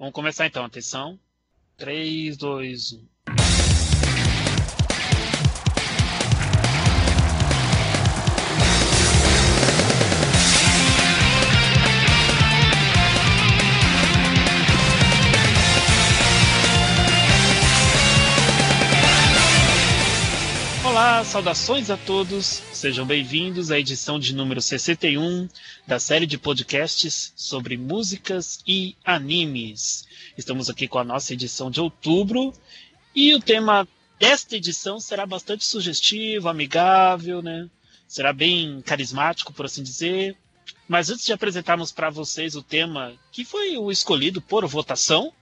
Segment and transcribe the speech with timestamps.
[0.00, 1.20] Vamos começar então, atenção.
[1.76, 3.08] 3, 2, 1.
[21.00, 22.44] Olá, saudações a todos,
[22.74, 25.48] sejam bem-vindos à edição de número 61
[25.86, 30.06] da série de podcasts sobre músicas e animes.
[30.36, 32.52] Estamos aqui com a nossa edição de outubro
[33.14, 37.66] e o tema desta edição será bastante sugestivo, amigável, né?
[38.06, 40.36] Será bem carismático, por assim dizer.
[40.86, 45.32] Mas antes de apresentarmos para vocês o tema que foi o escolhido por votação,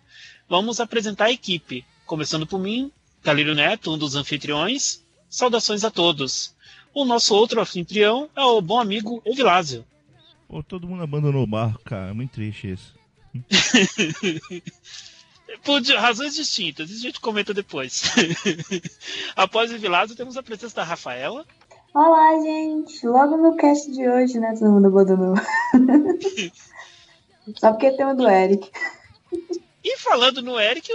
[0.49, 1.85] vamos apresentar a equipe.
[2.07, 2.93] Começando por mim,
[3.25, 5.03] Calírio Neto, um dos anfitriões.
[5.29, 6.55] Saudações a todos.
[6.95, 9.85] O nosso outro anfitrião é o bom amigo Evilásio.
[10.49, 12.11] Pô, todo mundo abandonou o barco, cara.
[12.11, 12.95] É muito triste isso.
[15.65, 18.03] Por razões distintas, isso a gente comenta depois.
[19.37, 21.45] Após o Evilásio, temos a presença da Rafaela.
[21.95, 23.07] Olá, gente.
[23.07, 24.55] Logo no cast de hoje, né?
[24.59, 25.35] Todo mundo abandonou.
[27.57, 28.71] Só porque tem o do Eric.
[29.83, 30.91] E falando no Eric,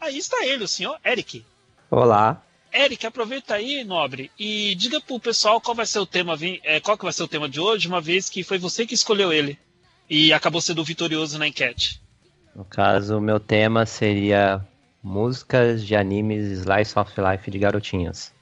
[0.00, 1.44] aí está ele, o senhor Eric.
[1.90, 2.42] Olá.
[2.72, 6.96] Eric, aproveita aí, nobre, e diga pro pessoal qual vai ser o tema, é, qual
[6.96, 9.58] que vai ser o tema de hoje, uma vez que foi você que escolheu ele
[10.08, 12.00] e acabou sendo vitorioso na enquete.
[12.54, 14.64] No caso, o meu tema seria
[15.02, 18.32] músicas de animes Slice of Life de garotinhas.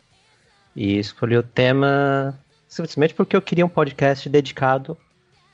[0.74, 2.38] E escolhi o tema
[2.68, 4.96] simplesmente porque eu queria um podcast dedicado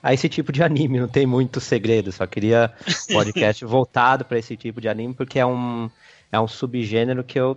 [0.03, 1.01] a esse tipo de anime.
[1.01, 2.73] Não tem muito segredo, só queria
[3.11, 5.91] um podcast voltado para esse tipo de anime porque é um,
[6.31, 7.57] é um subgênero que eu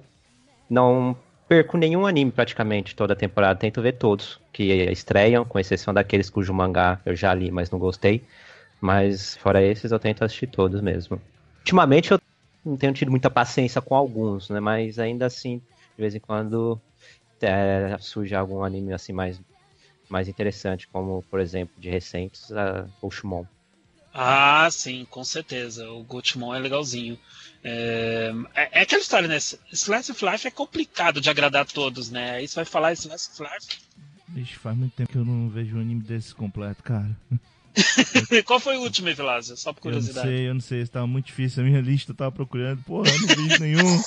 [0.69, 1.15] não
[1.47, 6.29] perco nenhum anime praticamente toda a temporada, tento ver todos que estreiam, com exceção daqueles
[6.29, 8.23] cujo mangá eu já li, mas não gostei.
[8.81, 11.21] Mas fora esses eu tento assistir todos mesmo.
[11.59, 12.19] Ultimamente eu
[12.63, 14.59] não tenho tido muita paciência com alguns, né?
[14.59, 15.57] Mas ainda assim,
[15.95, 16.79] de vez em quando
[17.41, 19.39] é, surge algum anime assim mais,
[20.09, 23.45] mais interessante, como por exemplo de recentes, a Oshimon.
[24.17, 25.89] Ah, sim, com certeza.
[25.91, 27.19] O Gotemon é legalzinho.
[27.61, 29.37] É, é, é, aquela história, né?
[29.37, 32.35] Slice of Life é complicado de agradar a todos, né?
[32.35, 33.81] Aí você vai falar Slice of Life.
[34.29, 37.09] Vixe, faz muito tempo que eu não vejo um anime desse completo, cara.
[38.45, 39.57] Qual foi o último, Evilásio?
[39.57, 40.27] Só por curiosidade.
[40.27, 40.81] Eu não sei, eu não sei.
[40.81, 41.61] Estava muito difícil.
[41.61, 42.81] A minha lista eu tava procurando.
[42.83, 44.01] Porra, eu não vi nenhum.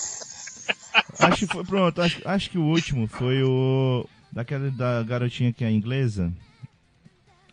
[1.21, 1.65] acho que foi.
[1.65, 4.09] Pronto, acho, acho que o último foi o.
[4.33, 6.33] Daquela da garotinha que é inglesa.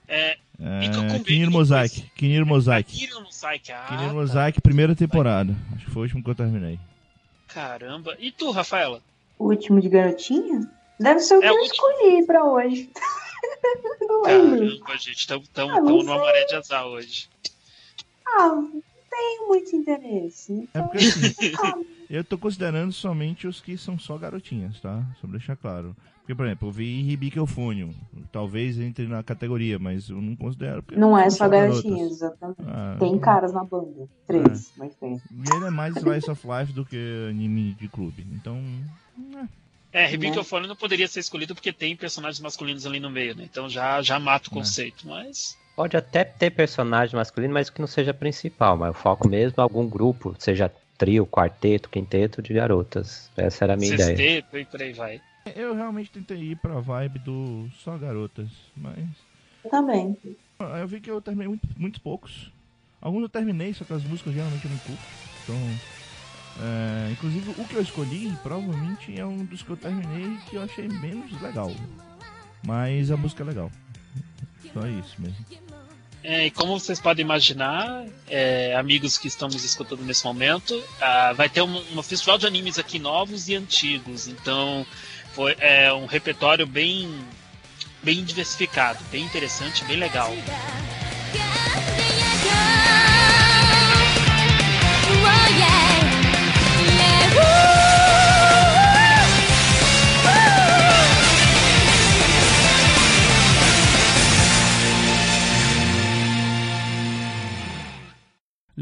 [0.08, 2.02] É, é, Kinir Mosaic.
[2.16, 2.92] Kinir Mosaic.
[2.92, 4.62] Kinir Mosaic, ah, Kinir Mosaic, tá.
[4.62, 5.56] primeira temporada.
[5.76, 6.80] Acho que foi o último que eu terminei.
[7.48, 8.16] Caramba.
[8.20, 9.02] E tu, Rafaela?
[9.38, 10.70] O último de garotinha?
[11.00, 11.74] Deve ser o que é eu último...
[11.74, 12.90] escolhi pra hoje.
[14.02, 14.80] não lembro.
[14.80, 15.18] Caramba, gente.
[15.20, 17.30] Estamos ah, numa maré de azar hoje.
[18.28, 18.62] Ah,
[19.16, 20.54] tenho muito interesse.
[20.54, 20.84] Então...
[20.84, 25.04] É porque assim, eu tô considerando somente os que são só garotinhas, tá?
[25.20, 25.96] Só pra deixar claro.
[26.20, 27.94] Porque, por exemplo, eu vi Ribic Eufônio.
[28.32, 30.84] Talvez entre na categoria, mas eu não considero.
[30.94, 32.64] Não é só garotinhas, exatamente.
[32.66, 34.10] Ah, tem caras na banda.
[34.26, 34.72] Três, é.
[34.80, 35.22] mas tem.
[35.32, 38.26] E ele é mais Slice of Life do que anime de clube.
[38.32, 38.60] Então.
[39.94, 43.36] É, é Ribic Eufônio não poderia ser escolhido porque tem personagens masculinos ali no meio,
[43.36, 43.44] né?
[43.44, 44.56] Então já, já mata o é.
[44.56, 45.10] conceito, é.
[45.12, 45.56] mas.
[45.76, 48.78] Pode até ter personagem masculino, mas que não seja principal.
[48.78, 53.30] Mas o foco mesmo é algum grupo, seja trio, quarteto, quinteto de garotas.
[53.36, 54.42] Essa era a minha Sexteto, ideia.
[54.42, 55.22] Sexteto e por aí vai.
[55.56, 59.06] Eu realmente tentei ir pra vibe do só garotas, mas.
[59.64, 60.18] Eu também.
[60.60, 62.52] Eu vi que eu terminei muito, muitos poucos.
[63.02, 65.04] Alguns eu terminei, só que as músicas geralmente eu não curto.
[65.44, 65.56] Então.
[66.58, 70.64] É, inclusive o que eu escolhi provavelmente é um dos que eu terminei que eu
[70.64, 71.70] achei menos legal.
[72.66, 73.70] Mas a música é legal.
[74.74, 75.46] Só isso mesmo.
[76.28, 81.48] É, e como vocês podem imaginar, é, amigos que estamos escutando nesse momento, uh, vai
[81.48, 84.28] ter um, um, festival de animes aqui novos e antigos.
[84.28, 84.84] Então,
[85.34, 87.14] foi é, um repertório bem,
[88.02, 90.34] bem diversificado, bem interessante, bem legal.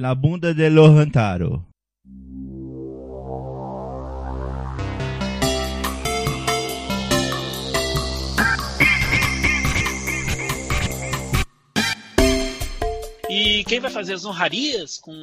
[0.03, 1.63] La bunda de Lohantaro.
[13.29, 15.13] E quem vai fazer as honrarias com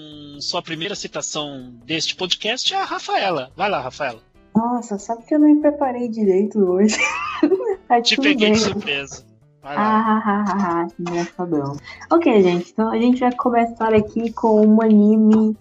[0.41, 3.53] sua primeira citação deste podcast é a Rafaela.
[3.55, 4.23] Vai lá, Rafaela.
[4.57, 6.97] Nossa, sabe que eu nem preparei direito hoje.
[8.03, 8.53] Te peguei bem.
[8.53, 9.30] de surpresa.
[9.63, 11.77] Ah, ah, ah, engraçadão.
[12.11, 15.57] Ok, gente, então a gente vai começar aqui com um anime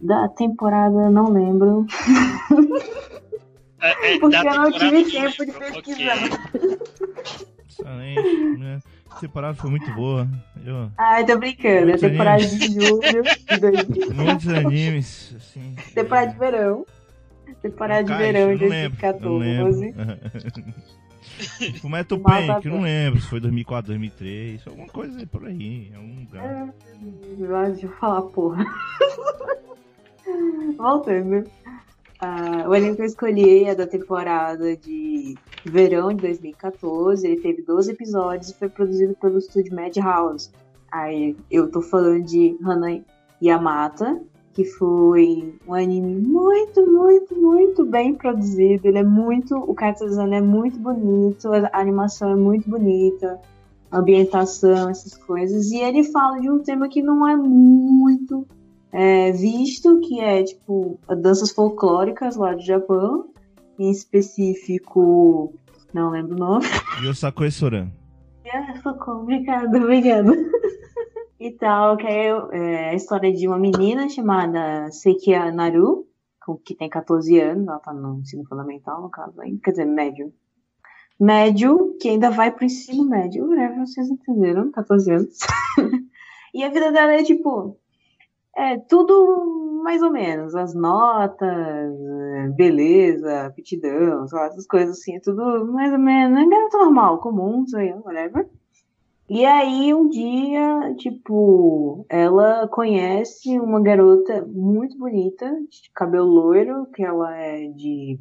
[0.00, 1.86] da temporada, não lembro.
[3.80, 6.16] É, é, Porque eu não tive tempo de pesquisar.
[7.68, 8.78] Excelente, né?
[9.10, 10.28] A temporada foi muito boa.
[10.64, 11.74] Eu, Ai, tô brincando.
[11.74, 14.14] É Muitos temporada de julho de 2000.
[14.14, 15.74] muitos animes, assim.
[15.94, 16.86] Temporada de verão.
[17.62, 19.94] Temporada de verão de não lembro, não 2014.
[21.80, 25.90] Fumeto Mata Pen, que eu não lembro se foi 2004, 2003, alguma coisa por aí,
[25.90, 26.74] em algum lugar.
[27.70, 28.64] Deixa eu falar, porra.
[30.76, 31.44] Voltando.
[32.20, 35.34] Ah, o anime que eu escolhi é da temporada de
[35.64, 37.26] verão de 2014.
[37.26, 40.50] Ele teve 12 episódios e foi produzido pelo estúdio Madhouse.
[40.92, 43.02] Aí eu tô falando de Hana
[43.42, 44.20] Yamata,
[44.60, 48.86] que foi um anime muito, muito, muito bem produzido.
[48.86, 49.56] Ele é muito.
[49.56, 53.40] O design é muito bonito, a animação é muito bonita,
[53.90, 55.70] a ambientação, essas coisas.
[55.70, 58.46] E ele fala de um tema que não é muito
[58.92, 63.30] é, visto, que é tipo danças folclóricas lá do Japão,
[63.78, 65.54] em específico.
[65.94, 66.66] Não lembro o nome.
[67.02, 67.88] Yosakoi Soran.
[68.52, 70.32] Ah, socorro, obrigada, obrigada.
[71.40, 76.06] E tal, que é, é a história de uma menina chamada Sekia Naru,
[76.64, 80.34] que tem 14 anos, ela tá no ensino fundamental, no caso, quer dizer, médio.
[81.18, 85.38] Médio, que ainda vai pro ensino médio, whatever, vocês entenderam, 14 anos.
[86.52, 87.78] e a vida dela é tipo,
[88.54, 95.72] é tudo mais ou menos, as notas, é, beleza, aptidão, essas coisas assim, é tudo
[95.72, 98.46] mais ou menos, é garota normal, comum, sei lá, whatever.
[99.32, 107.04] E aí, um dia, tipo, ela conhece uma garota muito bonita, de cabelo loiro, que
[107.04, 108.18] ela é de.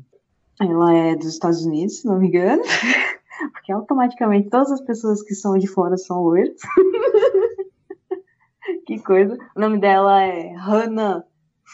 [0.61, 2.61] Ela é dos Estados Unidos, se não me engano.
[3.53, 6.61] Porque automaticamente todas as pessoas que são de fora são loiras.
[8.85, 9.35] que coisa.
[9.56, 11.23] O nome dela é Hannah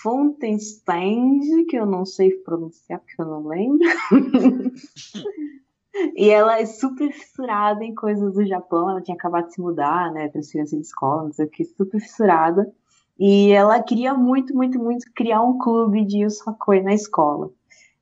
[0.01, 3.85] Fontenstein, que eu não sei pronunciar porque eu não lembro.
[6.15, 8.89] E ela é super fissurada em coisas do Japão.
[8.89, 10.27] Ela tinha acabado de se mudar, né?
[10.27, 12.71] Transferência de escola, não sei o que, super fissurada.
[13.17, 17.49] E ela queria muito, muito, muito criar um clube de Yusakoi na escola.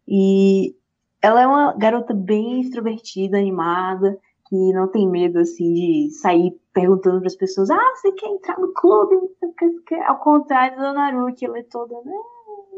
[0.08, 0.76] E
[1.22, 4.18] ela é uma garota bem extrovertida, animada,
[4.48, 8.60] que não tem medo, assim, de sair perguntando para as pessoas: ah, você quer entrar
[8.60, 9.16] no clube?
[10.06, 12.18] Ao contrário da Naru, que ela é toda né,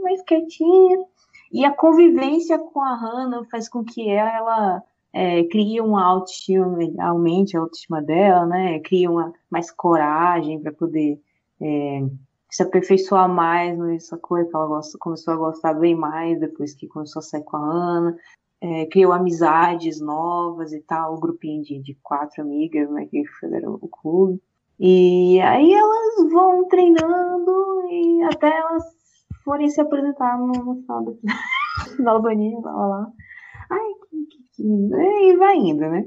[0.03, 1.06] mais quietinha.
[1.51, 4.83] E a convivência com a Hannah faz com que ela
[5.15, 8.81] é, cria uma autoestima, aumente a autoestima dela, né?
[8.81, 11.17] Cria uma mais coragem para poder
[11.62, 12.06] é,
[12.51, 16.85] se aperfeiçoar mais nessa coisa que ela gosta, começou a gostar bem mais depois que
[16.88, 18.17] começou a sair com a Ana.
[18.59, 23.79] É, criou amizades novas e tal, um grupinho de, de quatro amigas, né, que fizeram
[23.81, 24.41] o clube.
[24.77, 28.83] E aí elas vão treinando e até elas
[29.45, 31.19] forem se apresentar no, no final do,
[32.21, 33.12] do anime, lá, lá.
[33.69, 34.04] Ai.
[34.59, 36.05] E vai indo, né?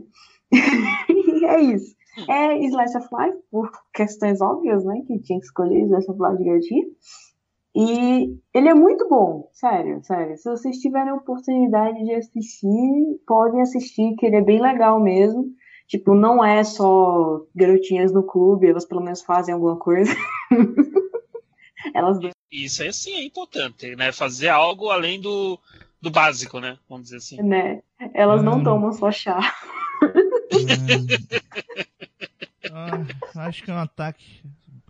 [0.52, 1.96] e é isso.
[2.28, 5.02] É Slice of Life, por questões óbvias, né?
[5.06, 6.88] Que tinha que escolher Slice of Life de gatinho.
[7.74, 10.36] E ele é muito bom, sério, sério.
[10.36, 15.46] Se vocês tiverem a oportunidade de assistir, podem assistir, que ele é bem legal mesmo.
[15.86, 20.12] Tipo, não é só garotinhas no clube, elas pelo menos fazem alguma coisa.
[21.94, 22.18] elas
[22.50, 24.10] Isso aí sim é importante, né?
[24.12, 25.58] Fazer algo além do,
[26.00, 26.78] do básico, né?
[26.88, 27.42] Vamos dizer assim.
[27.42, 27.82] né?
[28.14, 28.64] Elas não Hum.
[28.64, 29.38] tomam só chá.
[32.70, 34.42] Ah, acho que é um ataque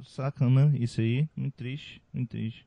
[0.04, 1.28] sacana isso aí.
[1.36, 2.66] Muito triste, muito triste.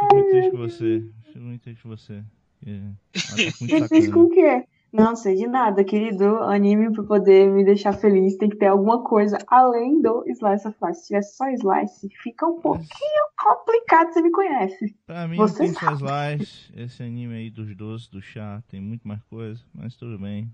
[0.00, 1.04] Fico muito triste com você.
[1.24, 2.24] Fico muito triste com você.
[2.66, 2.94] É, um
[3.60, 4.64] muito triste com o quê?
[4.92, 6.38] Não sei de nada, querido.
[6.38, 10.76] Anime pra poder me deixar feliz tem que ter alguma coisa além do Slice of
[10.82, 11.00] Life.
[11.00, 14.96] Se tivesse só Slice, fica um pouquinho complicado, você me conhece.
[15.06, 16.72] Pra mim Você tem só slice.
[16.74, 20.50] Esse anime aí dos doces, do chá, tem muito mais coisa, mas tudo bem.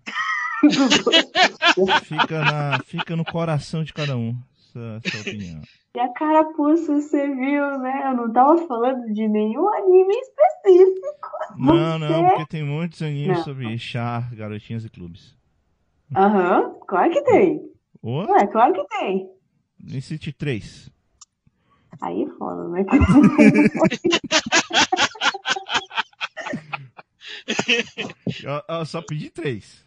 [2.04, 4.36] Fica, na, fica no coração de cada um.
[5.04, 5.62] Essa opinião.
[5.94, 8.02] E a carapuça, você viu, né?
[8.10, 11.28] Eu não tava falando de nenhum anime específico.
[11.58, 13.44] Não, não, Você- porque tem muitos animes Não.
[13.44, 15.36] sobre chá, garotinhas e clubes.
[16.16, 17.70] Aham, claro que tem.
[18.02, 19.28] Ô, Ué, claro que tem.
[19.78, 20.90] me cite três.
[22.00, 22.84] Aí é foda, né?
[28.42, 29.84] Eu, eu só pedi três.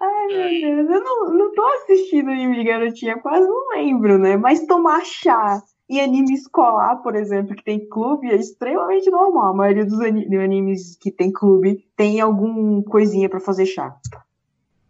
[0.00, 4.36] Ai, meu Deus, eu não, não tô assistindo anime de garotinha, quase não lembro, né?
[4.36, 9.48] Mas tomar chá e anime escolar, por exemplo, que tem clube, é extremamente normal.
[9.48, 13.94] A maioria dos animes que tem clube tem algum coisinha pra fazer chá.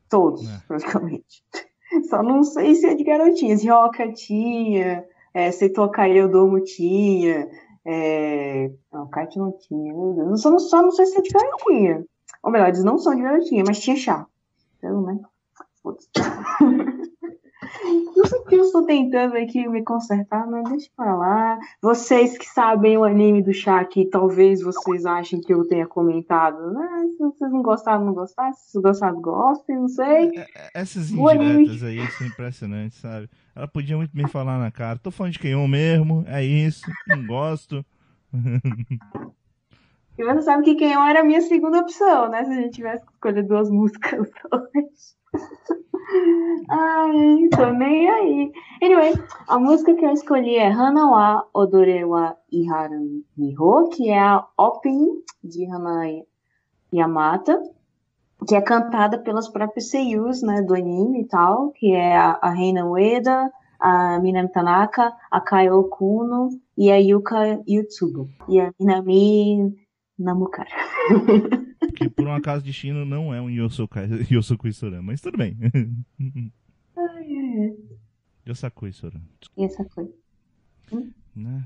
[0.09, 0.61] Todos, É.
[0.69, 1.43] praticamente.
[2.09, 3.63] Só não sei se é de garotinhas.
[3.63, 7.49] Ryoka tinha, é, Seito Kaiodomo tinha,
[7.85, 8.71] é...
[8.93, 10.41] Não, Kite não tinha, meu Deus.
[10.43, 12.05] Só, não- só não sei se é de garotinha.
[12.43, 14.27] Ou melhor, eles não são de garotinha, mas tinha chá.
[14.83, 15.19] Então, né?
[18.17, 21.59] Não sei porque eu estou tentando aqui me consertar, mas deixa pra lá.
[21.81, 23.53] Vocês que sabem o anime do
[23.89, 27.07] que talvez vocês achem que eu tenha comentado, né?
[27.17, 28.53] Se vocês não gostaram, não gostaram.
[28.55, 30.31] Se vocês gostaram, gostem, não sei.
[30.37, 33.31] É, é, Essas O anime- indiretas aí são impressionantes, sabe?
[33.55, 34.99] Ela podia muito me falar na cara.
[34.99, 37.85] Tô falando de Kenyon mesmo, é isso, não gosto.
[40.19, 42.45] E você sabe que Kenyon era a minha segunda opção, né?
[42.45, 44.89] Se a gente tivesse que escolher duas músicas hoje.
[46.69, 48.53] Ai, tô nem aí.
[48.83, 49.15] Anyway,
[49.49, 54.47] a música que eu escolhi é Hana wa Odore wa Iharu Miho, que é a
[54.59, 56.23] opening de Hana
[56.93, 57.59] Yamata,
[58.47, 62.85] que é cantada pelas próprias seiyus, né, do anime e tal, que é a, Reina
[62.87, 63.51] Ueda,
[63.81, 68.29] a Minami Tanaka, a Kaio Okuno e a Yuka Yutsugo.
[68.49, 69.75] E a Minami
[70.23, 70.71] Namukara.
[71.97, 75.57] Que por um acaso destino não é um Yosokai, Yosokui Soran, mas tudo bem.
[78.47, 79.21] Yosakui Soran,
[79.57, 80.11] E essa foi.
[81.35, 81.65] né?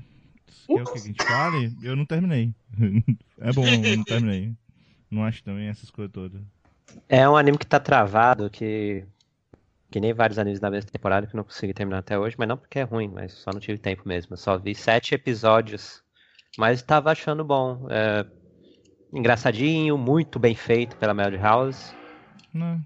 [0.65, 1.75] Quer o que a gente fale?
[1.81, 2.53] Eu não terminei.
[3.39, 4.55] É bom, eu não terminei.
[5.11, 6.41] Não acho também essas coisas todas.
[7.07, 9.05] É um anime que tá travado, que.
[9.91, 12.47] Que nem vários animes da mesma temporada que eu não consegui terminar até hoje, mas
[12.49, 14.33] não porque é ruim, mas só não tive tempo mesmo.
[14.33, 16.03] Eu só vi sete episódios,
[16.57, 17.85] mas tava achando bom.
[17.89, 18.25] É,
[19.11, 21.93] engraçadinho, muito bem feito pela Melody House.
[22.53, 22.81] Não.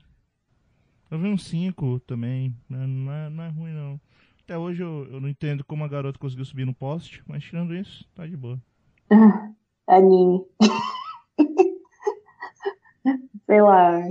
[1.10, 2.56] Eu vi um 5 também.
[2.70, 2.86] né?
[2.88, 4.00] Não é, não é ruim, não.
[4.44, 7.76] Até hoje eu, eu não entendo como a garota conseguiu subir no poste, mas tirando
[7.76, 8.60] isso, tá de boa.
[9.88, 10.46] Anime.
[13.46, 14.02] sei lá.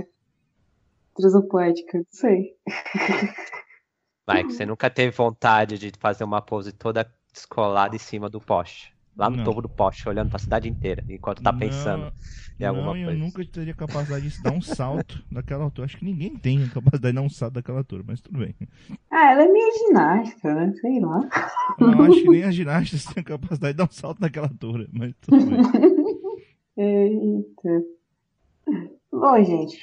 [1.15, 2.55] Transopoética, não sei.
[4.25, 8.39] Vai, que você nunca teve vontade de fazer uma pose toda descolada em cima do
[8.39, 8.95] poste.
[9.21, 9.43] Lá no Não.
[9.43, 12.11] topo do poste, olhando pra cidade inteira, enquanto tá Não, pensando
[12.59, 13.19] em alguma não, eu coisa.
[13.19, 15.85] nunca teria capacidade de dar um salto daquela altura.
[15.85, 18.55] Acho que ninguém tem a capacidade de dar um salto daquela altura, mas tudo bem.
[19.11, 20.73] Ah, ela é minha ginástica, né?
[20.81, 21.19] Sei lá.
[21.79, 24.47] Eu não acho que nem as ginastas têm a capacidade de dar um salto daquela
[24.47, 25.61] altura, mas tudo bem.
[26.77, 27.83] Eita.
[29.11, 29.77] Bom, gente.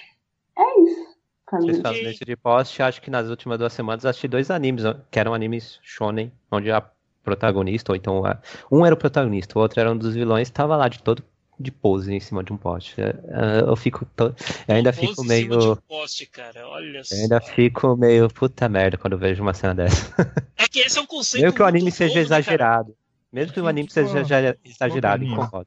[0.58, 1.18] É isso.
[1.50, 5.32] Vocês de poste, acho que nas últimas duas semanas eu assisti dois animes, que eram
[5.32, 6.82] animes shonen, onde a
[7.28, 8.38] protagonista, ou então a-
[8.72, 11.22] um era o protagonista, o outro era um dos vilões, estava lá de todo
[11.60, 13.00] de pose em cima de um poste.
[13.00, 14.32] É, é, Eu fico to-
[14.68, 16.68] eu ainda Pose fico em meio cima de um poste, cara.
[16.68, 17.14] Olha só.
[17.16, 20.14] eu ainda fico meio puta merda quando vejo uma cena dessa.
[20.56, 21.42] É que esse é um conceito.
[21.42, 22.40] Mesmo que o anime seja novo, né, cara?
[22.40, 22.96] exagerado.
[23.32, 24.20] Mesmo que o anime seja
[24.64, 25.32] exagerado, anime?
[25.32, 25.66] incomoda.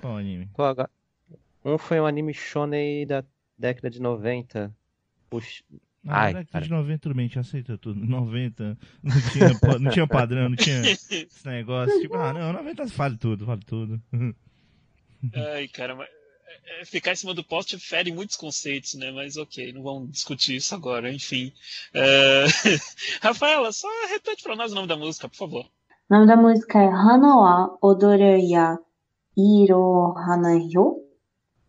[0.00, 0.50] Qual anime?
[1.64, 3.24] Um foi um anime shonen da
[3.56, 4.74] década de 90.
[5.30, 5.62] Puxa,
[6.06, 6.64] Ah, Ai, década cara.
[6.64, 8.04] de 90, tudo bem, a gente aceita tudo.
[8.04, 11.98] 90, não tinha, não tinha padrão, não tinha esse negócio.
[12.00, 14.00] Tipo, ah, não, 90 vale tudo, vale tudo.
[15.34, 16.08] Ai, cara, mas
[16.66, 19.10] é, é, ficar em cima do poste fere muitos conceitos, né?
[19.10, 21.52] Mas ok, não vamos discutir isso agora, enfim.
[21.94, 22.44] É,
[23.22, 25.64] Rafaela, só repete pra nós o nome da música, por favor.
[26.10, 28.78] O nome da música é Hana wa Odore ya
[29.36, 31.00] Iro Hanayo,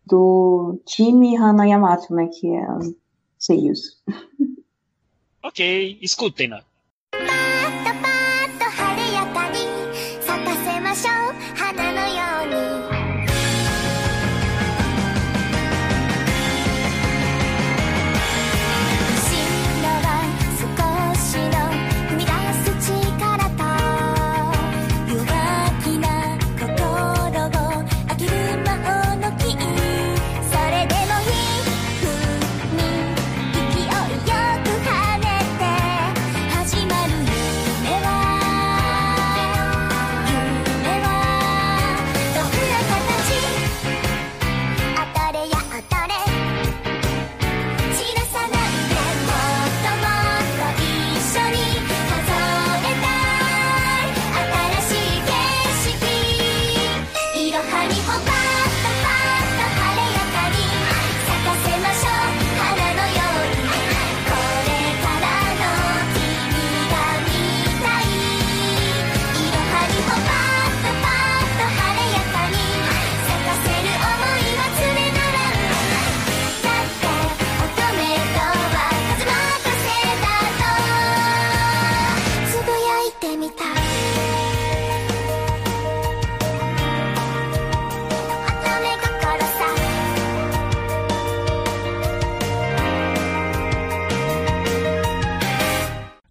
[0.06, 2.28] do time Hana Yamato, né?
[2.28, 2.66] Que é
[3.46, 4.02] Seiyus.
[5.42, 5.60] Ok,
[6.02, 6.64] escutem-na.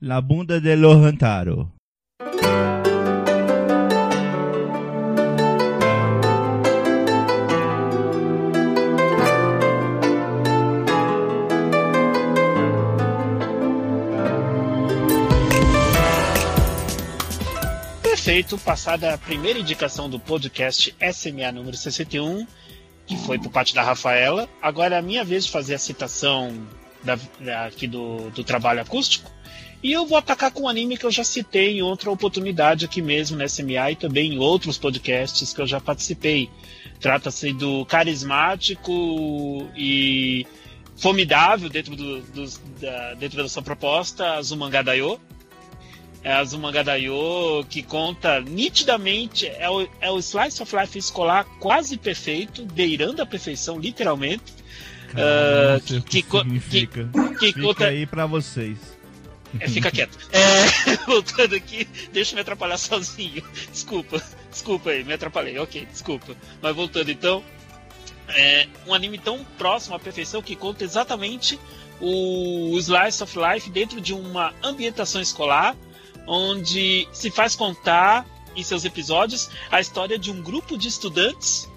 [0.08, 1.72] La bunda de Lohantaro.
[18.04, 22.46] Perfeito, passada a primeira indicação do podcast SMA número 61,
[23.08, 24.48] que foi por parte da Rafaela.
[24.62, 26.56] Agora é a minha vez de fazer a citação
[27.04, 27.18] da,
[27.66, 29.34] aqui do, do trabalho acústico.
[29.86, 33.04] E eu vou atacar com um anime que eu já citei em outra oportunidade aqui
[33.04, 36.50] mesmo na SMA e também em outros podcasts que eu já participei.
[37.00, 38.92] Trata-se do carismático
[39.76, 40.44] e
[40.98, 45.20] formidável dentro, do, dos- da, dentro da sua proposta, Azumanga Daioh.
[46.24, 51.46] É a Azumanga Daioh que conta nitidamente, é o, é o slice of life escolar
[51.60, 54.52] quase perfeito, beirando a perfeição, literalmente.
[55.10, 57.10] Cara, não sei o que que, significa.
[57.38, 58.95] Que Fica conta, aí pra vocês.
[59.60, 60.18] É, fica quieto.
[60.32, 63.44] É, voltando aqui, deixa eu me atrapalhar sozinho.
[63.72, 65.58] Desculpa, desculpa aí, me atrapalhei.
[65.60, 66.36] Ok, desculpa.
[66.62, 67.44] Mas voltando então,
[68.30, 71.60] é um anime tão próximo à perfeição que conta exatamente
[72.00, 75.76] o slice of life dentro de uma ambientação escolar,
[76.28, 81.70] onde se faz contar em seus episódios a história de um grupo de estudantes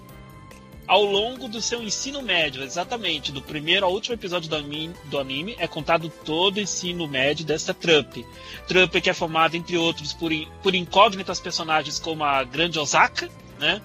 [0.89, 5.19] ao longo do seu ensino médio, exatamente, do primeiro ao último episódio do anime, do
[5.19, 8.25] anime é contado todo o ensino médio dessa trupe.
[8.67, 10.31] Trupe que é formada, entre outros, por,
[10.63, 13.29] por incógnitas personagens como a grande Osaka,
[13.59, 13.79] né?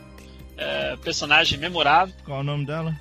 [0.56, 2.14] É, personagem memorável.
[2.24, 2.98] Qual o nome dela?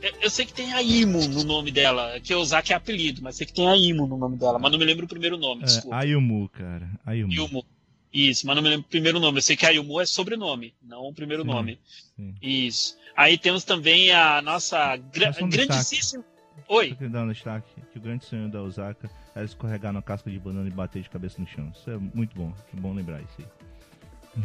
[0.00, 3.34] Eu, eu sei que tem a Imo no nome dela, que Osaka é apelido, mas
[3.34, 5.62] sei que tem a Imo no nome dela, mas não me lembro o primeiro nome,
[5.62, 5.96] É, desculpa.
[5.96, 6.88] Ayumu, cara.
[7.04, 7.32] Ayumu.
[7.32, 7.64] Yumo.
[8.12, 9.38] Isso, mas não me lembro o primeiro nome.
[9.38, 11.78] Eu sei que a Yumu é sobrenome, não o primeiro Sim, nome.
[12.16, 12.34] sim.
[12.40, 12.96] Isso.
[13.18, 16.22] Aí temos também a nossa gra um grandíssima.
[16.68, 16.96] Oi.
[17.00, 20.70] um destaque que o grande sonho da Osaka era escorregar na casca de banana e
[20.70, 21.68] bater de cabeça no chão.
[21.74, 22.54] Isso é muito bom.
[22.72, 23.46] É bom lembrar isso aí.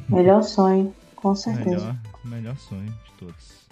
[0.10, 1.70] Melhor sonho, com certeza.
[1.70, 3.63] Melhor, melhor sonho de todos.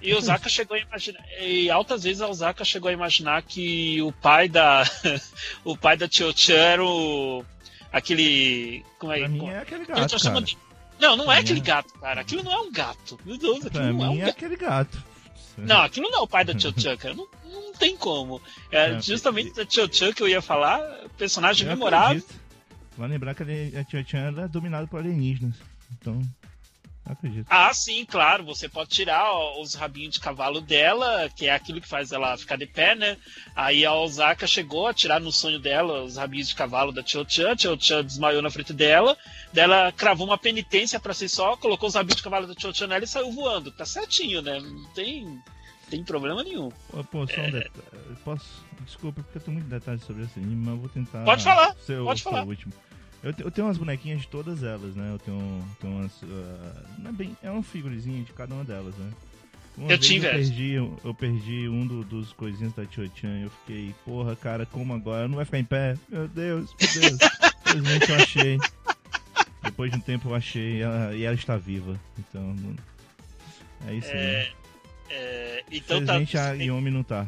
[0.00, 1.22] E Osaka chegou a imaginar.
[1.38, 4.84] E altas vezes a Osaka chegou a imaginar que o pai da.
[5.64, 7.44] o pai da Tio-chan era o.
[7.92, 8.82] aquele.
[8.98, 10.40] Como é Pra mim é aquele Ele gato, cara.
[10.40, 10.56] de-
[10.98, 12.20] Não, não é aquele é- gato, cara.
[12.20, 13.18] Aquilo não é um gato.
[13.24, 14.30] Meu Deus, aquilo Pra não é um mim é gato.
[14.36, 15.02] aquele gato.
[15.58, 17.14] Não, aquilo não é o pai da Tio-chan, cara.
[17.14, 18.40] Não, não tem como.
[18.70, 20.80] É, É, justamente da Tio-chan que eu ia falar,
[21.18, 22.18] personagem memorável.
[22.18, 22.46] acredito.
[22.96, 25.54] Vai lembrar que a Chan ela é dominada por alienígenas.
[25.92, 26.22] Então,
[27.12, 27.46] acredito.
[27.48, 28.44] Ah, sim, claro.
[28.44, 32.56] Você pode tirar os rabinhos de cavalo dela, que é aquilo que faz ela ficar
[32.56, 33.16] de pé, né?
[33.54, 37.54] Aí a Osaka chegou a tirar no sonho dela os rabinhos de cavalo da Tio-chan.
[37.56, 39.16] Tio-chan desmaiou na frente dela.
[39.52, 43.04] Dela cravou uma penitência pra si só, colocou os rabinhos de cavalo da Tio-chan nela
[43.04, 43.70] e saiu voando.
[43.72, 44.58] Tá certinho, né?
[44.60, 45.40] Não tem,
[45.90, 46.70] tem problema nenhum.
[47.10, 47.70] Pô, só um detalhe.
[48.24, 48.64] Posso.
[48.84, 51.24] Desculpa, porque eu tenho muito detalhes sobre esse anime, mas eu vou tentar.
[51.24, 52.44] Pode falar, ser o- pode ser o falar.
[52.46, 52.72] último.
[53.22, 55.12] Eu, eu tenho umas bonequinhas de todas elas, né?
[55.12, 56.12] Eu tenho, tenho umas.
[56.98, 59.10] não é, bem, é uma figurezinha de cada uma delas, né?
[59.76, 60.72] Uma Eu eu perdi,
[61.04, 63.40] eu perdi um do- dos coisinhos da Tio-chan.
[63.42, 65.28] Eu fiquei, porra, cara, como agora?
[65.28, 65.96] Não vai ficar em pé?
[66.08, 67.18] Meu Deus, meu Deus.
[67.64, 68.58] Felizmente eu achei.
[69.62, 71.98] Depois de um tempo eu achei ela, e ela está viva.
[72.18, 72.56] Então.
[73.86, 74.16] É isso aí.
[74.18, 74.52] É,
[75.10, 76.14] é, então tá.
[76.14, 77.26] Felizmente a Yomi não tá.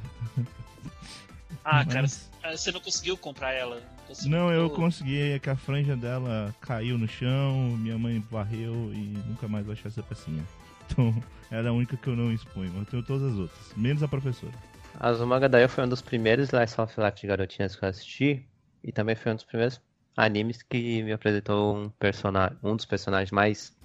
[1.64, 3.82] Ah, cara, Mas- você não conseguiu comprar ela.
[4.08, 8.72] Conseguiu- Não, eu consegui, é que a franja dela caiu no chão, minha mãe varreu
[8.94, 10.42] e nunca mais vou achar essa pecinha.
[10.90, 11.14] Então,
[11.50, 14.02] ela é a única que eu não exponho, mas eu tenho todas as outras, menos
[14.02, 14.54] a professora.
[14.98, 18.48] Azumanga Daioh foi um dos primeiros Slice of Life de garotinhas que eu assisti.
[18.82, 19.78] E também foi um dos primeiros
[20.16, 23.76] animes que me apresentou um personagem, um dos personagens mais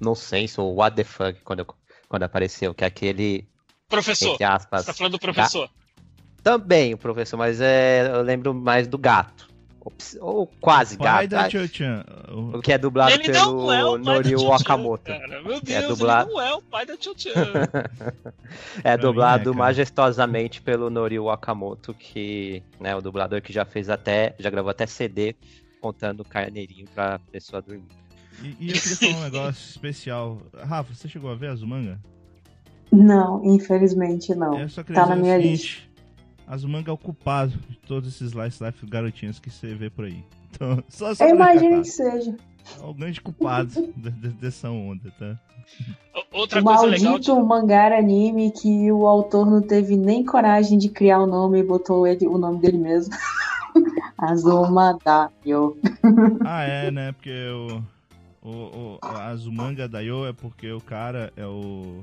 [0.00, 1.74] nonsense, ou what the fuck, quando, eu-
[2.08, 3.48] quando apareceu, que é aquele,
[3.88, 5.68] Professor, entre aspas, você tá falando do professor.
[6.44, 9.48] também o professor, mas é, eu lembro mais do gato.
[10.20, 12.04] Ou, quase Pai Tio-chan.
[12.30, 15.04] o- que é dublado Ele pelo é Norio Wakamoto.
[15.04, 15.42] Cara.
[15.42, 17.32] Meu Deus, É dublado- ele não é o pai da Tio-chan.
[18.78, 23.88] É Pra dublado é, majestosamente pelo Norio Wakamoto, que né, o dublador que já fez
[23.88, 25.34] até, já gravou até CD
[25.80, 27.82] contando carneirinho pra pessoa dormir.
[28.42, 30.38] E, e eu queria falar um negócio especial.
[30.54, 31.98] Rafa, você chegou a ver Azumanga?
[32.92, 34.58] Não, infelizmente não.
[34.60, 35.80] Eu só queria Tá na minha lista.
[36.42, 40.04] Seguinte: Azumanga é o culpado de todos esses Slice Life garotinhas que você vê por
[40.04, 40.22] aí.
[40.54, 42.36] Então, só, só Eu imagino que seja.
[42.78, 45.38] É o grande culpado de- de- dessa onda, tá?
[46.30, 47.30] Outra o coisa legal de...
[47.30, 51.62] maldito mangá anime que o autor não teve nem coragem de criar o nome e
[51.62, 53.14] botou ele, o nome dele mesmo.
[54.18, 55.74] Azuma Daio.
[56.44, 57.12] Ah, é, né?
[57.12, 57.82] Porque o,
[58.46, 62.02] o, o Azumanga Daioh é porque o cara é o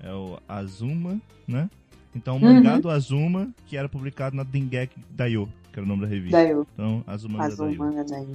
[0.00, 1.68] é o Azuma, né?
[2.14, 2.80] Então o mangá Uhum.
[2.80, 5.48] do Azuma que era publicado na Dengeki Daioh.
[5.72, 6.36] que era o nome da revista.
[6.36, 7.42] Daí, Então, Daioh.
[7.42, 8.28] Azumanga daí.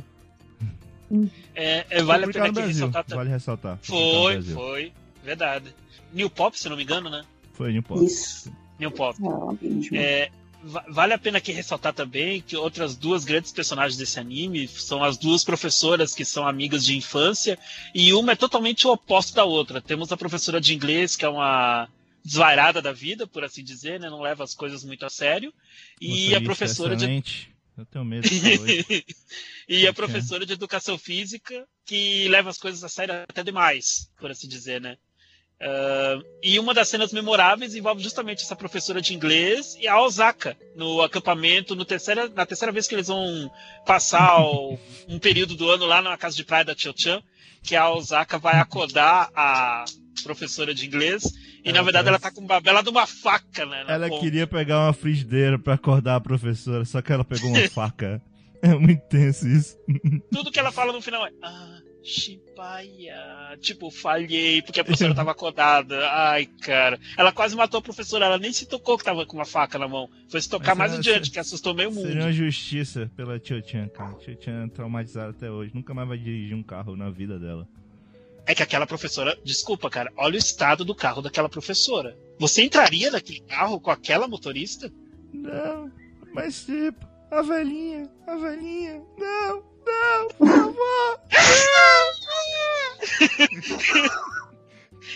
[1.55, 3.17] É, é, vale a pena ressaltar também.
[3.17, 3.79] Vale ressaltar.
[3.81, 4.93] Foi, foi.
[5.23, 5.73] Verdade.
[6.13, 7.23] New Pop, se não me engano, né?
[7.53, 8.03] Foi New Pop.
[8.03, 8.51] Isso.
[8.79, 9.17] New Pop.
[9.93, 9.97] É.
[9.97, 10.31] É,
[10.63, 15.03] va- vale a pena aqui ressaltar também que outras duas grandes personagens desse anime são
[15.03, 17.57] as duas professoras que são amigas de infância
[17.93, 19.81] e uma é totalmente o oposto da outra.
[19.81, 21.87] Temos a professora de inglês, que é uma
[22.27, 24.09] desvairada da vida, por assim dizer, né?
[24.09, 25.53] não leva as coisas muito a sério.
[26.01, 27.55] E Motorista a professora de excelente.
[27.77, 28.27] Eu tenho medo
[29.69, 34.29] e a professora de educação física que leva as coisas a sério até demais, por
[34.31, 34.97] assim dizer, né?
[35.59, 40.57] Ah, e uma das cenas memoráveis envolve justamente essa professora de inglês e a Osaka
[40.75, 43.49] no acampamento, no terceira, na terceira vez que eles vão
[43.85, 47.21] passar o- um período do ano lá na casa de praia da Tio-chan,
[47.63, 49.85] que a Osaka vai acordar a
[50.23, 51.23] professora de inglês
[51.63, 53.85] e na verdade ela tá com uma bela de uma faca, né?
[53.87, 54.21] Ela ponta.
[54.21, 58.21] queria pegar uma frigideira pra acordar a professora, só que ela pegou uma faca.
[58.61, 59.77] É muito tenso isso.
[60.31, 63.57] tudo que ela fala no final é ah, Shibaya.
[63.61, 66.09] Tipo, falhei porque a professora tava acordada.
[66.09, 66.99] Ai, cara.
[67.17, 69.87] Ela quase matou a professora, ela nem se tocou que tava com uma faca na
[69.87, 70.09] mão.
[70.29, 72.07] Foi se tocar Mas mais ela- adiante, que assustou meio mundo.
[72.07, 74.13] Seria uma justiça pela Tio-chan, cara.
[74.15, 75.71] Tio-chan é traumatizada até hoje.
[75.73, 77.67] Nunca mais vai dirigir um carro na vida dela.
[78.47, 82.17] É que aquela professora, desculpa, cara, olha o estado do carro daquela professora.
[82.39, 84.89] Você entraria naquele carro com aquela motorista?
[85.33, 85.91] Não,
[86.33, 89.01] mas tipo, a velhinha, a velhinha.
[89.17, 91.19] Não, não, por favor.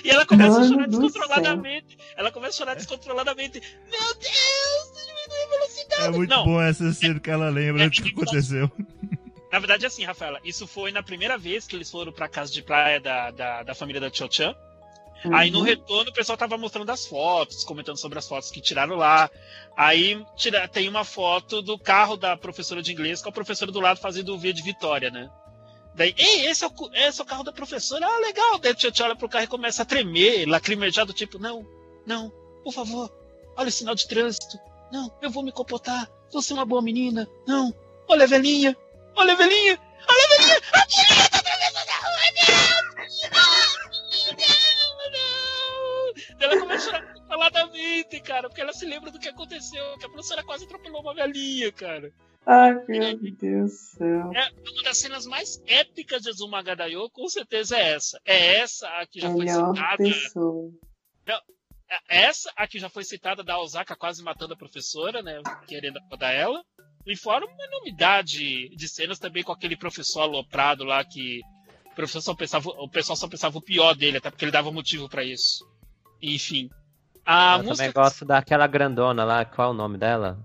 [0.04, 1.98] E ela começa a Mano chorar do descontroladamente.
[2.17, 3.62] Ela começa a chorar descontroladamente.
[3.91, 6.04] Meu Deus, diminui a velocidade.
[6.04, 8.72] É muito Não, bom essa cena que ela lembra É do que que- aconteceu.
[9.51, 12.51] Na verdade, é assim, Rafaela, isso foi na primeira vez que eles foram pra casa
[12.51, 14.55] de praia da, da, da família da Cho-chan.
[15.31, 15.63] Aí no Uhum.
[15.65, 19.29] retorno o pessoal tava mostrando as fotos, comentando sobre as fotos que tiraram lá.
[19.77, 23.79] Aí tira, tem uma foto do carro da professora de inglês com a professora do
[23.79, 25.29] lado fazendo o V de Vitória, né?
[25.93, 28.07] Daí, ei, esse é, o, esse é o carro da professora.
[28.07, 28.57] Ah, legal.
[28.57, 31.63] Daí o Tio olha pro carro e começa a tremer, lacrimejado, tipo, não,
[32.05, 32.31] não,
[32.63, 33.11] por favor,
[33.57, 34.57] olha o sinal de trânsito.
[34.91, 36.09] Não, eu vou me comportar.
[36.31, 37.27] Você é uma boa menina.
[37.45, 37.73] Não,
[38.07, 38.75] olha a velhinha.
[39.15, 39.80] Olha a velhinha.
[40.10, 40.58] Olha a velhinha.
[40.74, 42.12] A velhinha tá atravessando a rua.
[44.32, 46.39] Não, não, não.
[46.39, 50.10] Ela começa a chorar faladamente, cara, porque ela se lembra do que aconteceu, que a
[50.10, 52.12] professora quase atropelou uma velhinha, cara.
[52.45, 54.32] Ai, meu Deus do céu.
[54.34, 58.19] É uma das cenas mais épicas de Azumanga Daioh, com certeza é essa.
[58.26, 59.97] É essa a que já foi Melhor citada.
[59.97, 60.71] pessoa.
[62.10, 65.41] É Essa a que já foi citada da Osaka quase matando a professora, né?
[65.67, 66.63] Querendo acordar ela.
[67.05, 71.41] E fora uma enormidade de cenas também com aquele professor aloprado lá que
[71.91, 74.71] o, professor só pensava, o pessoal só pensava o pior dele, até porque ele dava
[74.71, 75.67] motivo pra isso.
[76.21, 76.69] Enfim.
[77.25, 77.75] A eu música.
[77.75, 80.39] também gosto daquela grandona lá, qual é o nome dela?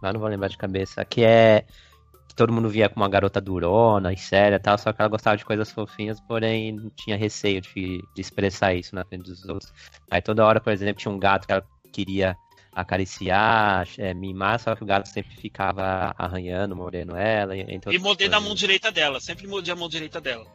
[0.00, 1.04] Mas não vou lembrar de cabeça.
[1.04, 1.64] Que é.
[2.28, 5.08] Que todo mundo via como uma garota durona e séria e tal, só que ela
[5.08, 9.70] gostava de coisas fofinhas, porém tinha receio de, de expressar isso na frente dos outros.
[10.10, 12.34] Aí toda hora, por exemplo, tinha um gato que ela queria
[12.74, 17.56] acariciar, é, mimar, só que o gato sempre ficava arranhando, mordendo ela.
[17.56, 18.48] E, entre E outras mordendo a coisas.
[18.48, 20.46] mão direita dela, sempre mordia a mão direita dela.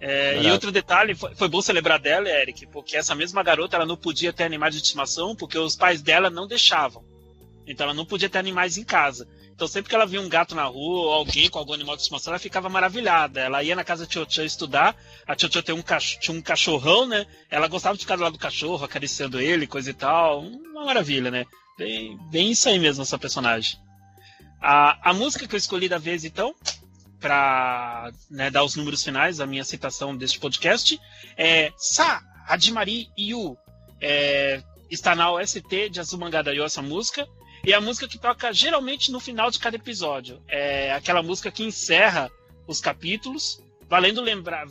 [0.00, 3.76] É, e outro detalhe, foi, foi bom você lembrar dela, Eric, porque essa mesma garota
[3.76, 7.04] ela não podia ter animais de estimação porque os pais dela não deixavam.
[7.66, 9.28] Então ela não podia ter animais em casa.
[9.54, 12.02] Então sempre que ela via um gato na rua ou alguém com algum animal de
[12.02, 13.40] estimação, ela ficava maravilhada.
[13.40, 17.06] Ela ia na casa da Tio estudar, a Tio tem um cach- tinha um cachorrão,
[17.06, 17.26] né?
[17.50, 20.40] Ela gostava de ficar do lado do cachorro, acariciando ele, coisa e tal.
[20.40, 21.44] Uma maravilha, né?
[21.78, 23.78] Bem, bem isso aí mesmo, essa personagem.
[24.60, 26.54] A, a música que eu escolhi da vez, então,
[27.20, 28.10] para
[28.52, 30.98] dar os números finais, a minha citação deste podcast,
[31.36, 33.56] é Sa, Adimari Yu.
[34.00, 37.26] É, está na OST de Azumanga Daioh essa música.
[37.64, 40.40] E é a música que toca geralmente no final de cada episódio.
[40.48, 42.30] É aquela música que encerra
[42.66, 43.62] os capítulos.
[43.88, 44.66] Valendo lembrar,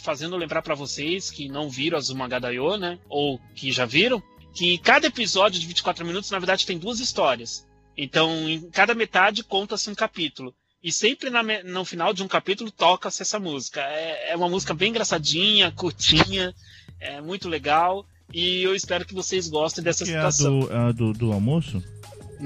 [0.00, 2.98] fazendo lembrar para vocês que não viram Azumanga Daioh, né?
[3.08, 4.20] Ou que já viram,
[4.52, 7.66] que cada episódio de 24 minutos, na verdade, tem duas histórias.
[7.96, 10.52] Então, em cada metade conta-se um capítulo.
[10.82, 13.80] E sempre na no final de um capítulo toca-se essa música.
[13.80, 16.54] É, é uma música bem engraçadinha, curtinha,
[17.00, 18.04] é muito legal.
[18.32, 21.82] E eu espero que vocês gostem dessa Que é a do, a do, do almoço?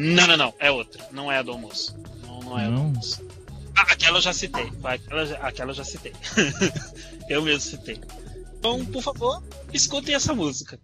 [0.00, 0.54] Não, não, não.
[0.61, 1.04] É outra.
[1.11, 1.96] Não é a do almoço.
[2.24, 2.82] Não, não é a do Não?
[2.84, 3.26] almoço.
[3.76, 4.72] Ah, aquela eu já citei.
[4.84, 6.12] Aquela, já- aquela eu já citei.
[7.28, 8.00] eu mesmo citei.
[8.58, 10.78] Então, por favor, escutem essa música.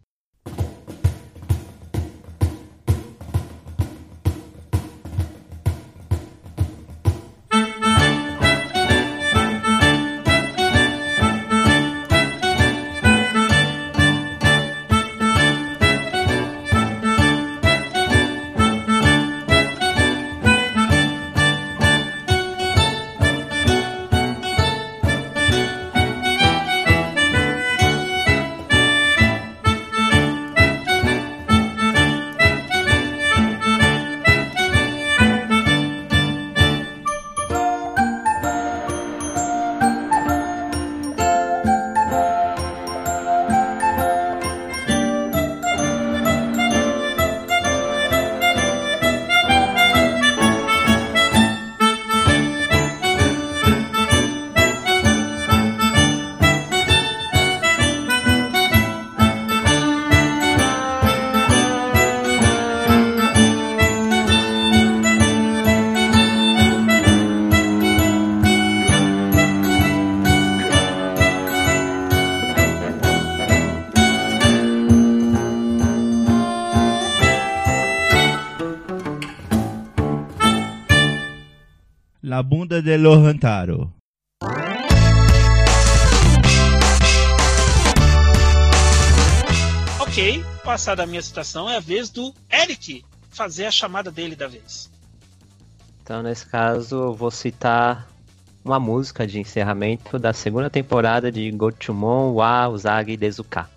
[82.64, 83.92] La bunda de Lohantaro.
[90.00, 94.48] Ok, passada a minha citação, é a vez do Eric fazer a chamada dele da
[94.48, 94.90] vez.
[96.02, 98.08] Então, nesse caso, eu vou citar
[98.64, 103.68] uma música de encerramento da segunda temporada de Gochumon wa Uzagi Dezuka.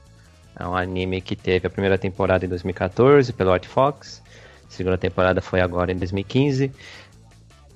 [0.58, 4.22] É um anime que teve a primeira temporada em 2014 pelo Art Fox,
[4.68, 6.72] a segunda temporada foi agora em 2015.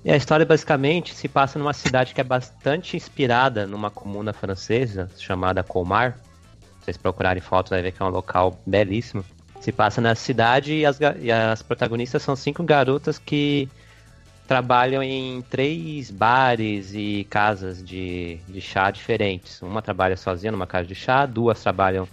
[0.03, 5.09] E a história basicamente se passa numa cidade que é bastante inspirada numa comuna francesa
[5.17, 6.17] chamada Colmar.
[6.79, 9.23] Se vocês procurarem fotos, vai ver que é um local belíssimo.
[9.59, 13.69] Se passa na cidade e as, e as protagonistas são cinco garotas que
[14.47, 19.61] trabalham em três bares e casas de, de chá diferentes.
[19.61, 22.07] Uma trabalha sozinha numa casa de chá, duas trabalham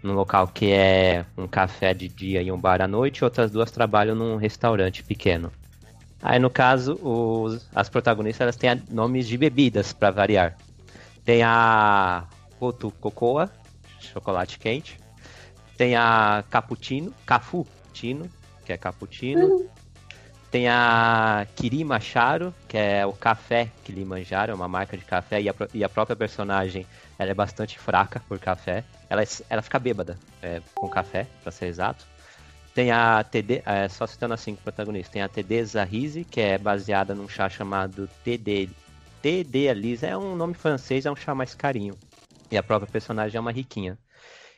[0.00, 3.72] num local que é um café de dia e um bar à noite, outras duas
[3.72, 5.50] trabalham num restaurante pequeno.
[6.22, 10.56] Aí no caso, os- as protagonistas elas têm nomes de bebidas para variar.
[11.24, 12.24] Tem a
[12.60, 13.50] Roto Cocoa,
[13.98, 14.98] chocolate quente.
[15.76, 18.30] Tem a Cappuccino, Cafutino,
[18.64, 19.68] que é cappuccino.
[20.50, 25.54] Tem a Kirimacharo, que é o café Kilimanjaro, é uma marca de café, e a,
[25.72, 26.86] e a própria personagem
[27.18, 28.84] ela é bastante fraca por café.
[29.08, 32.06] Ela, é- ela fica bêbada é, com café, para ser exato.
[32.74, 36.56] Tem a TD, é, só citando as cinco protagonistas, tem a TD Zahise, que é
[36.56, 38.70] baseada num chá chamado TD,
[39.20, 41.98] TD Elisa, é um nome francês, é um chá mais carinho.
[42.50, 43.98] E a própria personagem é uma riquinha.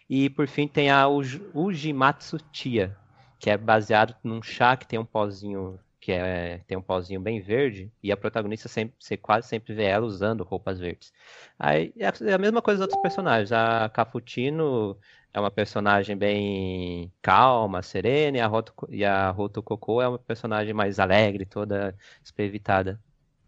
[0.09, 2.97] E por fim tem a Uj- Ujimatsu Tia,
[3.39, 7.41] que é baseado num chá que tem um pozinho que é, tem um pozinho bem
[7.41, 11.11] verde, e a protagonista sempre, você quase sempre vê ela usando roupas verdes.
[11.59, 13.51] Aí é a mesma coisa dos outros personagens.
[13.53, 14.99] A Cafutino
[15.35, 20.19] é uma personagem bem calma, serena, e a Roto, e a Roto Coco é uma
[20.19, 23.03] personagem mais alegre, toda esprevitada.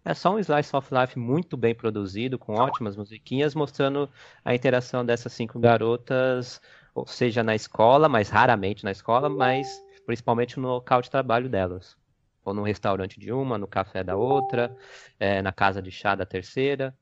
[0.04, 4.10] É só um slice of life muito bem produzido, com ótimas musiquinhas, mostrando
[4.44, 6.60] a interação dessas cinco garotas,
[6.94, 9.68] ou seja, na escola, mas raramente na escola, mas
[10.06, 11.96] principalmente no local de trabalho delas.
[12.44, 14.76] Ou no restaurante de uma, no café da outra,
[15.18, 16.96] é, na casa de chá da terceira.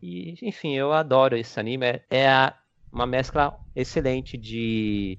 [0.00, 1.86] E, enfim, eu adoro esse anime.
[1.86, 2.56] É, é a-
[2.92, 5.18] uma mescla excelente de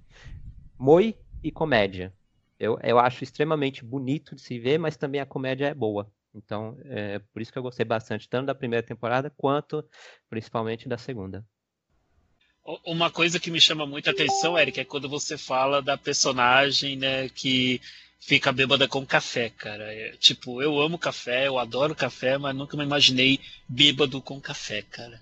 [0.77, 2.13] moi e comédia.
[2.59, 6.11] Eu, eu acho extremamente bonito de se ver, mas também a comédia é boa.
[6.33, 9.83] Então, é por isso que eu gostei bastante, tanto da primeira temporada quanto
[10.29, 11.45] principalmente da segunda.
[12.85, 17.27] Uma coisa que me chama muita atenção, Eric, é quando você fala da personagem, né,
[17.29, 17.81] que
[18.19, 19.91] fica bêbada com café, cara.
[19.91, 24.83] É, tipo, eu amo café, eu adoro café, mas nunca me imaginei bêbado com café,
[24.83, 25.19] cara.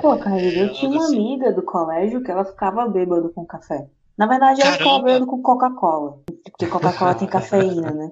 [0.00, 3.44] Pô, cara, eu É, tinha uma assim- amiga do colégio que ela ficava bêbada com
[3.46, 3.88] café.
[4.16, 6.20] Na verdade, ela ficava bêbada com Coca-Cola.
[6.50, 8.10] Porque Coca-Cola tem cafeína, né?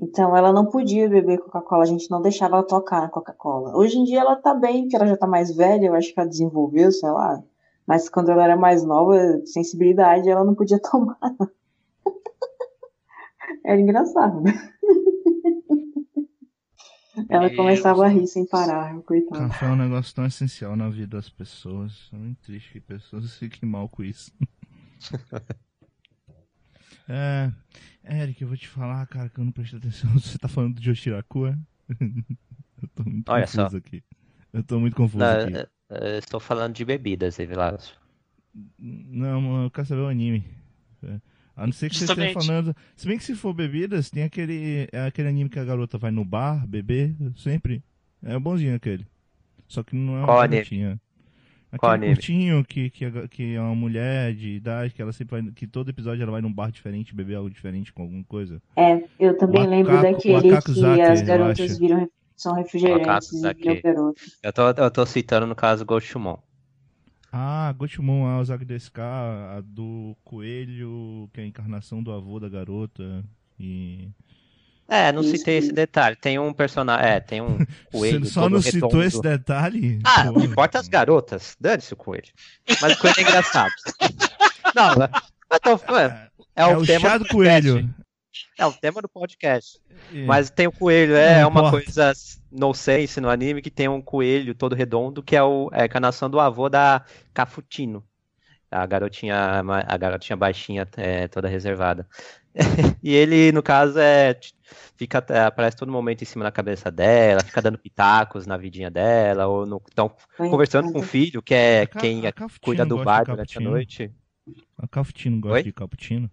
[0.00, 3.76] Então ela não podia beber Coca-Cola, a gente não deixava ela tocar na Coca-Cola.
[3.76, 6.20] Hoje em dia ela tá bem, porque ela já tá mais velha, eu acho que
[6.20, 7.42] ela desenvolveu, sei lá.
[7.86, 11.18] Mas quando ela era mais nova, sensibilidade, ela não podia tomar.
[13.64, 14.42] Era engraçado.
[17.28, 19.48] Ela Meu começava a rir sem parar, coitada.
[19.48, 22.08] Café é um negócio tão essencial na vida das pessoas.
[22.12, 24.32] É muito triste que pessoas fiquem mal com isso.
[27.08, 27.50] é,
[28.04, 30.10] Eric, eu vou te falar, cara, que eu não prestei atenção.
[30.18, 31.58] Você tá falando de Yoshiraku, é?
[32.82, 33.76] eu tô muito Olha confuso só.
[33.76, 34.02] aqui.
[34.52, 35.54] Eu tô muito confuso Não, aqui.
[35.90, 37.94] eu- estou falando de bebidas, Evilaus.
[38.78, 40.44] Não, eu quero saber o anime.
[41.02, 41.20] É.
[41.58, 42.46] A não ser que você esteja Justamente.
[42.46, 42.76] falando.
[42.94, 44.88] Se bem que se for bebidas, tem aquele.
[44.92, 47.82] É aquele anime que a garota vai no bar beber, sempre.
[48.24, 49.04] É bonzinho aquele.
[49.66, 51.00] Só que não é uma garotinha.
[51.70, 55.52] Aquele curtinho que, que, que é uma mulher de idade, que ela sempre vai.
[55.52, 58.62] Que todo episódio ela vai num bar diferente, beber algo diferente com alguma coisa.
[58.76, 63.58] É, eu também lembro Macaco- daquele Macaco que Zaki, as garotas viram são refrigerantes Macaco
[63.60, 64.38] e viram garotas.
[64.40, 66.38] Eu tô, eu tô citando no caso Goshumon.
[67.30, 72.48] Ah, Gotemon, a Ozaki Deska, a do coelho, que é a encarnação do avô da
[72.48, 73.22] garota.
[73.60, 74.08] E.
[74.88, 75.32] É, não Isso.
[75.36, 76.16] citei esse detalhe.
[76.16, 77.06] Tem um personagem.
[77.06, 77.58] É, tem um
[77.92, 78.24] coelho.
[78.24, 80.00] Você só todo não citou esse detalhe?
[80.04, 80.38] Ah, Pô.
[80.38, 81.54] não importa as garotas.
[81.60, 82.32] Dane-se o coelho.
[82.80, 83.72] Mas o coelho é engraçado.
[84.74, 87.94] não, mas tô, é, é, É o, o tema chá do coelho.
[88.58, 89.80] É o tema do podcast.
[90.12, 90.24] É.
[90.24, 91.84] Mas tem o coelho, é Não uma importa.
[91.84, 92.12] coisa
[92.52, 95.86] no sense no anime que tem um coelho todo redondo que é o é a
[95.86, 98.04] encarnação do avô da Cafutino.
[98.70, 99.34] A garotinha,
[99.86, 102.06] a garotinha baixinha, é, toda reservada.
[103.02, 104.38] e ele, no caso, é
[104.94, 108.90] fica é, aparece todo momento em cima da cabeça dela, fica dando pitacos na vidinha
[108.90, 112.60] dela, ou no, tão conversando com o filho, que é Ca- quem a é- Cafutino
[112.62, 114.12] cuida do bar durante a noite.
[114.76, 115.62] A Cappuccino gosta Oi?
[115.62, 116.30] de cappuccino.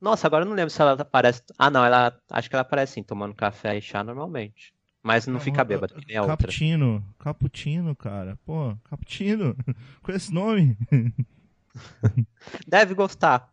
[0.00, 1.42] Nossa, agora eu não lembro se ela aparece.
[1.58, 2.18] Ah, não, ela.
[2.30, 4.72] Acho que ela aparece sim, tomando café e chá normalmente.
[5.02, 6.36] Mas não fica bêbado, que nem a outra.
[6.36, 8.38] Cappuccino, cappuccino, cara.
[8.44, 9.56] Pô, cappuccino.
[10.02, 10.76] Com esse nome.
[12.66, 13.50] Deve gostar.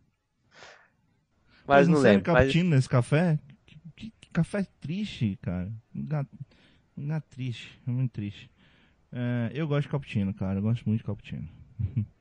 [1.66, 2.32] Mas Pô, não serve lembro.
[2.32, 2.42] Mas...
[2.44, 3.38] cappuccino nesse café?
[3.66, 5.72] Que, que- que café triste, cara.
[5.94, 6.26] Lugar,
[6.96, 8.50] lugar triste, é muito triste.
[9.10, 10.58] É, eu gosto de cappuccino, cara.
[10.58, 11.48] Eu gosto muito de cappuccino.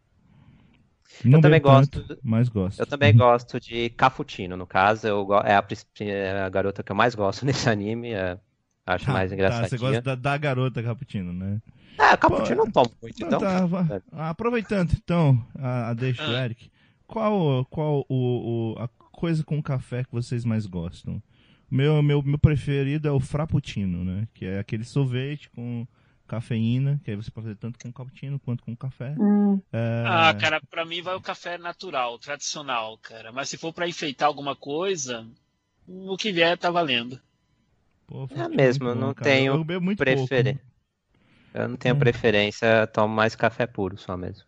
[1.24, 2.80] Não também bebo tanto, gosto- mas gosto.
[2.80, 5.66] Eu também gosto de Cafutino, no caso, eu é a,
[6.04, 8.38] é a garota que eu mais gosto nesse anime, é-
[8.86, 9.70] acho Tá, mais tá, engraçadinha.
[9.70, 11.62] você gosta da, da garota cappuccino, né?
[12.00, 13.70] É, Cafutino não tomo muito, Então, então.
[13.90, 16.46] tá, aproveitando então a, a deixa do Ah.
[16.46, 16.70] Eric,
[17.08, 21.22] qual, qual o, o- a coisa com café que vocês mais gostam?
[21.72, 24.28] Meu, meu, meu preferido é o frappuccino, né?
[24.34, 25.86] Que é aquele sorvete com
[26.28, 29.16] cafeína, que aí você pode fazer tanto com cappuccino quanto com café.
[29.20, 33.32] Hum, É, Ah, cara, pra mim vai o café natural, tradicional, cara.
[33.32, 35.28] Mas se for pra enfeitar alguma coisa,
[35.88, 37.22] o que vier tá valendo.
[38.06, 39.30] pô, É mesmo, eu bom, não cara.
[39.30, 39.54] tenho
[39.98, 40.68] preferen- pouco.
[41.54, 42.00] Eu não tenho Hum.
[42.00, 44.47] preferência, eu tomo mais café puro só mesmo.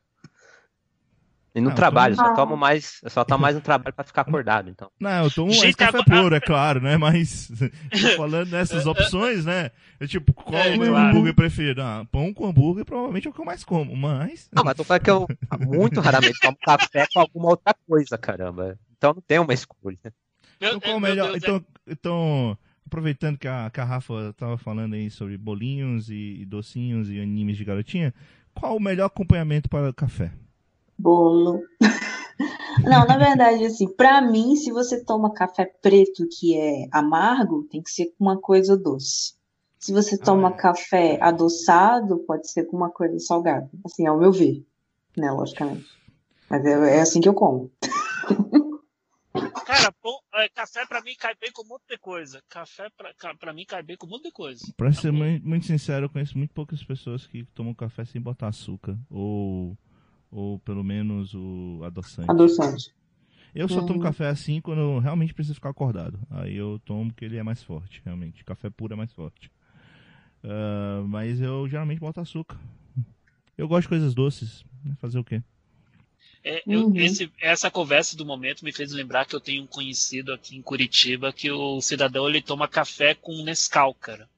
[1.60, 3.93] E no Ah, eu trabalho, tomo- só tomo mais, eu só tomo mais no trabalho
[3.93, 4.89] pra ficar acordado, então.
[5.00, 6.98] Não, eu tomo mais Gente, café agora- puro, é claro, né?
[6.98, 7.52] Mas
[8.17, 9.72] falando dessas opções, né?
[10.00, 11.10] Eu, tipo, qual É, o meu claro.
[11.10, 11.82] hambúrguer preferido?
[11.82, 14.50] Ah, pão com hambúrguer provavelmente é o que eu mais como, mas...
[14.54, 15.28] Não, mas tô falando que eu
[15.67, 18.78] muito raramente tomo café com alguma outra coisa, caramba.
[18.98, 19.98] Então não tem uma escolha.
[20.62, 21.32] Meu, Então, qual o meu melhor?
[21.32, 26.10] Deus, é- Então, então, aproveitando que a, que a Rafa tava falando aí sobre bolinhos
[26.10, 28.13] e, e docinhos e animes de garotinha,
[28.54, 30.32] qual o melhor acompanhamento para café?
[31.00, 31.62] Bolo.
[32.86, 37.82] Não, na verdade, assim, pra mim, se você toma café preto que é amargo, tem
[37.82, 39.34] que ser com uma coisa doce.
[39.78, 40.56] Se você toma Ah, é.
[40.58, 43.70] café adoçado, pode ser com uma coisa salgada.
[43.86, 44.66] Assim, ao meu ver,
[45.18, 45.88] né, logicamente.
[46.50, 47.70] Mas é, é assim que eu como.
[49.66, 52.42] Cara, pô, é, café pra mim cai bem com um monte de coisa.
[52.50, 54.66] Café pra, ca- pra mim cai bem com um monte de coisa.
[54.76, 55.18] Pra ser Tá bom.
[55.20, 58.98] muito, muito sincero, eu conheço muito poucas pessoas que tomam café sem botar açúcar.
[59.10, 59.78] Ou,
[60.32, 62.30] ou pelo menos o adoçante.
[62.32, 62.94] Adoçante.
[63.56, 64.04] Eu só tomo Uhum.
[64.04, 66.20] café assim quando eu realmente preciso ficar acordado.
[66.30, 68.44] Aí eu tomo porque ele é mais forte, realmente.
[68.46, 69.52] Café puro é mais forte.
[70.44, 72.58] Ah, mas eu geralmente boto açúcar.
[73.58, 74.63] Eu gosto de coisas doces.
[74.86, 74.96] né?
[75.02, 75.42] Fazer o quê?
[76.42, 76.96] É, eu- Uhum.
[76.96, 80.62] esse- essa conversa do momento me fez lembrar que eu tenho um conhecido aqui em
[80.62, 84.30] Curitiba que o cidadão ele toma café com Nescau, cara.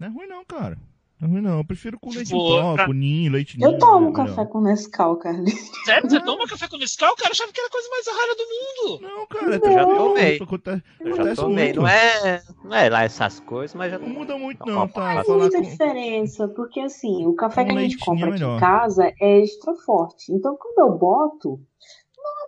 [0.00, 0.76] Não é ruim não, cara.
[1.24, 1.58] Não é ruim não.
[1.58, 3.70] Eu prefiro com leite em Pô, pó, pra- com ninho, leite ninho.
[3.72, 5.42] Eu tomo é café com Nescau, cara.
[5.84, 7.14] Sério, você toma café com Nescau?
[7.16, 9.02] Cara, eu achava que era a coisa mais rara do mundo.
[9.02, 10.36] Não, cara, Eu já tomei.
[10.36, 11.64] Acontece, Eu já tomei.
[11.66, 11.80] muito.
[11.80, 14.88] Não é, não é lá essas coisas, mas já Não muda muito Não, não, não
[14.88, 15.14] tá?
[15.14, 15.62] Faz Falar muita com...
[15.62, 19.12] diferença, porque assim, o café Com que a gente leitinho compra é aqui em casa
[19.20, 20.32] é extra forte.
[20.32, 21.60] Então, quando eu boto,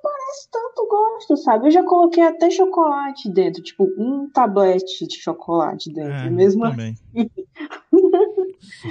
[0.02, 1.66] não aparece tanto gosto, sabe?
[1.66, 6.12] Eu já coloquei até chocolate dentro, tipo, um tablete de chocolate dentro.
[6.12, 6.94] É, mesmo também.
[7.14, 7.30] assim.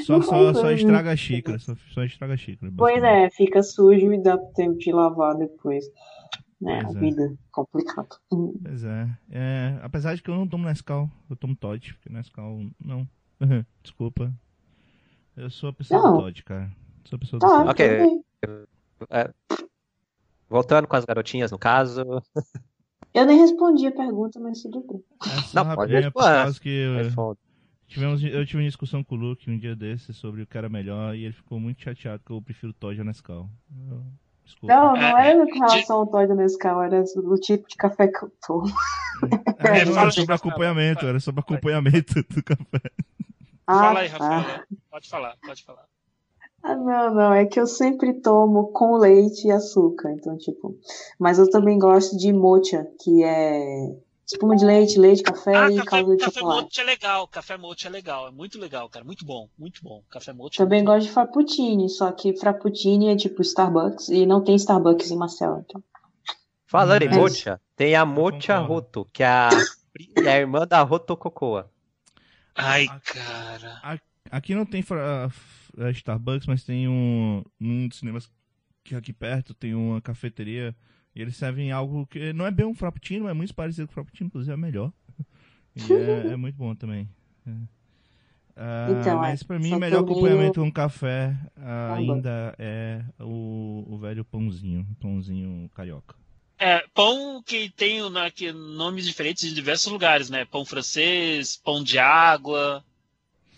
[0.06, 0.80] Só, só, só muito.
[0.80, 2.72] estraga a xícara, só, só estraga a xícara.
[2.78, 5.86] Pois é, fica sujo e dá tempo de lavar depois.
[6.62, 7.02] Né, Pois a é.
[7.02, 8.08] vida complicada.
[8.30, 9.10] Pois é.
[9.30, 9.80] é.
[9.84, 13.06] Apesar de que eu não tomo Nescau, eu tomo Todd, porque Nescau não.
[13.84, 14.32] Desculpa.
[15.36, 16.14] Eu sou a pessoa Não.
[16.14, 16.72] do Todd, cara.
[17.04, 17.70] Sou a pessoa do Tá, Todd.
[17.72, 17.88] Ok.
[17.98, 19.65] bem.
[20.50, 22.04] Voltando com as garotinhas no caso.
[23.14, 25.04] Eu nem respondi a pergunta, mas tudo bem.
[25.26, 26.42] É só Não, pode por responder.
[26.44, 27.38] causa que eu,
[27.88, 30.68] tivemos, eu tive uma discussão com o Luke um dia desses sobre o que era
[30.68, 33.50] melhor e ele ficou muito chateado que eu prefiro Todd ao Nescau.
[33.90, 34.04] Eu-
[34.44, 34.76] Desculpa.
[34.76, 38.24] Não, não É, era com relação ao Todd Nescau, era o tipo de café que
[38.24, 38.68] eu tomo.
[39.60, 40.36] É, É, era sobre Rafael.
[40.36, 42.82] acompanhamento, era sobre acompanhamento do café.
[43.66, 44.18] Ah, Fala aí, tá.
[44.20, 44.64] Rafaela.
[44.92, 45.86] Pode falar, pode falar.
[46.68, 50.76] Ah, não, não, é que eu sempre tomo com leite e açúcar, então, tipo.
[51.20, 53.96] Mas eu também gosto de mocha, que é
[54.26, 56.64] espuma de leite, leite, café Ah, e café, calda de café chocolate.
[56.64, 57.28] mocha é legal.
[57.28, 58.28] Café mocha é legal.
[58.28, 59.06] É muito legal, cara.
[59.06, 60.02] Muito bom, muito bom.
[60.10, 60.58] Café mocha.
[60.58, 64.56] Também é muito gosto de frappuccini, só que frappuccini é tipo Starbucks e não tem
[64.56, 65.84] Starbucks em Marcel, então.
[66.66, 69.50] Falando em mocha, tem a mocha roto, que é a,
[70.24, 71.62] é a irmã da rotococoa.
[71.62, 71.70] bom.
[72.56, 74.02] Ai, cara.
[74.32, 75.30] Aqui não tem fra-
[75.78, 77.44] f- Starbucks, mas tem um.
[77.60, 78.30] Num dos cinemas
[78.84, 80.76] que é aqui perto tem uma cafeteria.
[81.16, 83.94] E eles servem algo que não é bem um frappuccino, é muito parecido com o
[83.96, 84.92] frappuccino, inclusive é melhor.
[85.76, 87.10] E é, é muito bom também.
[87.48, 87.52] É.
[88.58, 92.18] Ah, Então, é, mas pra mim só o melhor acompanhamento com café ah, bom.
[92.18, 96.16] ainda é o, o velho pãozinho, pãozinho carioca.
[96.58, 100.46] É, pão que tem né, que, nomes diferentes em diversos lugares, né?
[100.46, 102.84] Pão francês, pão de água.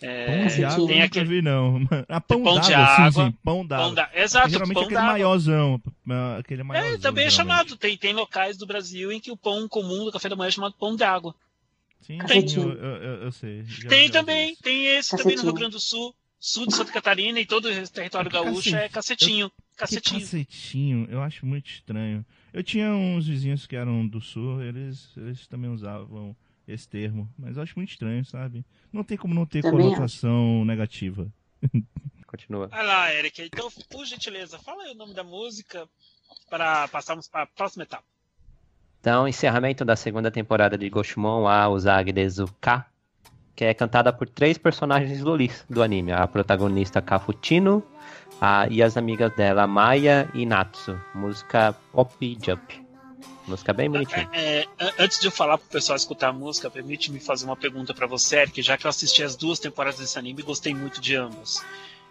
[0.00, 1.80] Pão de água eu tem nunca aquele vi, não.
[2.08, 3.86] Ah, pão, Pão de d'água, sim, água, sim, pão d'água.
[3.86, 4.10] pão da...
[4.14, 5.82] Exato, geralmente pão aquele maiorzão.
[6.10, 7.56] ah, Aquele maiorzão, É, também é geralmente.
[7.58, 7.76] chamado.
[7.76, 10.52] Tem, tem locais do Brasil em que o pão comum do café da manhã é
[10.52, 11.34] chamado pão d'água.
[12.00, 12.62] Sim, sim, Cacetinho.
[12.72, 13.64] eu, eu, eu- eu sei.
[13.64, 15.44] já- Tem já também, tem esse também no Cacetinho.
[15.44, 19.50] Rio Grande do Sul, sul de Santa Catarina e todo o território gaúcho é cacetinho.
[19.50, 20.20] Que Cacetinho.
[20.20, 22.24] cacetinho, eu acho muito estranho.
[22.52, 26.34] Eu tinha uns vizinhos que eram do sul, eles, eles também usavam
[26.68, 28.64] esse termo, mas eu acho muito estranho, sabe?
[28.92, 31.26] Não tem como não ter Também conotação negativa.
[32.26, 32.68] Continua.
[32.68, 33.42] Vai lá, Eric.
[33.42, 35.88] Então, por gentileza, fala aí o nome da música
[36.50, 38.04] para passarmos para a próxima etapa.
[39.00, 42.84] Então, encerramento da segunda temporada de Goshimon a Usagi Dezuka,
[43.56, 46.12] que é cantada por três personagens lolis do anime.
[46.12, 47.82] A protagonista Kafutino,
[48.40, 51.00] a, e as amigas dela, Maya e Natsu.
[51.14, 52.87] Música Pop Jump.
[53.48, 54.28] Música bem bonitinha.
[54.32, 57.94] É, an- antes de eu falar pro pessoal escutar a música, permite-me fazer uma pergunta
[57.94, 61.00] para você, Eric, já que eu assisti as duas temporadas desse anime e gostei muito
[61.00, 61.64] de ambas.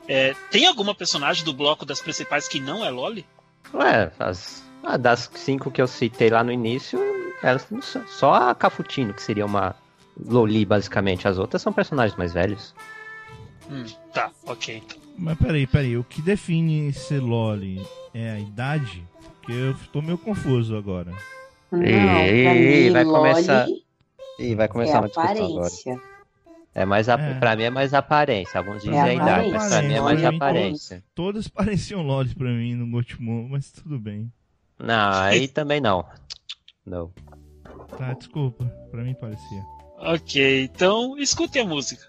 [0.08, 3.26] É, tem alguma personagem do bloco das principais que não é Loli?
[3.74, 7.00] Ué, as, ah, das cinco que eu citei lá no início,
[7.44, 9.76] elas não são- só a Kafutino, que seria uma
[10.20, 11.28] Loli, basicamente.
[11.28, 12.74] As outras são personagens mais velhos.
[13.70, 14.78] Hum, tá, ok.
[14.84, 14.98] Então.
[15.20, 17.82] Mas peraí, peraí, o que define ser loli
[18.14, 19.06] é a idade?
[19.48, 21.10] Porque eu tô meio confuso agora.
[21.72, 23.68] Não, ei, mim, vai Loli começar-
[24.40, 25.48] Ih, vai é começar uma discussão agora.
[25.48, 26.02] aparência.
[26.76, 27.34] É mais a, É.
[27.40, 28.58] Pra mim é mais aparência.
[28.60, 30.36] Alguns dizem É a idade, mas pra mim é mais aparência.
[30.36, 31.04] aparência.
[31.16, 34.30] Todas pareciam lolis pra mim no Gotemon, mas tudo bem.
[34.78, 36.06] Não, aí também não.
[36.86, 37.10] Não.
[37.98, 39.64] Tá, desculpa, pra mim parecia.
[40.00, 42.06] Ok, então escute a música.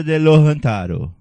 [0.00, 1.12] De lo Hantaro.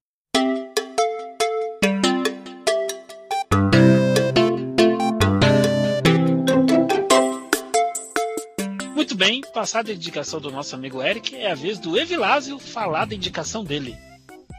[8.95, 13.05] Muito bem, passada a indicação do nosso amigo Eric, é a vez do Evilásio falar
[13.05, 13.95] da indicação dele.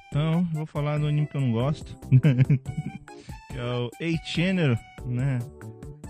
[0.08, 1.96] Então, vou falar do anime que eu não gosto.
[3.50, 5.38] que é o A-Channel, né?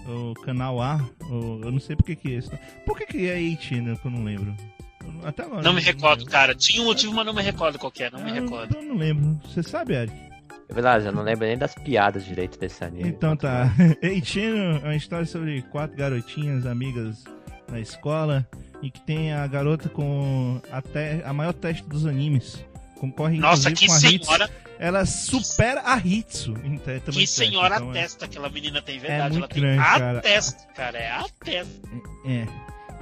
[0.06, 0.96] O canal A.
[1.30, 2.50] o- eu não sei porque que é isso.
[2.84, 4.54] Por que, que é A-Channel que eu não lembro?
[5.24, 5.62] Até agora.
[5.62, 6.54] Não me eu recordo, cara.
[6.54, 8.76] Tinha um motivo, mas não me recordo qual que é, não me Ah, recordo.
[8.76, 9.40] Eu não lembro.
[9.44, 10.14] Você sabe, Eric?
[10.68, 13.08] É verdade, eu não lembro nem das piadas direito desse anime.
[13.08, 13.64] Então tá.
[14.02, 17.24] A-Channel é uma história sobre quatro garotinhas amigas
[17.70, 18.46] na escola
[18.82, 22.64] e que tem a garota com a, te- a maior teste dos animes.
[22.98, 24.26] Concorre Nossa, que com a Hitsu.
[24.26, 28.98] senhora, Ela supera a Hitsu te- tamanho que senhora então é- testa aquela menina tem,
[28.98, 29.38] verdade.
[29.38, 30.20] muito Ela tem grande, a cara.
[30.20, 31.88] testa, cara, é a testa.
[32.26, 32.46] É.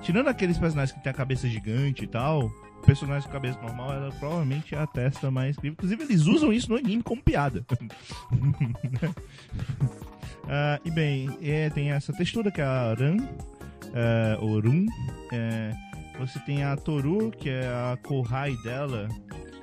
[0.02, 3.92] Tirando aqueles personagens que tem a cabeça gigante e tal, o personagem com cabeça normal,
[3.92, 5.72] ela provavelmente é a testa mais incrível.
[5.74, 7.64] Inclusive, eles usam isso no anime como piada.
[10.52, 13.18] Ah, e bem, é, tem essa textura que é a Aran,
[13.94, 14.84] é, Orun.
[15.32, 15.72] é,
[16.18, 19.08] você tem a Toru, que é a Kohai dela,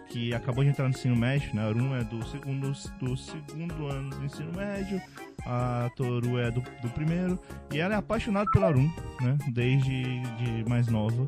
[0.10, 1.62] que acabou de entrar no ensino médio, né?
[1.62, 5.02] A Arun é do segundo, do segundo ano do ensino médio,
[5.46, 7.40] a Toru é do, do primeiro,
[7.74, 8.90] e ela é apaixonada pela Arun,
[9.22, 9.38] né?
[9.50, 11.28] Desde de mais nova.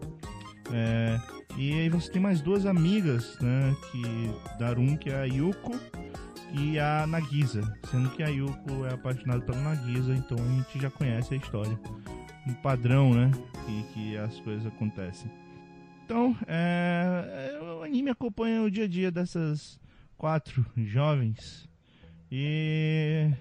[0.72, 1.20] É,
[1.58, 3.76] e aí você tem mais duas amigas, né?
[3.92, 5.72] Que, da Arun, que é a Yuko
[6.54, 7.62] e a Nagisa.
[7.90, 11.80] Sendo que a Yuko é apaixonada pela Nagisa, então a gente já conhece a história.
[12.48, 13.32] Um padrão, né?
[13.66, 15.30] Que, que as coisas acontecem.
[16.06, 19.80] Então, é, o anime acompanha o dia a dia dessas
[20.18, 21.70] quatro jovens.
[22.32, 23.32] E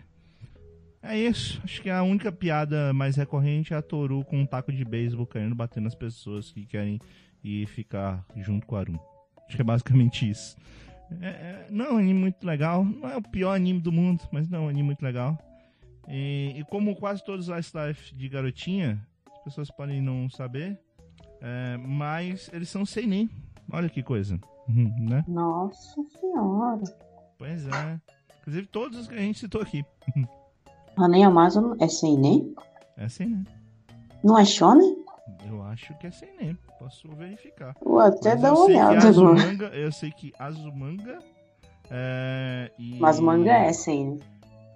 [1.03, 1.61] é isso.
[1.65, 5.27] Acho que a única piada mais recorrente é a Toru com um taco de beisebol
[5.27, 6.99] querendo bater nas pessoas que querem
[7.43, 8.99] ir ficar junto com a Arun.
[9.47, 10.57] Acho que é basicamente isso.
[11.21, 12.85] É, é, não é um anime muito legal.
[12.85, 15.39] Não é o pior anime do mundo, mas não é um anime muito legal.
[16.09, 20.79] E, e como quase todos os Last Life de garotinha, as pessoas podem não saber,
[21.41, 23.31] é, mas eles são seinen.
[23.71, 25.25] Olha que coisa, né?
[25.29, 26.83] Nossa senhora.
[27.39, 28.01] Pois é.
[28.41, 29.85] Inclusive todos os que a gente citou aqui.
[30.99, 32.55] Hanei Amazon é seinen?
[32.97, 33.45] É seinen.
[34.25, 34.97] Não é shonen?
[35.47, 36.59] Eu acho que é seinen.
[36.79, 37.75] Posso verificar.
[37.83, 39.09] Vou até Mas dar uma olhada.
[39.09, 41.19] Azumanga, eu sei que Azumanga
[41.91, 44.21] é, e Mas o manga é seinen.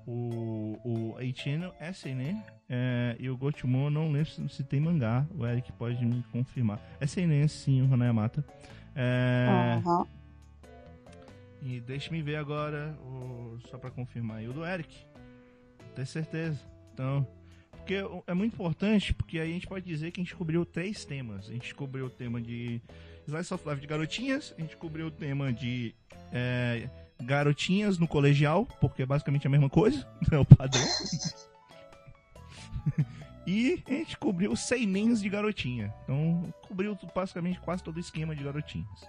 [0.07, 4.81] o o Eichino é seinen é, e o Gotemon eu não lembro se, se tem
[4.81, 5.25] mangá.
[5.37, 6.79] O Eric pode me confirmar.
[7.01, 8.45] É seinen sim, o Hanayamata.
[8.95, 10.07] É, Aham.
[11.62, 15.07] E deixa-me ver agora, o- só pra confirmar aí, o do Eric.
[15.95, 16.59] Ter certeza.
[16.95, 17.26] Então,
[17.82, 21.05] porque é muito importante, porque aí a gente pode dizer que a gente cobriu três
[21.05, 21.49] temas.
[21.49, 22.80] A gente cobriu o tema de
[23.26, 25.95] Slice of Life de garotinhas, a gente cobriu o tema de
[26.32, 26.88] é,
[27.20, 30.82] garotinhas no colegial, porque é basicamente a mesma coisa, é o padrão.
[33.47, 35.93] e a gente cobriu seinens de garotinha.
[36.05, 39.09] Então, cobriu basicamente quase todo o esquema de garotinhas.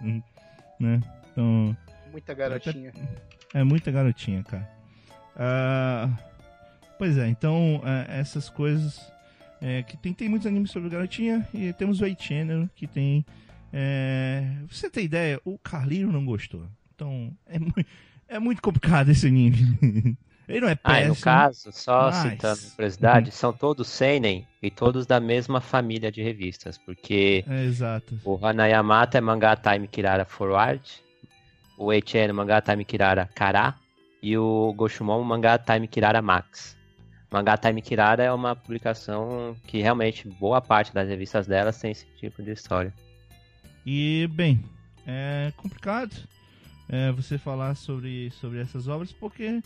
[0.80, 1.00] Né?
[1.30, 1.76] Então,
[2.10, 2.92] Muita garotinha.
[3.52, 4.68] é muita garotinha, cara.
[5.36, 6.08] Ah,
[6.98, 9.00] pois é, então é, essas coisas.
[9.60, 12.22] é, que tem, tem muitos animes sobre garotinha e temos o 8
[12.74, 13.24] que tem.
[13.72, 16.66] É, pra você ter ideia, o Carlinho não gostou.
[16.94, 17.86] Então é, mui-
[18.28, 19.56] é muito complicado esse anime.
[20.46, 21.14] Ele não é Ah, péssimo.
[21.14, 26.22] no caso, só mas- citando curiosidade, são todos seinen e todos da mesma família de
[26.22, 28.20] revistas, porque É, exato.
[28.22, 30.82] o Hanayamata é mangá Time Kirara Forward,
[31.78, 33.74] o Eichen é mangá Time Kirara Kara
[34.22, 36.76] e o Goshumon mangá Time Kirara Max.
[37.34, 42.06] Mangá Time Kirara é uma publicação que realmente boa parte das revistas delas tem esse
[42.16, 42.94] tipo de história.
[43.84, 44.64] E, bem,
[45.04, 46.14] é complicado
[46.88, 49.60] é, você falar sobre, sobre essas obras, porque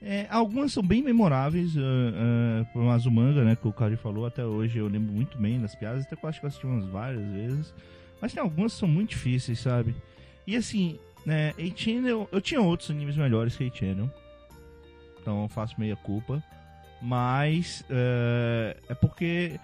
[0.00, 4.24] é, algumas são bem memoráveis, uh, uh, por um Azumanga, né, que o Kari falou,
[4.24, 6.66] até hoje eu lembro muito bem das piadas, até que eu acho que eu assisti
[6.66, 7.74] umas várias vezes,
[8.18, 9.94] mas tem algumas que são muito difíceis, sabe?
[10.46, 14.10] E assim, né, Eichannel, eu tinha outros animes melhores que Eichannel,
[15.20, 16.42] então eu faço meia culpa,
[17.00, 19.58] mas é, é porque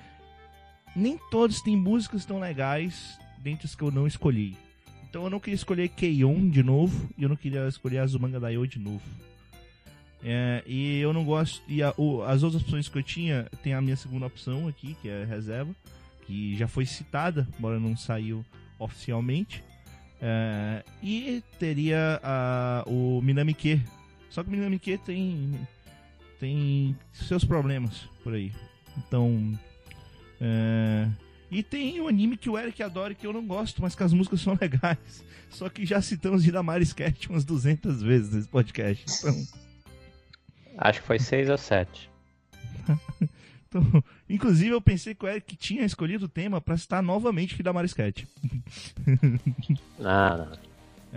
[0.95, 4.57] nem todos têm músicas tão legais dentre os que eu não escolhi.
[5.09, 8.67] Então eu não queria escolher Keion de novo e eu não queria escolher Azumanga Daioh
[8.67, 9.03] de novo.
[10.25, 11.63] É, e eu não gosto.
[11.69, 14.97] E a- o- as outras opções que eu tinha, tem a minha segunda opção aqui,
[15.01, 15.73] que é reserva,
[16.27, 18.45] que já foi citada, embora não saiu
[18.79, 19.63] oficialmente.
[20.21, 23.81] É, e teria a, o Minamike.
[24.31, 25.53] Só que o Minamike tem,
[26.39, 28.53] tem seus problemas por aí.
[28.97, 29.59] Então.
[30.41, 31.09] É,
[31.51, 34.03] e tem um anime que o Eric adora e que eu não gosto, mas que
[34.03, 35.25] as músicas são legais.
[35.51, 39.05] Só que já citamos Hidamari Sketch umas 200 vezes nesse podcast.
[39.19, 39.47] Então,
[40.79, 42.11] Acho que foi seis ou sete.
[43.67, 47.87] então, inclusive eu pensei que o Eric tinha escolhido o tema pra citar novamente Hidamari
[47.87, 48.25] Sketch.
[49.99, 50.66] Não, não.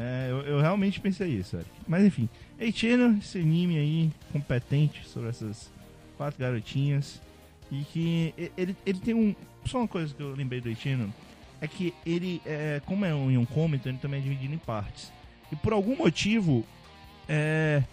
[0.01, 1.69] É, eu, eu realmente pensei isso, Eric.
[1.85, 5.69] Mas enfim, Eichino, esse anime aí, competente sobre essas
[6.15, 7.21] quatro garotinhas.
[7.69, 9.35] E que ele, ele tem um.
[9.65, 11.13] Só uma coisa que eu lembrei do Eichino.
[11.59, 15.11] É que ele, é, como é um, um comic, ele também é dividido em partes.
[15.51, 16.65] E por algum motivo,
[17.27, 17.83] é,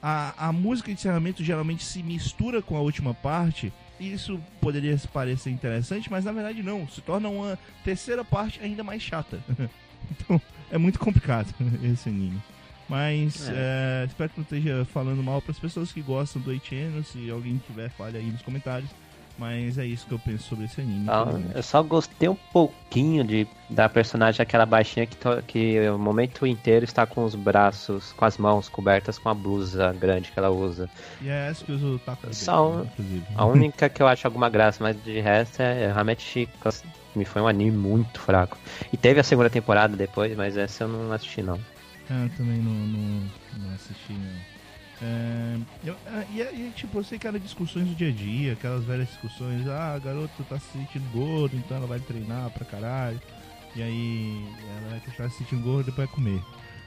[0.00, 3.72] a, a música de encerramento geralmente se mistura com a última parte.
[3.98, 6.86] E isso poderia parecer interessante, mas na verdade não.
[6.86, 9.42] Se torna uma terceira parte ainda mais chata.
[10.10, 10.40] então
[10.72, 11.54] é muito complicado
[11.84, 12.40] esse anime.
[12.88, 17.04] Mas é, espero que não esteja falando mal para as pessoas que gostam do Eicheno.
[17.04, 18.90] Se alguém tiver, fale aí nos comentários.
[19.38, 21.06] Mas é isso que eu penso sobre esse anime.
[21.08, 25.98] Ah, eu só gostei um pouquinho de, da personagem, aquela baixinha que, to- que o
[25.98, 30.38] momento inteiro está com os braços, com as mãos cobertas com a blusa grande que
[30.38, 30.88] ela usa.
[31.20, 33.24] E é essa que eu uso o taco Só inclusive.
[33.34, 36.48] A única que eu acho alguma graça, mas de resto é realmente
[37.14, 38.56] me foi um anime muito fraco.
[38.92, 41.58] E teve a segunda temporada depois, mas essa eu não assisti não.
[42.10, 44.51] Ah, também não, não, não assisti, não.
[45.02, 45.58] É,
[46.06, 49.08] ah, e, e, tipo, eu sei que era discussões do dia a dia, aquelas velhas
[49.08, 53.20] discussões, ah, a garota tá se sentindo gordo, então ela vai treinar pra caralho.
[53.74, 54.44] E aí
[54.78, 56.42] ela vai continuar se sentindo gorda e depois vai comer.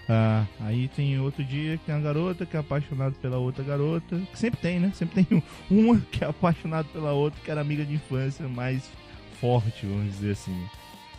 [0.07, 4.17] Ah, aí tem outro dia que tem uma garota que é apaixonada pela outra garota.
[4.31, 4.91] Que sempre tem, né?
[4.95, 8.89] Sempre tem uma que é apaixonada pela outra, que era amiga de infância mais
[9.41, 10.65] forte, vamos dizer assim.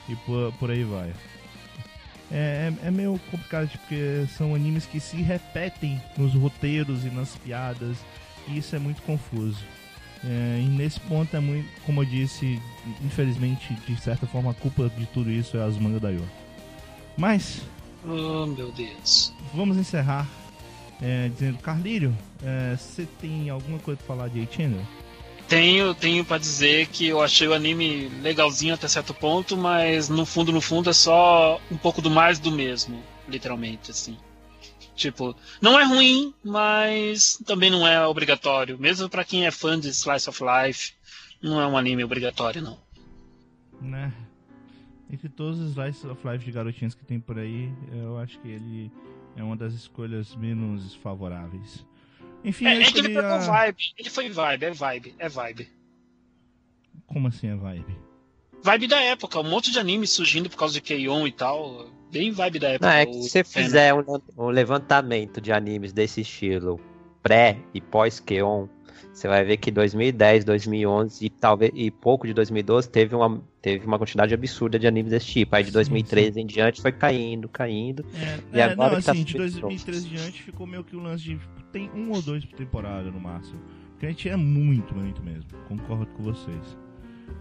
[0.09, 1.12] e por, por aí vai.
[2.31, 7.09] É, é, é meio complicado tipo, porque são animes que se repetem nos roteiros e
[7.11, 7.97] nas piadas
[8.49, 9.62] e isso é muito confuso.
[10.24, 12.61] É, e nesse ponto é muito, como eu disse,
[13.05, 16.27] infelizmente, de certa forma, a culpa de tudo isso é as mangas da Yor.
[17.16, 17.62] Mas,
[18.05, 19.33] Oh, meu Deus.
[19.55, 20.29] vamos encerrar
[21.03, 24.81] é, dizendo, Carlírio, é, você tem alguma coisa pra falar de A-Channel?
[25.49, 30.26] Tenho, tenho para dizer que eu achei o anime legalzinho até certo ponto, mas no
[30.26, 34.18] fundo, no fundo é só um pouco do mais do mesmo, literalmente, assim.
[34.97, 38.78] Tipo, não é ruim, mas também não é obrigatório.
[38.78, 40.94] Mesmo pra quem é fã de Slice of Life,
[41.40, 42.78] não é um anime obrigatório, não.
[43.80, 44.12] Né?
[45.09, 48.49] Entre todos os slices of life de garotinhas que tem por aí, eu acho que
[48.49, 48.90] ele
[49.36, 51.84] é uma das escolhas menos favoráveis.
[52.47, 53.38] Enfim, É, é que ele pegou a...
[53.38, 53.82] vibe.
[53.99, 55.68] Ele foi vibe, é vibe, é vibe.
[57.07, 57.97] Como assim é vibe?
[58.62, 61.88] Vibe da época, um monte de anime surgindo por causa de Keion e tal.
[62.11, 62.86] Bem vibe da época.
[62.86, 63.64] Não, é que se você Fena.
[63.66, 64.05] fizer um,
[64.38, 66.80] um levantamento de animes desse estilo,
[67.22, 68.68] pré e pós-Keon,
[69.12, 73.86] você vai ver que 2010, 2011 e talvez e pouco de 2012 teve uma, teve
[73.86, 75.57] uma quantidade absurda de animes desse tipo.
[75.57, 78.05] Aí de Sim, 2013 em diante foi caindo, caindo.
[78.14, 80.84] É, E é, agora não, que tá assim, de subindo 2013 em diante ficou meio
[80.84, 81.40] que o lance de.
[81.72, 83.61] Tem um ou dois por temporada no máximo.
[83.90, 85.51] Porque a gente é muito, muito mesmo.
[85.68, 86.76] Concordo com vocês.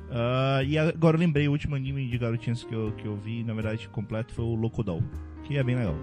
[0.09, 3.43] Ah, e agora eu lembrei, o último anime de garotinhas que eu, que eu vi,
[3.43, 5.03] na verdade, completo, foi o Locodol.
[5.43, 5.95] Que é bem legal.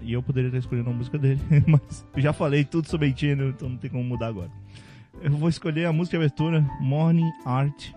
[0.00, 3.50] E eu poderia ter escolhido a música dele, mas eu já falei tudo sobre Itino,
[3.50, 4.50] então não tem como mudar agora.
[5.24, 7.92] Eu vou escolher a música de abertura Morning Art,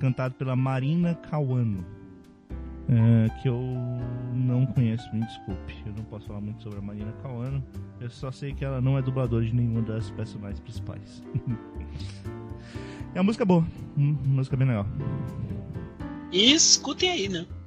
[0.00, 1.86] cantado pela Marina Kawano.
[2.88, 3.62] É, que eu
[4.34, 5.76] não conheço, me desculpe.
[5.86, 7.62] Eu não posso falar muito sobre a Marina Kawano.
[8.00, 11.22] Eu só sei que ela não é dubladora de nenhuma das personagens principais.
[13.14, 13.64] é uma música boa,
[13.96, 14.86] hum, uma música bem legal.
[16.32, 17.57] E escutem aí, né?「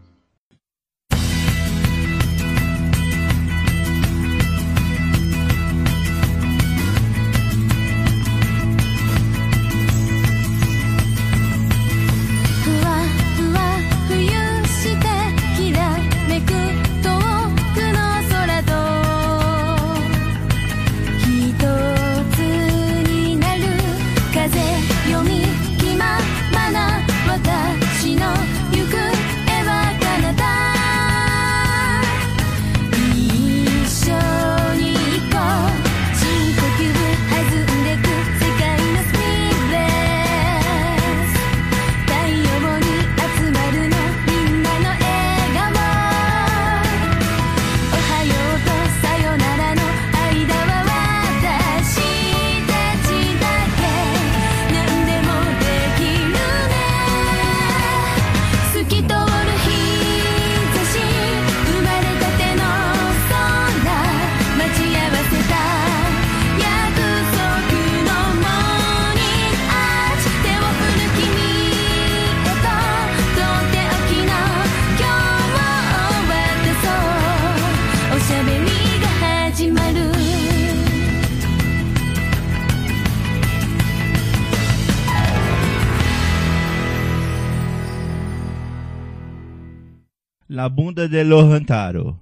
[90.53, 92.19] La bunda de Lohantaro.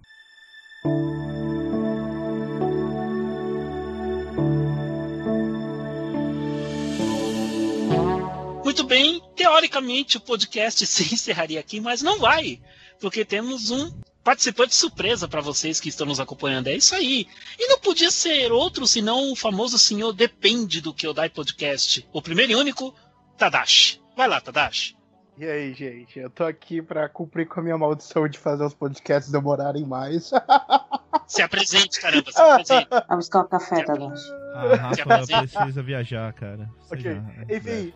[8.64, 12.62] Muito bem, teoricamente o podcast se encerraria aqui, mas não vai,
[13.02, 13.92] porque temos um
[14.24, 16.68] participante surpresa para vocês que estão nos acompanhando.
[16.68, 17.26] É isso aí.
[17.58, 22.08] E não podia ser outro senão o famoso senhor Depende do que eu podcast.
[22.14, 22.94] O primeiro e único,
[23.40, 24.00] Tadashi.
[24.16, 24.99] Vai lá, Tadashi.
[25.40, 26.20] E aí, gente?
[26.20, 30.32] Eu tô aqui pra cumprir com a minha maldição de fazer os podcasts demorarem mais.
[31.26, 32.88] Se apresente, caramba, se apresente.
[32.90, 34.32] Vai buscar o café, Tadashi.
[34.54, 35.60] A Rafa apresenta.
[35.60, 36.68] precisa viajar, cara.
[36.82, 37.04] Você Ok.
[37.14, 37.94] já- é, Enfim,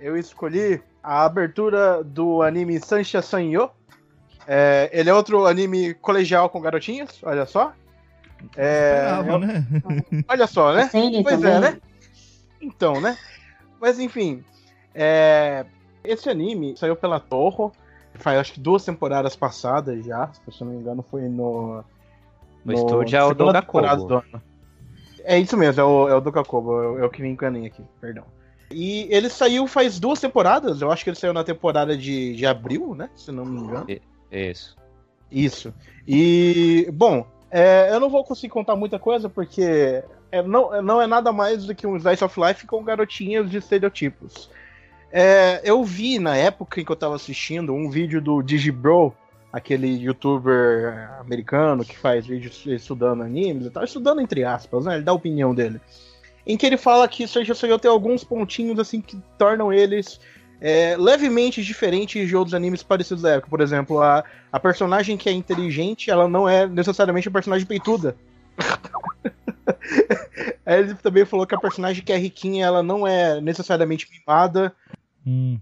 [0.00, 3.68] eu escolhi a abertura do anime Sancha Sanyo.
[4.46, 7.72] É, ele é outro anime colegial com garotinhas, olha só.
[8.56, 9.66] É, Esperava, eu- né?
[10.28, 10.88] olha só, né?
[10.88, 11.54] Seinen Pois também.
[11.56, 11.80] é, né?
[12.60, 13.18] Então, né?
[13.80, 14.44] Mas enfim,
[14.94, 15.66] é,
[16.06, 17.72] esse anime saiu pela Torro,
[18.14, 21.84] faz acho que duas temporadas passadas já, se eu não me engano, foi no.
[22.64, 24.42] O estúdio é o do ano.
[25.24, 28.24] É isso mesmo, é o, é o Dogakobo, eu, eu que me enganei aqui, perdão.
[28.70, 32.46] E ele saiu faz duas temporadas, eu acho que ele saiu na temporada de, de
[32.46, 33.10] abril, né?
[33.14, 33.86] Se não me engano.
[34.30, 34.76] Isso.
[35.30, 35.74] Isso.
[36.06, 41.06] E, bom, é, eu não vou conseguir contar muita coisa porque é, não, não é
[41.06, 44.50] nada mais do que um Slice of Life com garotinhas de estereotipos.
[45.12, 49.14] É, eu vi na época em que eu tava assistindo um vídeo do Digibro,
[49.52, 54.96] aquele youtuber americano que faz vídeos estudando animes e tal, estudando entre aspas, né?
[54.96, 55.80] Ele dá a opinião dele.
[56.46, 60.20] Em que ele fala que Seja Soyo tem alguns pontinhos assim que tornam eles
[60.60, 63.50] é, levemente diferentes de outros animes parecidos da época.
[63.50, 68.16] Por exemplo, a, a personagem que é inteligente, ela não é necessariamente a personagem peituda.
[70.64, 74.74] Aí ele também falou que a personagem que é riquinha, ela não é necessariamente mimada.
[75.26, 75.58] Hum.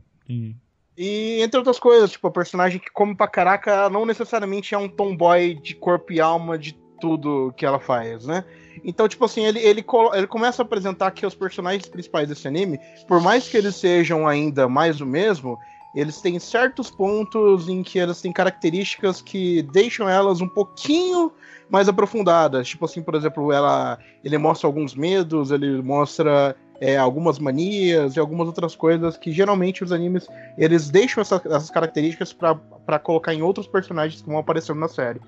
[0.97, 4.89] E entre outras coisas, tipo, a personagem que come pra caraca, não necessariamente é um
[4.89, 8.45] tomboy de corpo e alma de tudo que ela faz, né?
[8.85, 9.85] Então, tipo assim, ele, ele,
[10.15, 14.27] ele começa a apresentar que os personagens principais desse anime, por mais que eles sejam
[14.27, 15.59] ainda mais o mesmo,
[15.95, 21.33] eles têm certos pontos em que elas têm características que deixam elas um pouquinho
[21.71, 22.69] mais aprofundadas.
[22.69, 28.21] Tipo assim, por exemplo, ela, ele mostra alguns medos, ele mostra é, algumas manias e
[28.21, 30.27] algumas outras coisas que geralmente os animes
[30.59, 35.21] eles deixam essa- essas características pra colocar em outros personagens que vão aparecendo na série.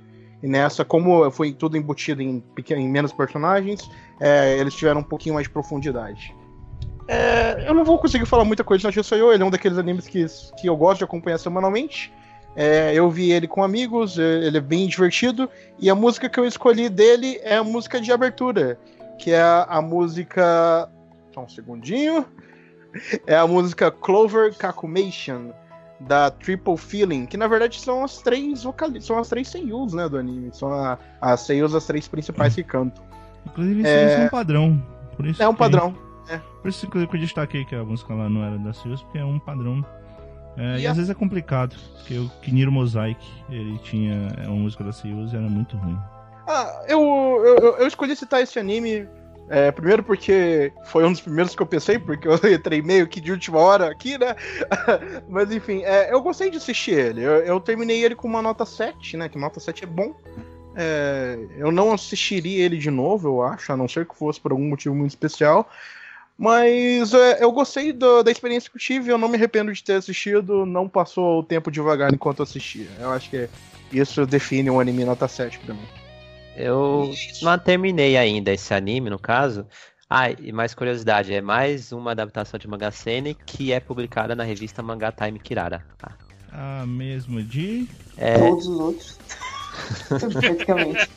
[0.42, 3.88] E nessa, como foi tudo embutido em, em menos personagens,
[4.20, 6.34] é, eles tiveram um pouquinho mais de profundidade.
[7.08, 10.06] É, eu não vou conseguir falar muita coisa de Nachisoyo, ele é um daqueles animes
[10.06, 10.26] que,
[10.60, 12.12] que eu gosto de acompanhar semanalmente.
[12.54, 16.40] É, eu vi ele com amigos, é, ele é bem divertido, e a música que
[16.40, 18.78] eu escolhi dele é a música de abertura,
[19.18, 20.88] que é a, a música.
[21.36, 22.24] Só um segundinho.
[23.26, 25.52] É a música Clover Kakumation,
[26.00, 30.08] da Triple Feeling, que na verdade são as três vocali são as três seiyus, né,
[30.08, 30.48] do anime.
[30.54, 33.04] São a- as seiyus as três principais que cantam.
[33.44, 34.22] Inclusive, isso É.
[34.22, 34.82] é um padrão.
[35.14, 35.94] Por isso É um que- padrão.
[36.62, 39.24] Por isso que eu destaquei que a música lá não era da Sirius, porque é
[39.24, 39.84] um padrão.
[40.56, 43.20] É, E e a- às vezes é complicado, porque o Kiniro Mosaic,
[43.50, 44.90] ele tinha é uma música da
[45.34, 45.98] e era muito ruim.
[46.48, 46.98] Ah, eu,
[47.44, 49.06] eu- eu escolhi citar esse anime.
[49.48, 53.20] É, primeiro porque foi um dos primeiros que eu pensei, porque eu entrei meio que
[53.20, 54.34] de última hora aqui, né?
[55.28, 57.22] Mas enfim, é, eu gostei de assistir ele.
[57.22, 59.28] Eu, eu terminei ele com uma nota 7, né?
[59.28, 60.14] Que nota 7 é bom.
[60.74, 64.52] É, eu não assistiria ele de novo, eu acho, a não ser que fosse por
[64.52, 65.70] algum motivo muito especial.
[66.38, 69.82] Mas é, eu gostei do- da experiência que eu tive, eu não me arrependo de
[69.82, 72.88] ter assistido, não passou o tempo devagar enquanto eu assistia.
[73.00, 73.48] Eu acho que
[73.90, 75.86] isso define um anime nota 7 pra mim.
[76.56, 79.66] Eu não terminei ainda esse anime, no caso.
[80.08, 84.44] Ah, e mais curiosidade, é mais uma adaptação de Manga Sene que é publicada na
[84.44, 85.84] revista Manga Time Kirara.
[85.98, 86.12] tá?
[86.52, 87.88] A mesma de.
[88.16, 89.18] É, Todos os outros.
[90.40, 91.10] Praticamente.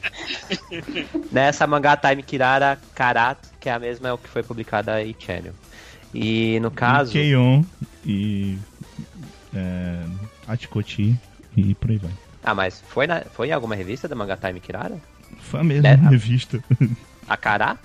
[1.32, 5.16] nessa Manga Time Kirara Karat, que é a mesma é o que foi publicada aí
[5.18, 5.54] Channel.
[6.14, 7.64] E no caso, Keion
[8.06, 8.58] e.
[9.54, 10.04] É,
[10.48, 11.16] Atikoti
[11.56, 12.12] e por aí vai.
[12.44, 15.00] ah, mas foi na, foi em alguma revista da Manga Time Kirara?
[15.40, 16.64] Foi a mesma É, a- revista.
[17.28, 17.78] A Kará?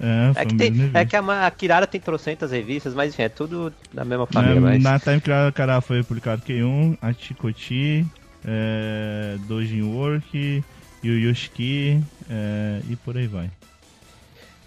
[0.00, 3.22] É, É a que, tem, é que a, a Kirara tem trocentas revistas, mas enfim,
[3.22, 4.82] é tudo da mesma família, na, mas...
[4.82, 8.06] na Time Criada Cara foi publicado Keion, Atikoti,
[8.44, 10.62] é, Dojin Work,
[11.02, 13.50] Yu Yoshiki é, e por aí vai.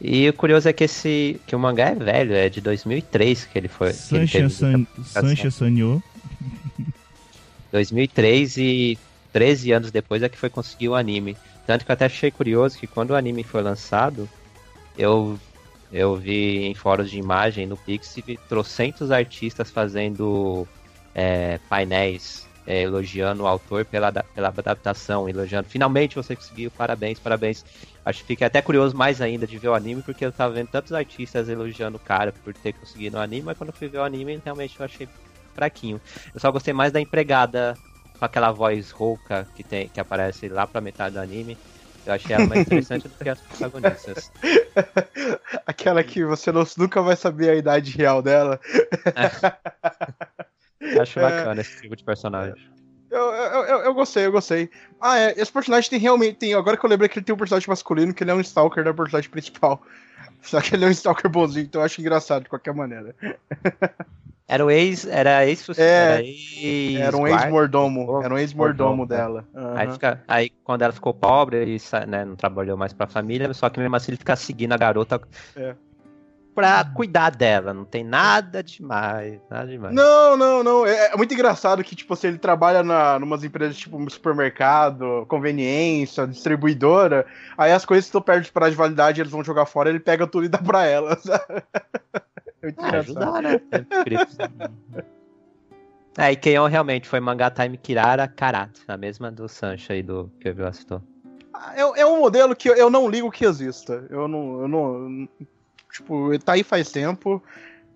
[0.04, 3.58] E o curioso é que esse que o mangá é velho, é de 2003 que
[3.58, 3.94] ele foi.
[3.94, 4.86] Sancha San,
[5.52, 6.04] Sanyo.
[7.72, 8.98] 2003 e
[9.32, 11.38] 13 anos depois é que foi conseguir o anime.
[11.72, 14.28] Tanto que eu até achei curioso que quando o anime foi lançado,
[14.98, 15.40] eu
[15.90, 20.68] eu vi em fóruns de imagem no Pix vi trocentos artistas fazendo
[21.16, 25.70] é, painéis é, elogiando o autor pela, pela adaptação, elogiando.
[25.70, 27.64] Finalmente você conseguiu, parabéns, parabéns.
[28.04, 30.68] Acho que fiquei até curioso mais ainda de ver o anime, porque eu tava vendo
[30.68, 34.00] tantos artistas elogiando o cara por ter conseguido o anime, mas quando eu fui ver
[34.00, 35.08] o anime, realmente eu achei
[35.56, 36.02] fraquinho.
[36.34, 37.78] Eu só gostei mais da empregada
[38.22, 41.58] com aquela voz rouca que, tem, que aparece lá pra metade do anime.
[42.06, 44.32] Eu achei ela mais interessante do que as protagonistas.
[45.66, 48.60] Aquela que você não- nunca vai saber a idade real dela.
[51.00, 52.54] Acho bacana esse tipo de personagem.
[53.10, 54.70] Eu, eu, eu, eu gostei, eu gostei.
[55.02, 56.38] Ah, é, esse personagem tem realmente.
[56.38, 58.40] Tem, agora que eu lembrei que ele tem um personagem masculino, que ele é um
[58.40, 59.82] Stalker da personagem principal.
[60.44, 63.16] Só que ele é um Stalker bonzinho, então eu acho engraçado de qualquer maneira.
[64.48, 65.06] Era o ex.
[65.06, 65.70] Era ex.
[65.78, 67.00] É, era ex.
[67.00, 68.22] Era um ex-mordomo.
[68.24, 69.46] Era um ex-mordomo Mordomo, dela.
[69.76, 69.94] Aí, Aham.
[69.94, 73.80] fica- aí quando ela ficou pobre, sa- né, não trabalhou mais pra família, só que
[73.80, 75.22] mesmo assim ele fica seguindo a garota
[75.56, 75.74] É.
[76.54, 77.74] pra cuidar dela.
[77.74, 79.96] Não tem nada demais, nada demais.
[79.96, 80.86] Não, não, não.
[80.86, 86.28] É, é muito engraçado que, tipo, assim, ele trabalha na, numas empresas tipo supermercado, conveniência,
[86.28, 87.26] distribuidora.
[87.58, 90.28] Aí as coisas estão perto de prazo de validade, eles vão jogar fora, ele pega
[90.28, 91.24] tudo e dá pra elas.
[92.14, 92.31] É
[92.62, 93.62] muito Ah, ajudar, né?
[94.00, 94.38] Scripts.
[96.18, 100.32] É, e Keion realmente foi mangá Time Kirara Karat, a mesma do Sancho aí do
[100.40, 101.02] que o Vila citou.
[101.54, 104.06] Ah, É, é um modelo que eu, eu não ligo que exista.
[104.10, 105.30] Eu não, eu não.
[105.92, 107.42] Tipo, ele tá aí faz tempo.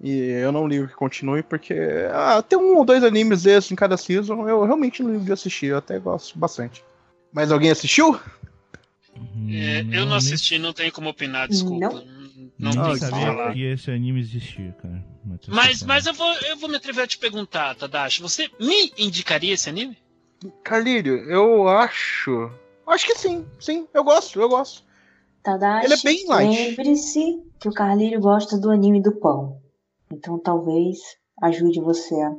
[0.01, 1.73] E eu não ligo que continue, porque
[2.11, 5.31] ah, tem um ou dois animes desses em cada season, eu realmente não ligo de
[5.31, 6.83] assistir, eu até gosto bastante.
[7.31, 8.19] Mas alguém assistiu?
[9.49, 11.89] É, eu não assisti, não tenho como opinar, desculpa.
[11.89, 12.24] Não.
[12.57, 13.53] Não, que sabia falar.
[13.53, 15.03] que esse anime existia, cara.
[15.47, 15.87] Mas, sabendo.
[15.87, 18.21] mas eu, vou, eu vou me atrever a te perguntar, Tadashi.
[18.21, 19.97] Você me indicaria esse anime?
[20.63, 22.51] Carlírio, eu acho.
[22.87, 24.83] Acho que sim, sim, eu gosto, eu gosto.
[25.43, 26.49] Tadashi, Ele é bem light.
[26.49, 29.61] lembre-se que o Carlírio gosta do anime do pão.
[30.11, 30.99] Então talvez
[31.41, 32.31] ajude você a.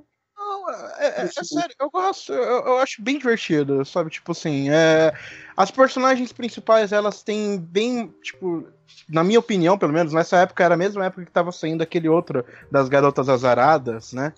[0.98, 4.10] É, é- é sério, eu gosto, eu, eu acho bem divertido, sabe?
[4.10, 5.12] Tipo assim, é,
[5.56, 8.66] as personagens principais, elas têm bem, tipo,
[9.08, 12.08] na minha opinião, pelo menos, nessa época era a mesma época que tava saindo aquele
[12.08, 14.32] outro das Garotas Azaradas, né?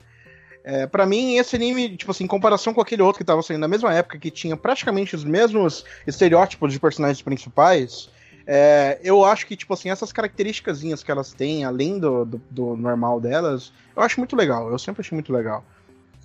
[0.64, 3.60] É, para mim, esse anime, tipo assim, em comparação com aquele outro que tava saindo
[3.60, 8.10] na mesma época, que tinha praticamente os mesmos estereótipos de personagens principais,
[8.46, 12.76] é, eu acho que, tipo assim, essas características que elas têm, além do, do, do
[12.76, 14.70] normal delas, eu acho muito legal.
[14.70, 15.64] Eu sempre achei muito legal.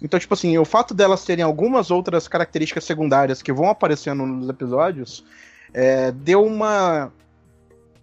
[0.03, 4.49] Então, tipo assim, o fato delas terem algumas outras características secundárias que vão aparecendo nos
[4.49, 5.23] episódios,
[5.73, 7.11] é, deu uma.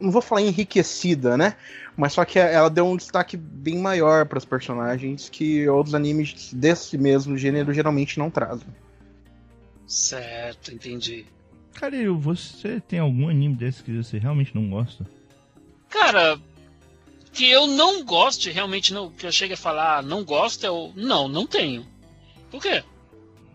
[0.00, 1.56] Não vou falar enriquecida, né?
[1.94, 6.54] Mas só que ela deu um destaque bem maior para os personagens que outros animes
[6.54, 8.66] desse mesmo gênero geralmente não trazem.
[9.86, 11.26] Certo, entendi.
[11.74, 15.04] Caralho, você tem algum anime desse que você realmente não gosta?
[15.90, 16.40] Cara,
[17.32, 20.92] que eu não goste, realmente não, que eu chegue a falar, ah, não gosto, eu.
[20.96, 21.86] Não, não tenho.
[22.50, 22.82] Por quê?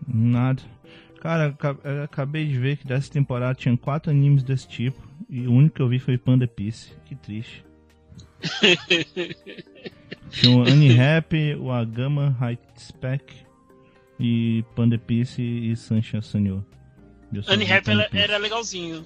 [0.06, 0.62] Nada.
[1.20, 5.00] Cara, eu acabei de ver que dessa temporada tinha quatro animes desse tipo.
[5.28, 6.92] E o único que eu vi foi Panda Piece.
[7.04, 7.64] Que triste.
[10.30, 13.34] tinha o Unirap, o Agama High Spec
[14.20, 16.22] e Panda Piece e Sunshine
[17.64, 19.04] Rap Panda era, era legalzinho.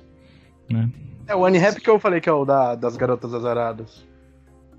[0.68, 0.90] né?
[1.26, 4.04] É o Unirap que eu falei que é o da, das garotas azaradas.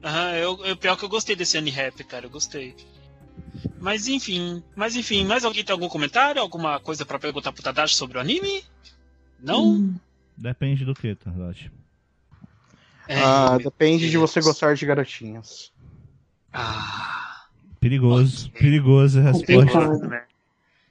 [0.03, 2.75] Aham, eu, eu, pior que eu gostei desse Annie Rap, cara, eu gostei.
[3.79, 6.41] Mas enfim, mas enfim, mais alguém tem algum comentário?
[6.41, 8.63] Alguma coisa pra perguntar pro Tadashi sobre o anime?
[9.39, 9.63] Não?
[9.63, 9.95] Hum,
[10.37, 11.71] Depende do que, Tardashi.
[13.07, 14.31] É, ah, depende de Deus.
[14.31, 15.71] você gostar de garotinhas.
[16.51, 17.45] Ah,
[17.79, 19.55] Perigoso, perigoso a resposta.
[19.55, 20.07] Complicado.
[20.07, 20.23] né?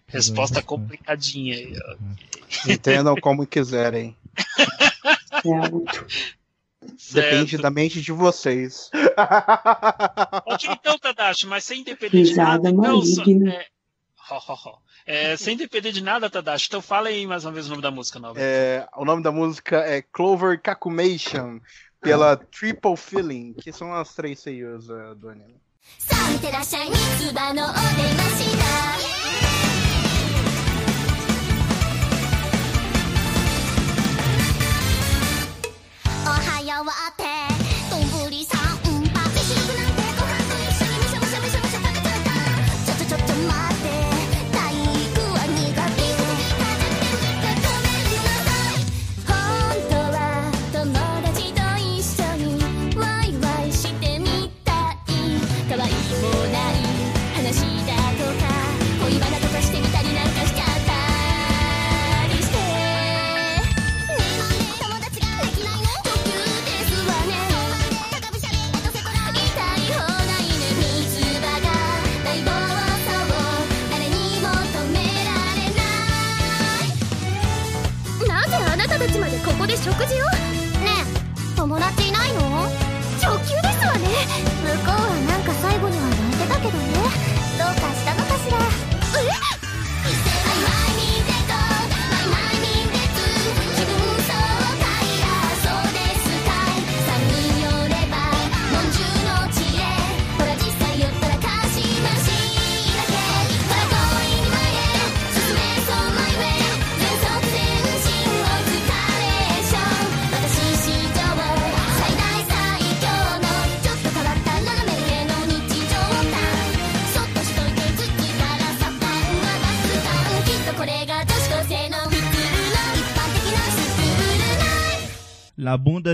[0.07, 2.71] Resposta complicadinha aí, ó.
[2.71, 4.17] Entendam como quiserem.
[6.97, 7.15] certo.
[7.15, 8.91] Depende da mente de vocês.
[10.47, 13.03] Ok, então, Tadashi, mas sem depender de nada, então.
[13.03, 13.53] só- maligna.
[13.53, 13.67] é,
[14.31, 14.79] ho, ho, ho.
[15.07, 17.91] É, sem depender de nada, Tadashi, então fala aí mais uma vez o nome da
[17.91, 18.39] música nova.
[18.41, 21.61] É, o nome da música é Clover Kakumation,
[22.01, 25.61] pela Triple Feeling, que são as três seiyus eh, do anime.
[25.99, 26.15] さ
[36.85, 37.30] わっ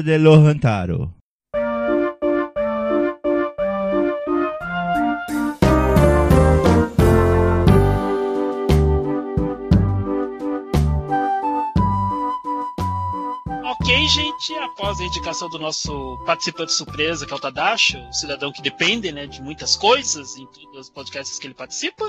[0.02, 1.12] de Lohantaro.
[13.86, 18.50] Ok, gente, após a indicação do nosso participante surpresa, que é o Tadashi, o cidadão
[18.50, 22.04] que depende né, de muitas coisas em todos os podcasts que ele participa,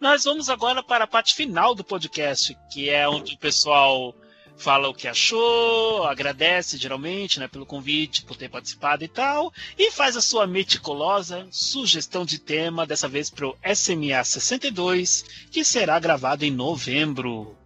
[0.00, 4.14] nós vamos agora para a parte final do podcast, que é onde o pessoal
[4.56, 9.90] fala o que achou, agradece geralmente né, pelo convite, por ter participado e tal, e
[9.90, 15.98] faz a sua meticulosa sugestão de tema, dessa vez para o SMA 62, que será
[15.98, 17.56] gravado em novembro.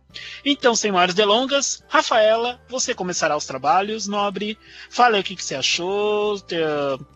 [0.45, 4.59] Então, sem maiores delongas, Rafaela, você começará os trabalhos, nobre.
[4.89, 6.57] Fala aí o que, que você achou, te-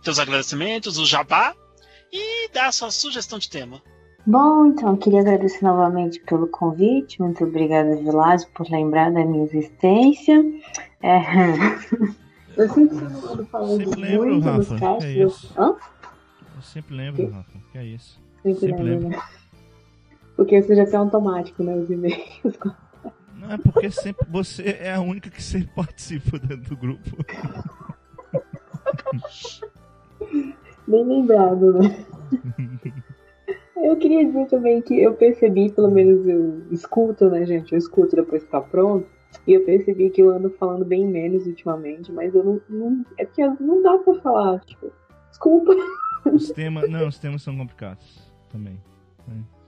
[0.03, 1.55] teus agradecimentos, o jabá,
[2.13, 3.83] e dá a sua sugestão de tema.
[4.31, 7.21] Bom, então, queria agradecer novamente pelo convite.
[7.21, 10.41] Muito obrigada, Vilásio, por lembrar da minha existência.
[11.03, 11.19] É...
[12.57, 15.13] Eu sempre ando falando Sempre lembro, muito Rafa, casts.
[15.13, 15.61] que é.
[15.61, 15.75] Hã?
[16.55, 17.59] Eu sempre lembro, Rafa.
[17.73, 18.21] Que é isso.
[18.45, 19.21] Sempre, Sempre lembro, né?
[20.37, 21.75] Porque isso já é automático, né?
[21.75, 22.41] Os e-mails.
[23.35, 27.17] Não é porque sempre você é a única que sempre participa dentro do grupo.
[30.87, 32.07] Bem lembrado, né?
[33.83, 37.73] Eu queria dizer também que eu percebi, pelo menos eu escuto, né, gente?
[37.73, 39.07] Eu escuto depois que tá pronto.
[39.47, 42.61] E eu percebi que eu ando falando bem menos ultimamente, mas eu não.
[42.69, 44.93] não é porque não dá pra falar, tipo,
[45.29, 45.73] desculpa.
[46.33, 46.89] Os temas.
[46.91, 48.79] Não, os temas são complicados também.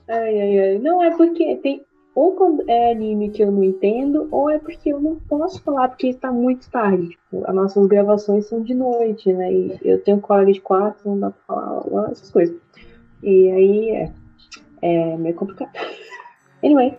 [0.07, 0.79] Ai, ai, ai.
[0.79, 1.83] Não, é porque tem.
[2.15, 5.87] Ou quando é anime que eu não entendo, ou é porque eu não posso falar,
[5.89, 7.09] porque está muito tarde.
[7.09, 9.51] Tipo, as nossas gravações são de noite, né?
[9.51, 12.55] E eu tenho colega de quarto, não dá pra falar essas coisas.
[13.23, 14.11] E aí é,
[14.81, 15.71] é meio complicado.
[16.65, 16.97] Anyway,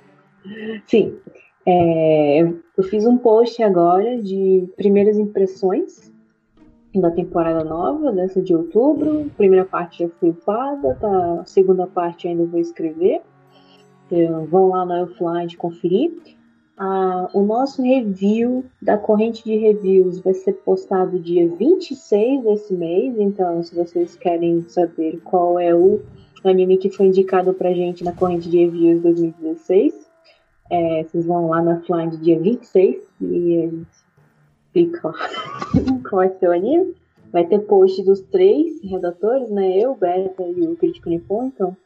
[0.85, 1.17] sim.
[1.65, 6.13] é, eu fiz um post agora de primeiras impressões
[7.01, 9.31] da temporada nova, dessa de outubro.
[9.39, 11.43] Primeira parte já foi upada, tá?
[11.47, 13.23] Segunda parte ainda vou escrever.
[14.07, 16.13] Então, vão lá na offline conferir.
[16.77, 23.17] Ah, o nosso review da corrente de reviews vai ser postado dia 26 desse mês.
[23.19, 26.01] Então, se vocês querem saber qual é o
[26.43, 30.11] anime que foi indicado pra gente na corrente de reviews 2016,
[30.71, 33.71] é, vocês vão lá na offline dia 26 e
[34.75, 35.15] a gente lá
[36.09, 36.95] qual vai ser o anime.
[37.33, 39.79] Vai ter post dos três redatores, né?
[39.79, 41.47] Eu, Beta e o Crítico Nippon.
[41.47, 41.77] Então,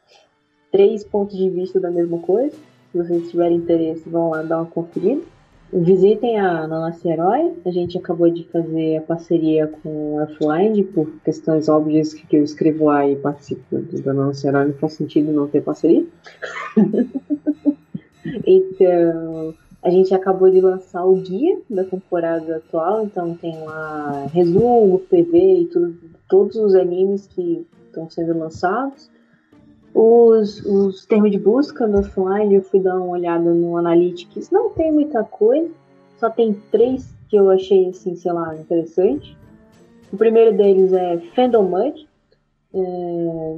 [0.71, 2.55] três pontos de vista da mesma coisa.
[2.91, 5.21] Se vocês tiverem interesse, vão lá dar uma conferida.
[5.71, 7.53] Visitem a Nossa Herói.
[7.63, 12.43] A gente acabou de fazer a parceria com a Offline, por questões óbvias que eu
[12.43, 14.65] escrevo lá e participo da Nossa Herói.
[14.65, 16.03] Não faz sentido não ter parceria.
[18.47, 23.03] então, a gente acabou de lançar o guia da temporada atual.
[23.03, 25.95] Então, tem lá resumo, PV e tudo,
[26.27, 29.11] todos os animes que estão sendo lançados.
[29.93, 34.69] Os, os termos de busca no offline, eu fui dar uma olhada no Analytics, não
[34.69, 35.69] tem muita coisa,
[36.17, 39.35] só tem três que eu achei, assim, sei lá, interessante.
[40.11, 42.07] O primeiro deles é Fandom Mud.
[42.73, 43.57] É,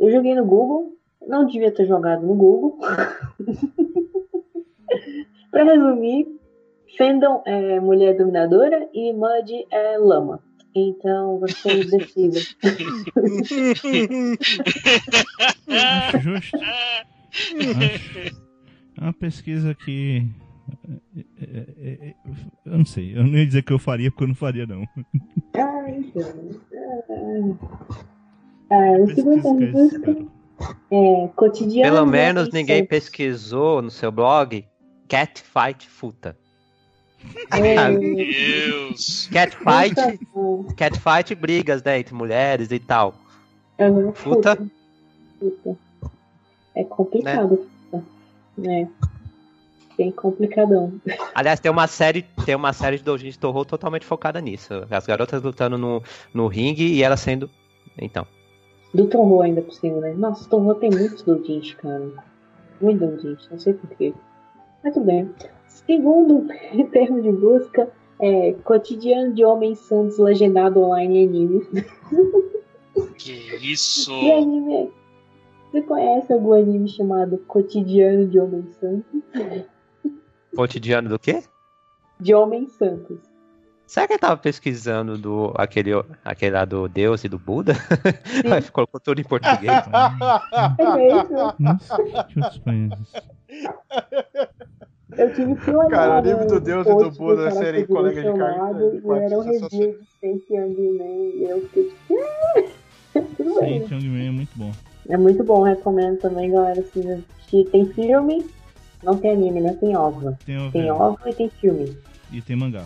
[0.00, 0.92] eu joguei no Google,
[1.26, 2.78] não devia ter jogado no Google.
[5.50, 6.26] Para resumir,
[6.98, 10.40] Fandom é mulher dominadora e Mud é lama.
[10.74, 12.42] Então vocês decidem.
[15.68, 16.58] Acho justo.
[16.58, 18.44] Acho.
[18.96, 20.26] É uma pesquisa que.
[21.40, 22.14] é, é, é,
[22.64, 24.82] Eu não sei, eu não ia dizer que eu faria porque eu não faria, não.
[25.56, 26.58] Ah, então.
[28.70, 30.30] Ah, ah, o segundo espero.
[30.90, 31.94] é cotidiano.
[31.94, 34.64] Pelo menos ninguém pesquisou no seu blog
[35.08, 36.36] Catfight Futa.
[37.50, 39.28] É, Deus!
[39.32, 40.20] Catfight,
[40.76, 43.14] catfight brigas, né, entre mulheres e tal.
[43.78, 44.58] aham, Futa.
[46.74, 47.68] É complicado.
[47.90, 48.04] Futa.
[48.64, 48.86] É.
[49.96, 51.00] Bem complicadão.
[51.34, 54.84] Aliás, tem uma série, tem uma série de Doujin de Torro totalmente focada nisso.
[54.90, 56.02] As garotas lutando no,
[56.32, 57.48] no ringue e ela sendo.
[57.96, 58.26] Então.
[58.92, 60.14] Do Torro ainda por cima, né?
[60.14, 62.10] Nossa, o Torro tem muitos doujins, cara.
[62.80, 64.12] Muito doujins, não sei porquê.
[64.82, 65.30] Mas tudo bem.
[65.74, 66.46] Segundo
[66.92, 71.66] termo de busca, é cotidiano de homens santos legendado online anime.
[73.18, 74.18] Que isso!
[74.20, 74.88] Que anime é?
[75.70, 79.22] Você conhece algum anime chamado Cotidiano de Homens Santos?
[80.54, 81.42] Cotidiano do quê?
[82.20, 83.18] De Homens Santos.
[83.84, 85.90] Será que ele tava pesquisando do, aquele,
[86.24, 87.72] aquele lá do Deus e do Buda?
[88.54, 89.82] Aí colocou tudo em português.
[90.78, 91.54] É mesmo?
[91.58, 91.96] Nossa,
[92.28, 92.40] que.
[95.16, 95.90] Eu tive que olhar.
[95.90, 97.96] Cara, o livro né, do o Deus e do Buda que o cara serem foi
[97.96, 101.04] colegas de carta, E era um review de Saint Young Man.
[101.34, 102.14] E eu fiquei tipo.
[102.20, 102.62] "Ah,
[103.36, 103.86] Tudo bem.
[103.86, 104.72] Sim, Young é muito bom.
[105.08, 106.82] É muito bom, recomendo também, galera.
[106.82, 107.64] Se assistir.
[107.70, 108.44] Tem filme,
[109.02, 109.76] não tem anime, né?
[109.78, 110.36] Tem OVA.
[110.44, 111.96] Tem o Tem OVA e tem filme.
[112.32, 112.84] e tem mangá.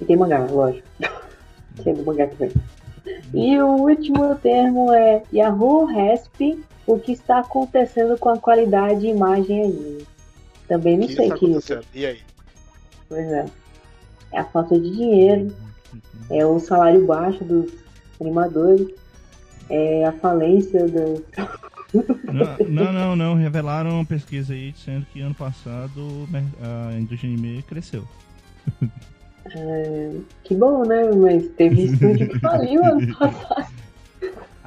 [0.00, 0.86] E tem mangá, lógico.
[1.82, 2.50] que é do mangá que vem.
[3.32, 9.06] E o último termo é Yahoo Resp, o que está acontecendo com a qualidade de
[9.08, 10.06] imagem anime.
[10.68, 11.84] Também não O que sei está que acontecendo?
[11.94, 12.18] E aí?
[13.08, 13.46] Pois é.
[14.32, 15.54] É a falta de dinheiro,
[16.30, 17.72] é o salário baixo dos
[18.20, 18.88] animadores,
[19.70, 21.24] é a falência do.
[22.30, 23.34] Não, não, não, não.
[23.34, 26.28] Revelaram uma pesquisa aí dizendo que ano passado
[26.60, 28.04] a indústria anime cresceu.
[29.56, 30.12] É,
[30.44, 31.10] que bom, né?
[31.10, 33.72] Mas teve estúdio que faliu ano passado.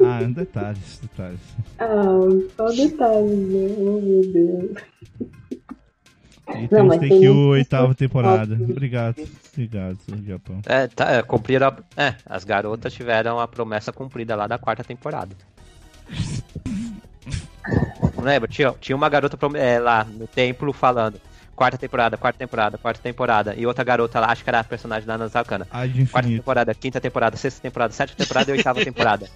[0.03, 1.39] Ah, detalhes, detalhes.
[1.77, 2.07] Ah,
[2.57, 3.75] só detalhes, né?
[3.77, 4.71] Oh, meu Deus.
[6.49, 8.55] E Não, mas tem que o oitava temporada.
[8.55, 9.15] Obrigado,
[9.53, 10.59] obrigado, Japão.
[10.65, 14.83] É, tá, é, cumpriram a- é, as garotas tiveram a promessa cumprida lá da quarta
[14.83, 15.35] temporada.
[18.15, 18.47] Não lembra?
[18.49, 21.19] Tinha, tinha uma garota é, lá no templo falando.
[21.55, 23.55] Quarta temporada, quarta temporada, quarta temporada.
[23.55, 25.67] E outra garota lá, acho que era a personagem da Nazakana.
[25.71, 26.41] Ai de Quarta infinito.
[26.41, 29.29] temporada, quinta temporada, sexta temporada, sétima temporada e oitava temporada.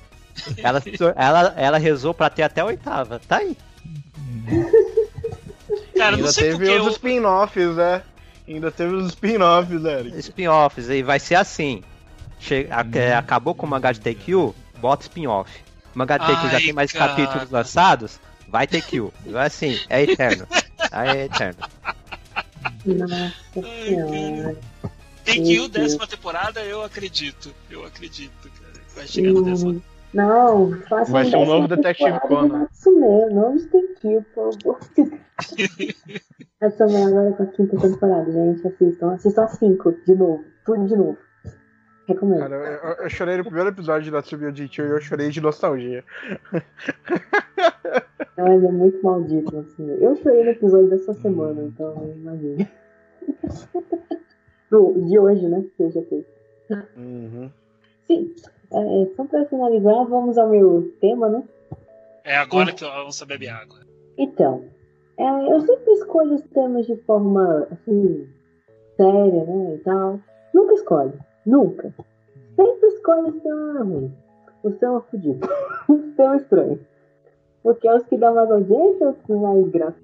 [0.58, 0.82] Ela,
[1.16, 3.20] ela, ela rezou pra ter até a oitava.
[3.20, 3.56] Tá aí.
[5.96, 6.92] Cara, não Ainda sei teve porque os eu...
[6.92, 8.04] spin-offs, né?
[8.48, 10.18] Ainda teve os spin-offs, Eric.
[10.20, 11.84] Spin-offs aí vai ser assim.
[12.40, 15.50] Che- a- é, acabou com o mangá de TQ, bota spin-off.
[15.96, 17.08] O mangá de TQ já Ai, tem mais cara.
[17.10, 19.10] capítulos lançados, vai TQ.
[19.28, 20.46] Vai assim, é eterno.
[20.92, 21.64] Aí é eterno.
[22.86, 23.34] Nossa
[23.86, 24.58] senhora.
[25.24, 25.86] Tem que ir o Meu Deus.
[25.88, 27.54] décima temporada, eu acredito.
[27.70, 28.74] Eu acredito, cara.
[28.96, 29.82] Vai chegar no décima.
[30.16, 32.60] Hum, Não, faça Vai ser um novo Detective de Conan.
[32.60, 34.80] Natsume, não de Tenkyu, por favor.
[36.62, 38.66] Natsume agora com a quinta temporada, gente.
[38.68, 39.14] Assistam.
[39.14, 40.44] Assistam a cinco, de novo.
[40.66, 41.18] Tudo de novo.
[42.08, 42.40] Recomendo.
[42.40, 46.04] Cara, eu, eu chorei no primeiro episódio de Natsume Ojitsu e eu chorei de nostalgia.
[48.38, 49.90] Mas é muito maldito, assim.
[50.00, 52.70] Eu chorei no episódio dessa semana, então imagina.
[54.70, 55.64] Do, de hoje, né?
[55.76, 56.26] Que eu já fiz.
[56.98, 57.52] Uhum.
[58.08, 58.36] Sim.
[58.72, 61.44] É, então, pra finalizar, vamos ao meu tema, né?
[62.24, 63.80] É agora que vamos beber água.
[64.18, 64.64] Então,
[65.18, 68.28] é, eu sempre escolho os temas de forma, assim,
[68.98, 70.20] séria, né, e tal.
[70.54, 71.14] Nunca escolho.
[71.46, 71.94] Nunca.
[72.56, 74.12] Sempre escolho os temas ruins.
[74.64, 75.50] Os temas fudidos.
[75.88, 76.80] os temas estranhos.
[77.62, 80.02] Porque é os que dão mais audiência, os que mais engraçados,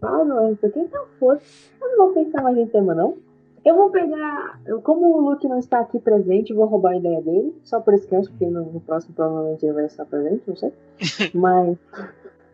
[0.00, 0.78] mas não sei o que.
[0.80, 1.40] Então, foda
[1.80, 3.16] Eu não vou pensar mais em tema, não.
[3.64, 4.60] Eu vou pegar...
[4.66, 7.54] eu- Como o Luke não está aqui presente, eu vou roubar a ideia dele.
[7.62, 10.72] Só por cast, porque no, no próximo provavelmente ele vai estar presente, não sei.
[11.34, 11.78] Mas...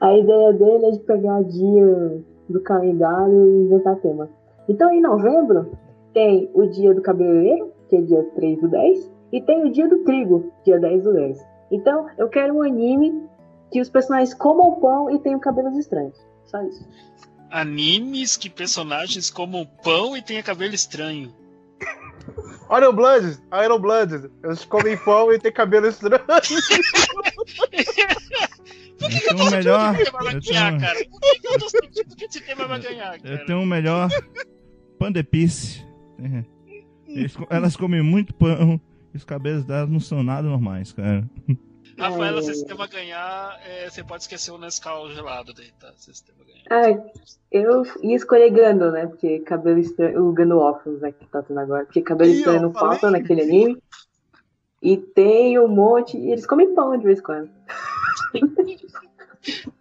[0.00, 4.28] A ideia dele é de pegar dia do calendário e inventar tema.
[4.68, 5.70] Então, em novembro,
[6.12, 9.88] tem o dia do cabeleireiro, que é dia 3 do 10, e tem o dia
[9.88, 11.46] do trigo, dia 10 do 10.
[11.70, 13.22] Então, eu quero um anime
[13.70, 16.18] que os personagens comam pão e tenham cabelos estranhos.
[16.44, 16.84] Só isso.
[17.50, 21.34] Animes que personagens comam pão e tenha cabelo estranho.
[22.76, 24.30] Iron Blood, Iron Blood.
[24.44, 26.20] Eles comem pão e tem cabelo estranho.
[28.98, 31.04] Por que, Eu que eu melhor- achando que vai eu ganhar, tenho- cara?
[31.08, 33.34] Por que, que eu tô sentindo que esse tema vai ganhar, cara?
[33.34, 34.08] Eu tenho o melhor
[34.98, 35.86] pandepice.
[36.20, 36.44] É.
[37.06, 38.80] Eles elas comem muito pão
[39.14, 41.28] e os cabelos delas não são nada normais, cara.
[41.98, 42.42] Rafaela, É.
[42.42, 45.92] se esse tema ganhar, é, você pode esquecer o Nescau gelado daí, tá?
[45.96, 46.64] Se tema ganhar.
[46.70, 47.02] Ai,
[47.50, 49.06] eu ia escolher Gano, né?
[49.06, 50.24] Porque cabelo estranho.
[50.28, 51.12] O Gano Waffles, né?
[51.12, 51.84] Que tá tendo agora.
[51.84, 52.98] Porque cabelo Ih, estranho não falei.
[52.98, 53.82] falta naquele anime.
[54.80, 56.16] E tem um monte.
[56.16, 57.50] E eles comem pão de vez em quando.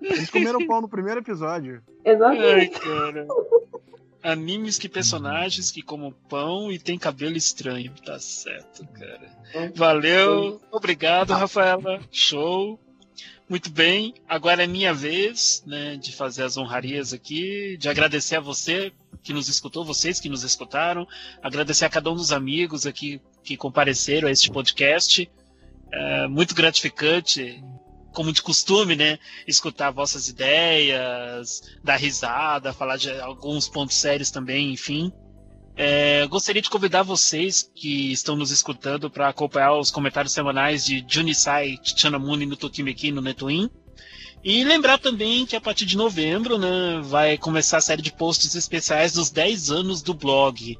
[0.02, 1.82] Eles comeram pão no primeiro episódio.
[2.06, 2.80] Exatamente.
[2.82, 3.28] Ai, cara.
[4.24, 7.94] Animes que personagens que comam pão e tem cabelo estranho.
[8.06, 9.72] Tá certo, cara.
[9.76, 10.62] Valeu.
[10.72, 12.02] Obrigado, Rafaela.
[12.12, 12.80] Show.
[13.50, 14.14] Muito bem.
[14.28, 18.92] Agora é minha vez, né, de fazer as honrarias aqui, de agradecer a você
[19.24, 21.08] que nos escutou, vocês que nos escutaram,
[21.42, 25.30] agradecer a cada um dos amigos aqui que compareceram a este podcast.
[25.92, 27.64] É muito gratificante,
[28.14, 29.20] como de costume, né?
[29.48, 35.12] escutar vossas ideias, dar risada, falar de alguns pontos sérios também, enfim.
[35.80, 41.06] É, gostaria de convidar vocês que estão nos escutando para acompanhar os comentários semanais de
[41.08, 43.70] Junisai Chanamuni no Tokimeki no Netwin.
[44.44, 48.56] E lembrar também que a partir de novembro né, vai começar a série de posts
[48.56, 50.78] especiais dos 10 anos do blog.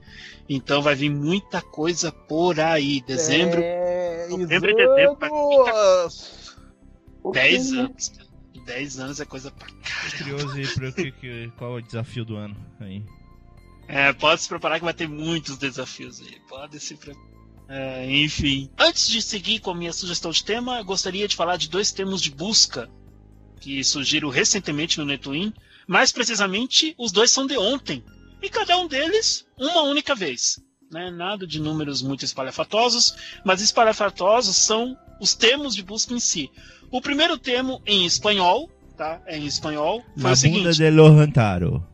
[0.50, 3.02] Então vai vir muita coisa por aí.
[3.02, 6.10] Dezembro, É, novembro e dezembro vai muita.
[7.32, 8.10] 10 anos.
[8.10, 8.28] cara.
[8.66, 12.26] 10 anos é coisa pra Tô curioso aí pra que, que, qual é o desafio
[12.26, 13.04] do ano aí.
[13.88, 16.40] É, pode se preparar que vai ter muitos desafios aí.
[16.50, 17.38] Pode se preparar.
[17.70, 18.70] É, enfim.
[18.78, 21.92] Antes de seguir com a minha sugestão de tema, eu gostaria de falar de dois
[21.92, 22.90] temas de busca
[23.60, 25.54] que surgiram recentemente no Netwin.
[25.88, 28.04] Mais precisamente, os dois são de ontem.
[28.42, 30.60] E cada um deles, uma única vez.
[30.92, 31.10] Né?
[31.12, 33.14] Nada de números muito espalhafatosos,
[33.46, 36.50] mas espalhafatosos são os termos de busca em si.
[36.92, 39.22] O primeiro termo em espanhol, tá?
[39.26, 40.60] É em espanhol, foi Na o seguinte.
[40.60, 41.86] bunda de Lohantaro.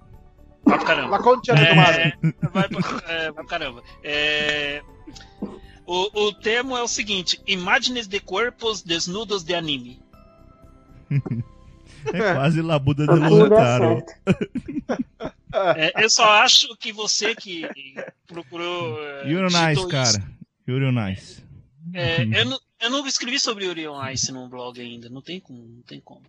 [0.65, 1.09] vai pro caramba.
[1.17, 1.97] La Concha de Tomada.
[1.97, 2.13] É,
[2.51, 3.83] vai, pro- é, vai pro caramba.
[4.03, 4.81] É,
[5.85, 9.99] o, o termo é o seguinte: imagens de corpos desnudos de anime.
[12.13, 14.03] É quase Labuda de é Lotaro.
[15.77, 17.65] É, eu só acho que você que
[18.27, 18.99] procurou.
[19.01, 20.23] é, Yuri on digitou Ice, isso, cara.
[20.67, 21.43] Yuri on Ice.
[21.93, 25.09] é, eu, não, eu não escrevi sobre Yuri on Ice no blog ainda.
[25.09, 25.63] Não tem como.
[25.63, 26.21] Não tem como.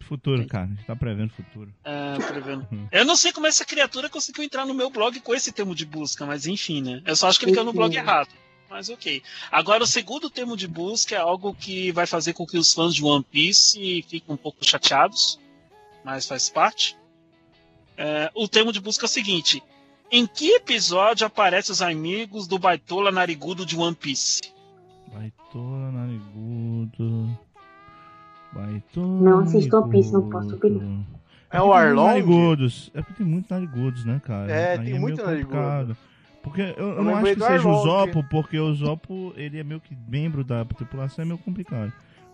[0.00, 0.64] Futuro, cara.
[0.64, 1.72] A gente tá prevendo o futuro.
[1.84, 2.66] É, prevendo.
[2.92, 5.86] Eu não sei como essa criatura conseguiu entrar no meu blog com esse termo de
[5.86, 7.02] busca, mas enfim, né?
[7.06, 8.00] Eu só acho que ele caiu no blog Enfim.
[8.04, 8.28] errado.
[8.68, 9.22] Mas ok.
[9.50, 12.94] Agora, o segundo termo de busca é algo que vai fazer com que os fãs
[12.94, 15.38] de One Piece fiquem um pouco chateados,
[16.04, 16.96] mas faz parte.
[17.96, 19.62] É, o termo de busca é o seguinte:
[20.10, 24.40] Em que episódio aparecem os amigos do Baitola Narigudo de One Piece?
[25.12, 27.28] Baitola, narigudo.
[28.52, 29.20] Baitola.
[29.22, 31.04] Não assisto One Piece, não posso opinar.
[31.50, 32.06] É o Arlong?
[32.06, 32.90] narigudos.
[32.94, 34.50] É porque tem muitos narigudos, né, cara?
[34.50, 35.48] É, Aí tem meio muito narigudo.
[35.56, 35.96] complicado.
[36.42, 37.82] Porque eu, eu Eu não acho que seja o.
[37.82, 41.92] Zopo, porque o Zopo, ele é meio que membro da tripulação, é meio complicado.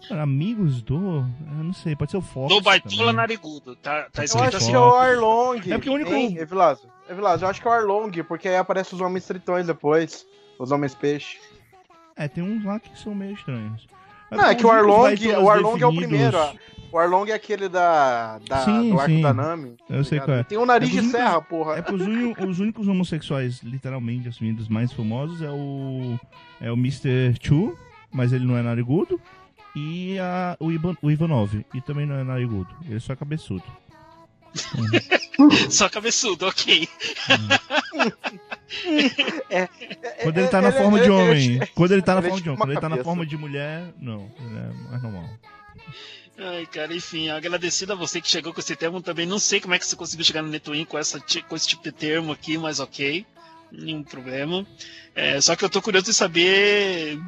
[0.09, 0.95] Cara, amigos do.
[1.59, 2.55] Eu não sei, pode ser o Fox.
[2.55, 3.13] Do Baitola também.
[3.15, 3.75] Narigudo.
[3.77, 4.71] Tá, tá Eu escrito acho assim.
[4.71, 5.59] que é o Arlong.
[5.67, 6.89] É porque o único- Hein, Evilásio?
[7.11, 10.25] Evilásio, eu acho que é o Arlong, porque aí aparecem os homens tritões depois.
[10.59, 11.39] Os homens peixe.
[12.19, 13.86] É, tem uns lá que são meio estranhos.
[14.31, 16.36] Mas Não, é que o Arlong, o Arlong é o primeiro.
[16.36, 16.53] ó.
[16.90, 19.20] O Arlong é aquele da, da Sim, do arco sim.
[19.23, 19.77] da Nami.
[19.86, 20.43] tá Eu sei qual é.
[20.43, 21.77] Tem um nariz É de únicos- serra, porra.
[21.77, 22.03] É porque
[22.45, 26.19] os, únicos homossexuais, literalmente, assumidos mais famosos é o.
[26.61, 27.35] É o Mr.
[27.43, 27.77] Chu,
[28.11, 29.20] mas ele não é narigudo.
[29.77, 32.69] E a, o, Ivan, o Ivanov, e também não é narigudo.
[32.89, 33.62] Ele só é cabeçudo.
[35.70, 36.89] Só cabeçudo, ok.
[40.23, 41.61] Quando ele tá na Ele- forma de homem.
[41.75, 42.59] Quando ele tá na é forma de homem.
[42.59, 44.31] Quando ele tá na forma de mulher, não.
[44.41, 45.29] Ele é mais normal.
[46.39, 49.27] Ai, cara, enfim, agradecido a você que chegou com esse termo também.
[49.27, 51.83] Não sei como é que você conseguiu chegar no Netwin com, essa, com esse tipo
[51.83, 53.27] de termo aqui, mas ok.
[53.73, 54.66] Nenhum problema.
[55.15, 57.19] É, só que eu tô curioso de saber.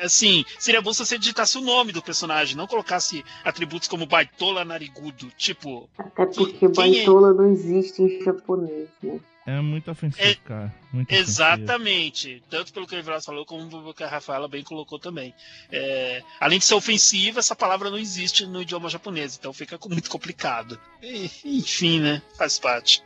[0.00, 4.64] Assim, seria bom se você digitasse o nome do personagem, não colocasse atributos como Baitola
[4.64, 5.30] Narigudo.
[5.36, 6.68] Tipo, Até porque é?
[6.68, 9.20] baitola não existe em japonês, né?
[9.46, 10.72] É muito ofensivo, É- cara.
[10.92, 11.30] Muito ofensivo.
[11.30, 12.42] Exatamente.
[12.50, 15.34] Tanto pelo que o Everaldo falou, como o que a Rafaela bem colocou também.
[15.72, 20.10] É, além de ser ofensiva, essa palavra não existe no idioma japonês, então fica muito
[20.10, 20.78] complicado.
[21.02, 22.22] E, enfim, né?
[22.36, 23.02] Faz parte.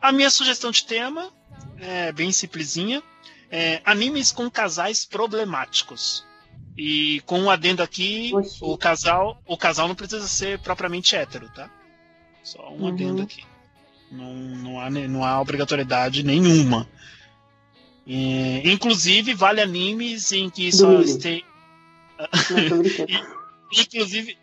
[0.00, 1.30] A minha sugestão de tema
[1.78, 3.02] é bem simplesinha.
[3.52, 6.24] É, animes com casais problemáticos.
[6.76, 8.58] E com um adendo aqui, Oxi.
[8.62, 11.70] o casal, o casal não precisa ser propriamente hétero, tá?
[12.42, 12.88] Só um Uhum.
[12.88, 13.44] adendo aqui.
[14.10, 16.88] Não, não, há, não há obrigatoriedade nenhuma.
[18.06, 21.44] E, inclusive, vale animes em que só Duvido.
[23.72, 24.36] Inclusive.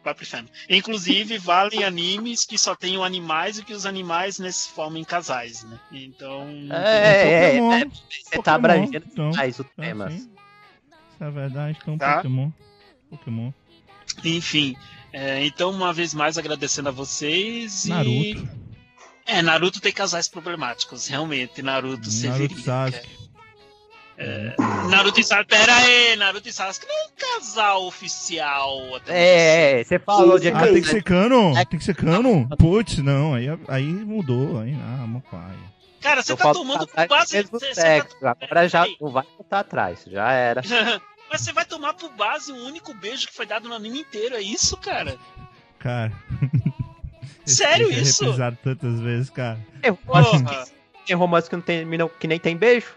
[0.69, 5.06] Inclusive, valem animes que só tenham animais e que os animais né, se formem em
[5.06, 5.80] casais, né?
[5.91, 6.47] Então.
[6.72, 7.73] É, é, Pokémon.
[7.73, 7.85] é,
[8.23, 9.31] você tá abrangendo então.
[9.31, 10.07] mais o É tema.
[10.07, 10.18] assim.
[10.18, 12.15] Isso é verdade, então Tá.
[12.18, 12.51] Pokémon.
[13.10, 13.51] Pokémon.
[14.23, 14.76] Enfim.
[15.14, 17.85] é, então, uma vez mais, agradecendo a vocês.
[17.85, 17.89] E...
[17.89, 18.49] Naruto.
[19.26, 21.61] É, Naruto tem casais problemáticos, realmente.
[21.61, 22.64] Naruto, você Naruto veria.
[22.65, 23.18] Sasuke.
[24.89, 25.47] Naruto e Sasuke.
[25.49, 28.95] Pera aí, Naruto e Sasuke não é um casal oficial.
[28.95, 31.57] Até É, é, você falou de Sim, Ah, tem que ser cano?
[31.57, 32.47] É- Tem que ser cano?
[32.57, 34.59] Putz, não, aí, aí mudou.
[34.59, 35.69] Aí, ah, uma paia.
[36.01, 37.35] Cara, você Eu tá tomando por base.
[37.37, 38.15] mesmo você sexo.
[38.23, 40.61] Agora já não vai voltar atrás, já era.
[40.61, 40.67] tá-
[41.31, 44.35] Mas você vai tomar por base um único beijo que foi dado no anime inteiro,
[44.35, 45.15] é isso, cara?
[45.77, 46.11] Cara.
[47.45, 48.23] Sério é isso?
[48.23, 49.59] reprisado tantas vezes, cara.
[49.81, 50.65] Tem romance, Porra.
[51.05, 51.85] tem romance que não tem,
[52.19, 52.87] que nem tem beijo.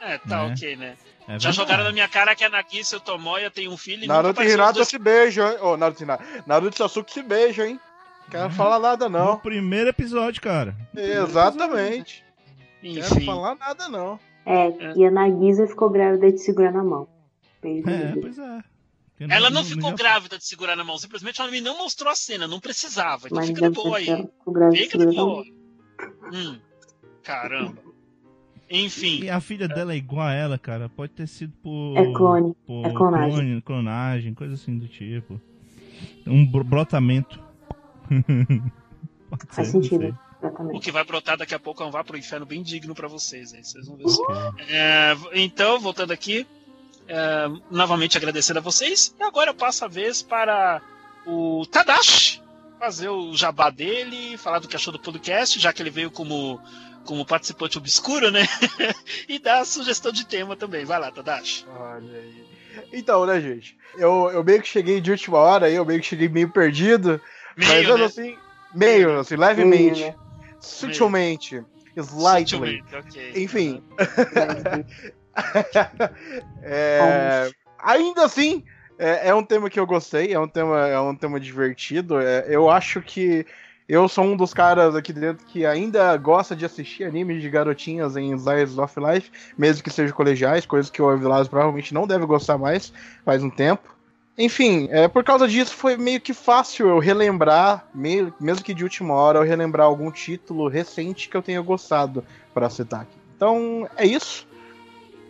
[0.00, 0.52] É, tá Né?
[0.52, 0.96] ok, né?
[1.28, 4.04] É Já jogaram na minha cara que a Nagisa e o Tomoya tem um filho
[4.04, 5.58] e Naruto e Hinata dois- se beijam, hein?
[5.60, 6.06] Ô, Naruto e.
[6.46, 7.80] Naruto e Sasuke se beijam, hein?
[8.30, 8.50] Quero Uhum.
[8.50, 9.38] falar nada, No não.
[9.38, 10.74] primeiro episódio, cara.
[10.94, 12.24] Exatamente.
[12.80, 13.24] Quero Enfim.
[13.26, 14.18] falar nada, não.
[14.44, 17.08] É, e a Nagisa ficou grávida de segurar na mão.
[17.60, 18.20] Beijo, É, beijo.
[18.20, 18.60] pois é.
[19.18, 22.12] Porque Ela não ficou já- grávida de segurar na mão, simplesmente o anime não mostrou
[22.12, 23.26] a cena, não precisava.
[23.26, 24.08] Então Mas fica de boa aí.
[24.08, 25.44] ela ficou grávida de Fica de boa.
[26.32, 26.60] Hum,
[27.22, 27.85] caramba.
[28.70, 29.22] Enfim.
[29.24, 30.88] E a filha dela é igual a ela, cara.
[30.88, 31.96] Pode ter sido por.
[31.96, 32.54] É clone.
[32.66, 33.30] por É clonagem.
[33.32, 35.40] clone- clonagem, coisa assim do tipo.
[36.26, 37.38] Um bro- brotamento.
[39.30, 40.18] Pode Faz ser, sentido.
[40.72, 43.08] O que vai brotar daqui a pouco é um vá pro inferno bem digno pra
[43.08, 44.22] vocês, aí vocês vão ver só.
[44.22, 44.64] Ok.
[44.68, 46.46] É, então, voltando aqui,
[47.08, 49.14] é, novamente agradecendo a vocês.
[49.18, 50.80] E agora eu passo a vez para
[51.26, 52.40] o Tadashi
[52.78, 56.60] fazer o jabá dele, falar do que achou do podcast, já que ele veio como,
[57.06, 58.42] como participante obscuro, né?
[59.28, 60.84] e dar a sugestão de tema também.
[60.84, 61.64] Vai lá, Tadashi.
[61.68, 62.44] Olha aí.
[62.92, 63.76] Então, né, gente?
[63.96, 67.20] Eu, eu meio que cheguei de última hora aí, eu meio que cheguei meio perdido.
[67.56, 68.04] mas Meio, mesmo né?
[68.04, 68.38] assim,
[68.74, 70.00] meio, assim, levemente.
[70.00, 70.14] Meio, né?
[70.60, 71.64] sutilmente,
[71.96, 72.82] slightly.
[72.82, 73.32] Sutilmente, ok.
[73.36, 73.82] Enfim.
[76.62, 78.64] É, ainda assim,
[78.98, 82.18] é, é um tema que eu gostei, é um tema, é um tema divertido.
[82.18, 83.44] é, eu acho que
[83.88, 88.16] eu sou um dos caras aqui dentro que ainda gosta de assistir animes de garotinhas
[88.16, 92.26] em Slice of Life, mesmo que sejam colegiais, coisa que o Vilas provavelmente não deve
[92.26, 92.92] gostar mais
[93.24, 93.94] faz um tempo.
[94.38, 98.84] Enfim, é, por causa disso foi meio que fácil eu relembrar, meio, mesmo que de
[98.84, 102.22] última hora, eu relembrar algum título recente que eu tenha gostado
[102.52, 103.16] para citar aqui.
[103.34, 104.46] Então é isso.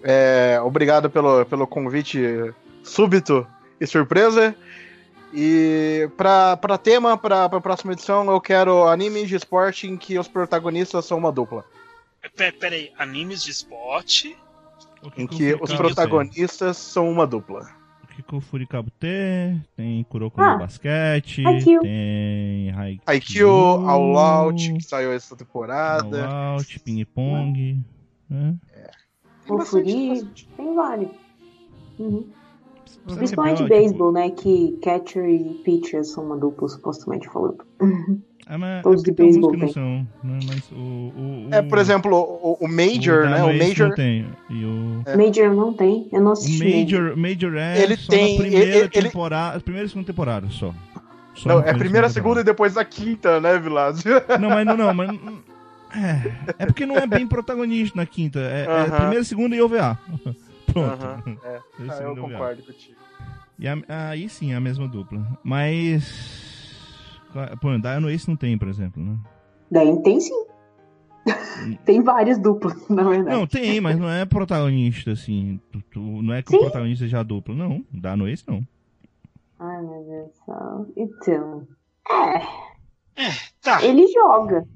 [0.02, 2.52] É, obrigado pelo, pelo convite
[2.82, 3.46] súbito
[3.80, 4.56] e surpresa.
[5.32, 10.18] E pra, pra tema, pra, pra próxima edição, eu quero animes de esporte em que
[10.18, 11.64] os protagonistas são uma dupla.
[12.36, 14.36] Pera, pera aí, animes de esporte.
[15.02, 17.68] O Em o que os protagonistas são uma dupla.
[18.02, 19.62] O que o Furikabo tem?
[19.76, 21.82] Tem Kuroko Ah, no basquete, Haikyuu.
[21.82, 26.26] tem Haikyuu, Haikyuu, All Out, que saiu essa temporada.
[26.26, 27.78] All Out, Ping Pong.
[28.30, 28.54] né?
[29.44, 30.48] Tem O bastante, Furi, bastante.
[30.56, 31.10] tem vários.
[31.98, 32.28] Uhum.
[33.14, 34.30] Principalmente é beisebol, né?
[34.30, 37.58] Que catcher e pitcher são uma dupla, supostamente falando.
[38.48, 39.74] É, mas Todos é de beisebol que não tem.
[39.74, 40.38] são, né?
[40.46, 43.42] Mas o, o, o- É, por exemplo, o, o Major, o né?
[43.44, 43.88] O Major.
[43.88, 44.26] Não tem.
[44.50, 46.64] E o, Major não tem, eu não o assisti.
[46.64, 47.16] Major.
[47.16, 50.46] Major, Major é Ele só tem- na primeira ele- ele- temporada, primeira e segunda temporada
[50.50, 50.72] só.
[51.34, 54.02] Só Não, é a primeira, segunda e depois a quinta, né, Vilas?
[54.40, 55.10] Não, mas não, não, mas.
[55.94, 58.38] É, é porque não é bem protagonista na quinta.
[58.40, 58.96] É, é Aham.
[59.00, 59.98] primeira, segunda e OVA.
[60.82, 61.40] Pronto.
[61.44, 61.60] É.
[61.78, 62.32] Ah, eu segunda e OVA.
[62.32, 62.96] concordo contigo.
[63.58, 65.24] E a- aí sim, é a mesma dupla.
[65.42, 67.22] Mas.
[67.60, 69.16] Pô, Dino Ace não tem, por exemplo, né?
[69.70, 70.46] Daí tem sim.
[71.84, 73.36] tem várias duplas, na verdade.
[73.36, 75.60] Não, tem, mas não é protagonista, assim.
[75.72, 76.56] Tu- tu- não é que Sim.
[76.56, 77.54] o protagonista seja a dupla.
[77.54, 78.62] Não, Dino Ace não.
[79.58, 80.86] Ai, meu Deus do céu.
[80.96, 81.68] Então.
[83.16, 83.30] É,
[83.62, 83.82] Tá.
[83.84, 84.66] ele joga.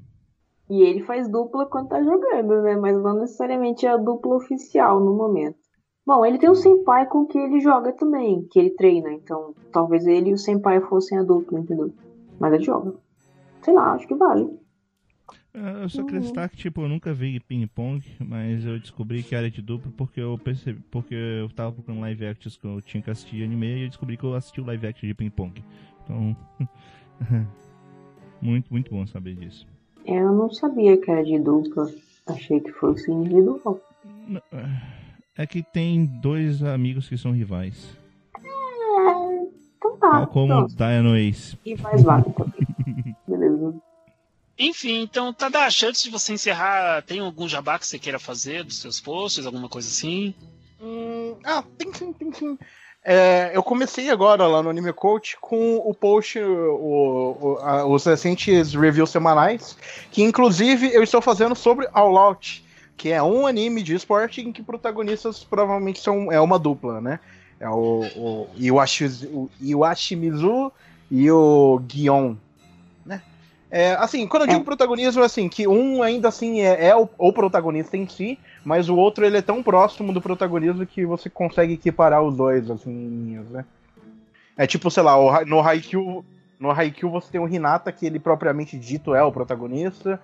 [0.69, 2.75] E ele faz dupla quando tá jogando, né?
[2.75, 5.57] Mas não necessariamente é a dupla oficial no momento.
[6.05, 9.11] Bom, ele tem um senpai com que ele joga também, que ele treina.
[9.13, 11.93] Então, talvez ele e o senpai fossem a dupla, entendeu?
[12.39, 12.93] Mas ele joga.
[13.63, 14.49] Sei lá, acho que vale.
[15.53, 19.35] É, Eu só queria citar que, tipo, eu nunca vi ping-pong, mas eu descobri que
[19.35, 23.03] era de dupla porque eu percebi, porque eu tava procurando live actions que eu tinha
[23.03, 25.63] que assistir anime e eu descobri que eu assisti o live action de ping-pong.
[26.03, 26.35] Então,
[28.41, 29.67] muito, muito bom saber disso.
[30.05, 31.87] Eu não sabia que era de dupla.
[32.27, 33.79] Achei que fosse individual.
[34.27, 34.41] N-
[35.41, 37.75] É que tem dois amigos que são rivais.
[38.35, 38.41] É,
[39.75, 40.09] então tá.
[40.11, 40.75] Tal como pronto.
[40.75, 41.57] Dino Ace.
[41.65, 43.15] E válido também.
[43.27, 43.75] Beleza.
[44.59, 48.79] Enfim, então, Tadashi, antes de você encerrar, tem algum jabá que você queira fazer dos
[48.79, 50.35] seus posts, alguma coisa assim?
[50.79, 52.59] Hum, ah, tem sim, tem sim.
[53.03, 58.05] É, eu comecei agora lá no Anime Coach com o post, o- o- a- os
[58.05, 59.75] recentes reviews semanais,
[60.11, 62.63] que inclusive eu estou fazendo sobre All Out,
[62.97, 67.19] que é um anime de esporte em que protagonistas provavelmente são é uma dupla, né?
[67.59, 70.71] É o, o Iwashi, o Iwashimizu
[71.09, 72.35] e o Gion,
[73.05, 73.21] né?
[73.69, 74.63] É, assim, quando eu digo É.
[74.65, 78.89] protagonismo, é assim, que um ainda assim é, é o, o protagonista em si, mas
[78.89, 83.39] o outro ele é tão próximo do protagonismo que você consegue equiparar os dois, assim,
[83.49, 83.65] né?
[84.57, 86.25] É tipo, sei lá, no Haikyuu,
[86.59, 90.19] no Haikyuu você tem o Hinata, que ele propriamente dito é o protagonista,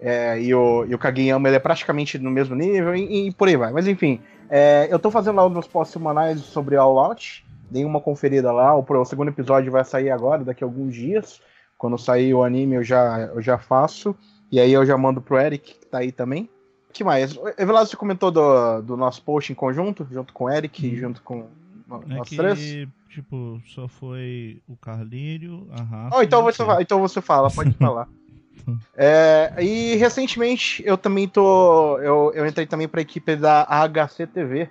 [0.00, 3.48] é, e, o, e o Kageyama ele é praticamente no mesmo nível, e, e por
[3.48, 3.72] aí vai.
[3.72, 7.84] Mas enfim, é, eu tô fazendo lá os meus posts semanais sobre All Out, dei
[7.84, 11.40] uma conferida lá, o, o segundo episódio vai sair agora, daqui a alguns dias,
[11.76, 14.16] quando sair o anime eu já, eu já faço,
[14.50, 16.48] e aí eu já mando pro Eric, que tá aí também.
[16.88, 17.38] O que mais?
[17.58, 21.22] Everaldo, você comentou do, do nosso post em conjunto, junto com o Eric, e junto
[21.22, 21.46] com
[22.10, 22.88] É nós que, três?
[23.10, 26.16] tipo, só foi o Carlírio, a Rafa.
[26.16, 28.08] Oh, então, você, então você fala, pode falar.
[28.96, 31.98] É, e recentemente eu também tô.
[31.98, 34.68] Eu, eu entrei também pra equipe da AHC TV,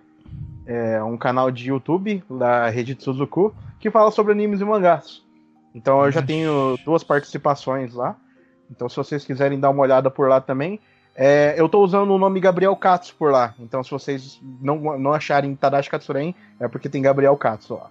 [0.66, 5.22] é um canal de YouTube da rede de Suzuku, que fala sobre animes e mangás.
[5.74, 8.16] Então eu já tenho duas participações lá.
[8.70, 10.80] Então, se vocês quiserem dar uma olhada por lá também.
[11.16, 13.56] é, eu tô usando o nome Gabriel Katsu por lá.
[13.60, 17.90] Então, se vocês não, não acharem Tadashi Katsuren, é porque tem Gabriel Katsu lá.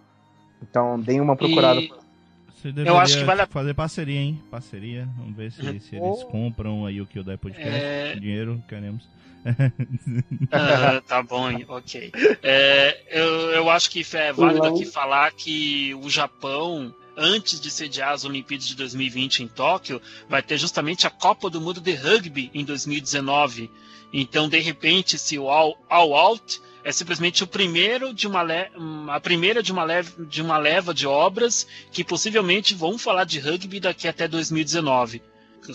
[0.62, 1.80] Então, deem uma procurada.
[1.80, 2.05] E- Você
[2.64, 4.42] deveria acho que vale a- fazer parceria, hein?
[4.50, 5.08] Parceria.
[5.16, 6.26] Vamos ver se, se eles Oh.
[6.26, 7.68] compram aí o que o Dai Podcast.
[7.70, 8.14] É.
[8.16, 9.08] Dinheiro, queremos.
[10.50, 12.10] Ah, tá bom, ok.
[12.42, 14.74] É, eu, eu acho que é válido Não.
[14.74, 20.42] aqui falar que o Japão, antes de sediar as Olimpíadas de 2020 em Tóquio, vai
[20.42, 23.70] ter justamente a Copa do Mundo de Rugby em 2019.
[24.12, 28.70] Então, de repente, se o All, All Out é simplesmente o primeiro de uma le-
[28.78, 33.24] hum, a primeira de uma, leva, de uma leva de obras que possivelmente vão falar
[33.24, 35.20] de rugby daqui até 2019.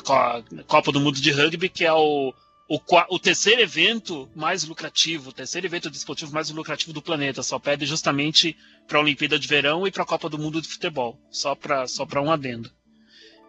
[0.05, 2.33] Co- Copa do Mundo de Rugby, que é o,
[2.69, 2.79] o,
[3.09, 7.43] o terceiro evento mais lucrativo, o terceiro evento desportivo mais lucrativo do planeta.
[7.43, 8.55] Só perde justamente
[8.87, 11.19] para a Olimpíada de Verão e para a Copa do Mundo de Futebol.
[11.29, 12.71] Só para só um adendo.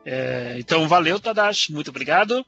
[0.05, 1.73] É, então, valeu, Tadashi.
[1.73, 2.45] Muito obrigado.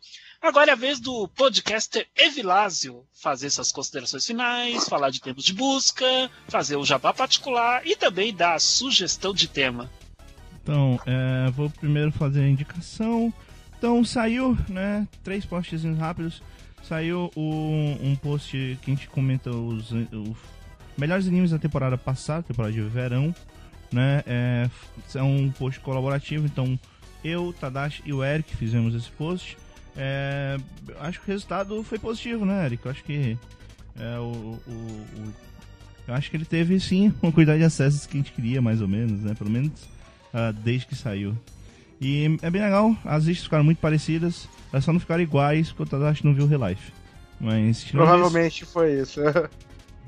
[0.47, 5.55] Agora é a vez do podcaster Evilásio fazer suas considerações finais, falar de termos de
[5.55, 6.05] busca,
[6.49, 9.91] fazer o jabá particular e também dar sugestão de tema.
[10.63, 13.33] Então, é, vou primeiro fazer a indicação.
[13.79, 15.09] Então, saiu, né?
[15.23, 16.43] Três posts rápidos.
[16.83, 20.37] Saiu o- um post que a gente comenta os, os
[20.99, 23.35] melhores animes da temporada passada, temporada de verão,
[23.91, 24.23] né?
[24.27, 24.69] É,
[25.15, 26.79] é um post colaborativo, então
[27.25, 29.57] eu, Tadashi e o Eric fizemos esse post.
[29.97, 30.57] É,
[31.01, 32.85] acho que o resultado foi positivo, né, Eric?
[32.85, 33.39] Eu acho que
[33.99, 35.35] é, o, o- o-
[36.09, 38.81] eu acho que ele teve sim uma quantidade de acessos que a gente queria, mais
[38.81, 39.35] ou menos, né?
[39.35, 39.71] Pelo menos
[40.33, 41.37] ah, desde que saiu.
[42.01, 45.85] E é bem legal, as listas ficaram muito parecidas, elas só não ficaram iguais porque
[45.85, 46.93] o Tadashi não viu o Relife.
[47.41, 49.21] Mas Provavelmente foi isso.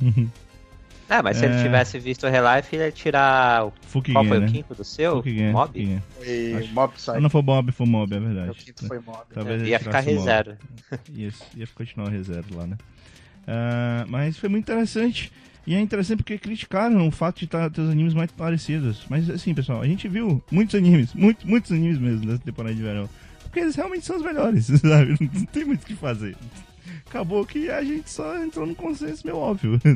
[1.08, 1.48] É, mas se É.
[1.48, 3.66] ele tivesse visto o Relife, ele ia tirar.
[3.66, 4.46] o- Fukigen, Qual foi né?
[4.46, 5.16] o quinto do seu?
[5.16, 5.66] Fukigen, Mob?
[5.68, 6.02] Fukigen.
[6.18, 7.20] Foi Mob Ah, Psycho.
[7.20, 8.52] não foi Bob, foi Mob, é O verdade.
[8.64, 9.18] quinto foi Mob.
[9.32, 10.16] Talvez ele ia ficar o Mob.
[10.16, 10.58] reserva.
[11.14, 12.76] Isso, ia continuar reserva lá, né?
[13.46, 15.32] Ah, mas foi muito interessante.
[15.66, 19.04] E é interessante porque criticaram o fato de tá, ter os animes mais parecidos.
[19.08, 22.82] Mas assim, pessoal, a gente viu muitos animes, muito, muitos animes mesmo nessa temporada de
[22.82, 23.08] verão.
[23.42, 25.16] Porque eles realmente são os melhores, sabe?
[25.20, 26.36] Não tem muito o que fazer.
[27.16, 29.80] Acabou que a gente só entrou num consenso meio óbvio.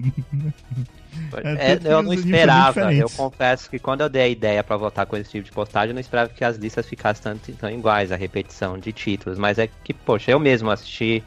[1.58, 2.94] É, que eu não esperava.
[2.94, 5.90] Eu confesso que quando eu dei a ideia pra voltar com esse tipo de postagem,
[5.90, 9.38] eu não esperava que as listas ficassem tanto, tão iguais, a repetição de títulos.
[9.38, 11.22] Mas é que, poxa, eu mesmo assisti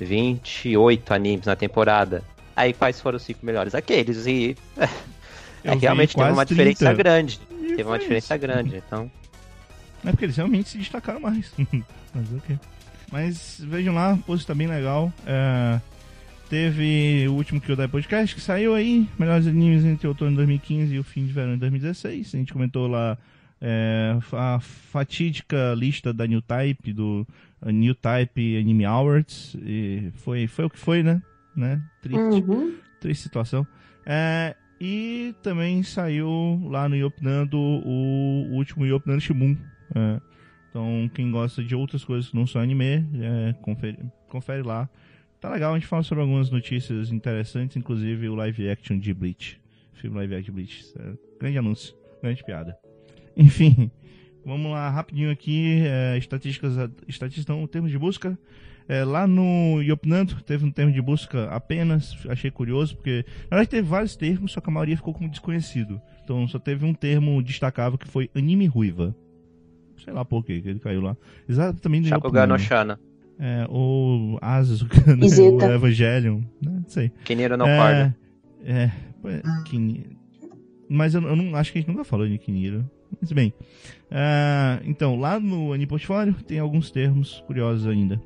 [0.00, 2.22] 28 animes na temporada.
[2.56, 3.74] Aí quais foram os cinco melhores?
[3.74, 4.24] Aqueles.
[4.26, 4.56] E
[5.64, 6.94] é, realmente teve uma diferença 30.
[6.94, 7.40] grande.
[7.60, 8.40] E Teve uma diferença isso.
[8.40, 8.76] grande.
[8.86, 9.10] Então,
[10.04, 11.52] É porque eles realmente se destacaram mais.
[12.14, 12.58] Mas ok.
[13.10, 15.12] Mas vejam lá, o post tá bem legal.
[15.26, 15.80] É,
[16.48, 19.08] teve o último Kyodai Podcast que saiu aí.
[19.18, 22.34] Melhores animes entre outono de 2015 e o fim de verão de 2016.
[22.34, 23.16] A gente comentou lá
[23.60, 27.26] é, a fatídica lista da New Type, do
[27.64, 29.56] New Type Anime Awards.
[29.62, 31.22] E foi, foi o que foi, né?
[31.56, 31.82] né?
[32.02, 32.74] Triste Uhum.
[33.00, 33.66] triste situação.
[34.04, 39.56] É, e também saiu lá no Yopnando o, o último Yopnando Shimun.
[39.94, 40.20] É,
[40.70, 44.88] então, quem gosta de outras coisas que não são anime, é, confere, confere lá.
[45.40, 49.60] Tá legal, a gente fala sobre algumas notícias interessantes, inclusive o live action de Bleach.
[49.94, 50.92] Filme live action de Bleach.
[50.98, 52.76] É, grande anúncio, grande piada.
[53.36, 53.90] Enfim,
[54.44, 55.82] vamos lá rapidinho aqui.
[55.86, 56.74] É, estatísticas,
[57.06, 58.38] estatísticas não, termos de busca.
[58.88, 63.68] É, lá no Yopnando teve um termo de busca apenas, achei curioso, porque na verdade
[63.68, 66.00] teve vários termos, só que a maioria ficou como desconhecido.
[66.24, 69.14] Então só teve um termo destacável que foi anime ruiva.
[70.04, 71.16] Sei lá por quê que ele caiu lá.
[71.48, 72.58] Exatamente Shakugan no.
[72.58, 72.98] Shana.
[73.38, 75.26] É, ou Asuka, né?
[75.26, 75.68] Izeta.
[75.68, 76.72] o Evangelion, né?
[76.82, 77.10] Não sei.
[77.24, 78.16] Kiniro no é, Corda.
[78.64, 78.90] É,
[79.24, 80.06] é, Kini-
[80.88, 82.88] Mas eu, eu não acho que a gente nunca falou de Kiniro.
[83.20, 83.52] Mas bem.
[84.10, 88.20] Ah, então, lá no Aniportfólio tem alguns termos curiosos ainda.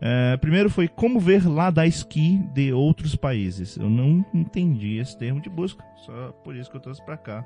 [0.00, 3.76] É, primeiro foi como ver lá da ski de outros países.
[3.76, 7.44] Eu não entendi esse termo de busca, só por isso que eu trouxe pra cá.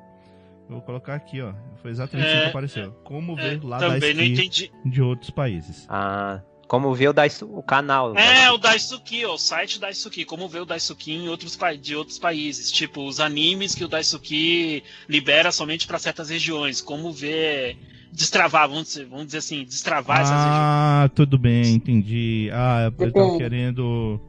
[0.70, 1.52] Eu vou colocar aqui, ó.
[1.82, 2.92] Foi exatamente É, assim que apareceu.
[3.02, 4.72] Como É, ver lá da também não ski entendi.
[4.84, 5.84] de outros países.
[5.88, 8.12] Ah, como viu o, Daisu- o canal.
[8.14, 8.44] né?
[8.44, 12.20] É, o Daisuki, ó, o site Daisuki, como ver o Daisuki em outros, de outros
[12.20, 17.76] países, tipo os animes que o Daisuki libera somente para certas regiões, como ver
[18.12, 20.59] destravar, vamos dizer, vamos dizer assim, destravar essas regiões.
[20.60, 22.48] Ah, tudo bem, entendi.
[22.52, 24.20] Ah, eu tava querendo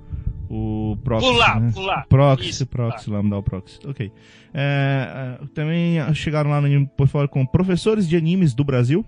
[0.54, 1.28] o proxy.
[1.28, 1.72] Pular, né?
[1.74, 2.06] pular.
[2.08, 3.80] Proxy, Isso, proxy, lá, me dá o proxy.
[3.86, 4.12] Ok.
[4.54, 9.06] É, é, também chegaram lá no portfólio com professores de animes do Brasil.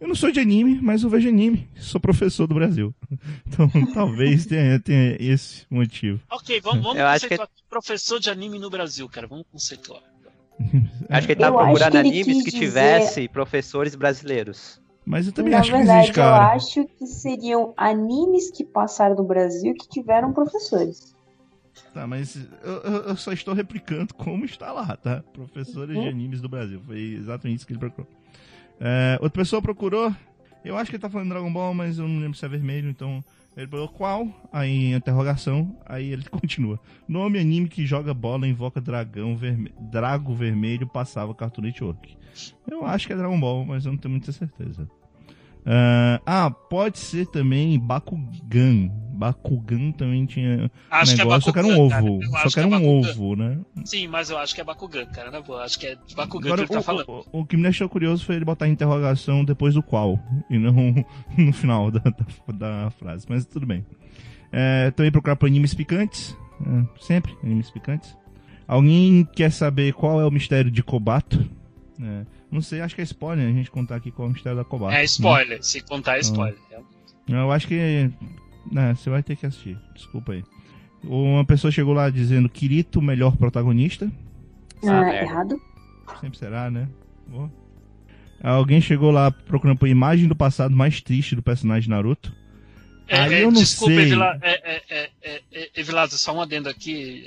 [0.00, 1.68] Eu não sou de anime, mas eu vejo anime.
[1.76, 2.92] Sou professor do Brasil.
[3.46, 6.20] Então talvez tenha, tenha esse motivo.
[6.30, 10.02] Ok, vamos, vamos Eu acho conceituar aqui professor de anime no Brasil, cara, vamos conceituar.
[11.08, 14.80] Acho que ele tá Eu acho procurando que ele animes que dizer- tivesse professores brasileiros.
[15.04, 16.44] Mas eu também Na acho que verdade, existe, cara.
[16.44, 21.14] eu acho que seriam animes que passaram no Brasil que tiveram professores.
[21.92, 22.72] Tá, mas eu,
[23.08, 25.22] eu- só estou replicando como está lá, tá?
[25.32, 26.08] Professores de Uhum.
[26.08, 26.80] animes do Brasil.
[26.86, 28.08] Foi exatamente isso que ele procurou.
[28.80, 30.14] É, outra pessoa procurou.
[30.64, 32.88] Eu acho que ele tá falando Dragon Ball, mas eu não lembro se é vermelho,
[32.88, 33.22] então.
[33.56, 34.48] Ele procurou qual?
[34.52, 35.76] Aí interrogação.
[35.86, 36.80] Aí ele continua.
[37.06, 39.74] Nome anime que joga bola, invoca dragão vermelho.
[39.78, 42.16] Drago vermelho passava Cartoon Network.
[42.70, 44.88] Eu acho que é Dragon Ball, mas eu não tenho muita certeza.
[45.66, 48.90] Ah, ah, pode ser também Bakugan.
[49.16, 52.04] Bakugan também tinha Acho negócio, só que que é era um Bakugan, cara.
[52.12, 52.22] ovo.
[52.22, 52.70] Eu Só que era é um
[53.00, 53.10] Bakugan.
[53.10, 53.58] ovo, né?
[53.84, 55.64] Sim, mas eu acho que é Bakugan, cara, na boa.
[55.64, 57.24] Acho que é Bakugan Agora, que ele tá o, falando.
[57.32, 60.18] o- o que me deixou curioso foi ele botar a interrogação depois do qual,
[60.50, 60.74] e não
[61.38, 62.52] no final da, da-
[62.84, 63.86] da frase, mas tudo bem.
[64.52, 68.14] É, também procurar por animes picantes, é, sempre animes picantes.
[68.68, 71.48] Alguém quer saber qual é o mistério de Kobato?
[72.00, 74.58] É, não sei, acho que é spoiler a gente contar aqui qual é o mistério
[74.58, 74.94] da Kobato.
[74.94, 75.04] É né?
[75.04, 76.58] spoiler, se contar é spoiler.
[77.28, 78.10] Eu acho que.
[78.70, 79.78] né, você vai ter que assistir.
[79.94, 80.44] Desculpa aí.
[81.04, 84.10] Uma pessoa chegou lá dizendo Kirito, melhor protagonista.
[84.82, 85.16] Ah, merda.
[85.16, 85.62] errado?
[86.20, 86.88] Sempre será, né?
[87.26, 87.50] Boa.
[88.42, 92.34] Alguém chegou lá procurando por imagem do passado mais triste do personagem Naruto.
[93.06, 94.04] É, Aí é, eu não desculpa, sei.
[94.04, 97.24] Evila, é, é, Evilásio, só um adendo aqui.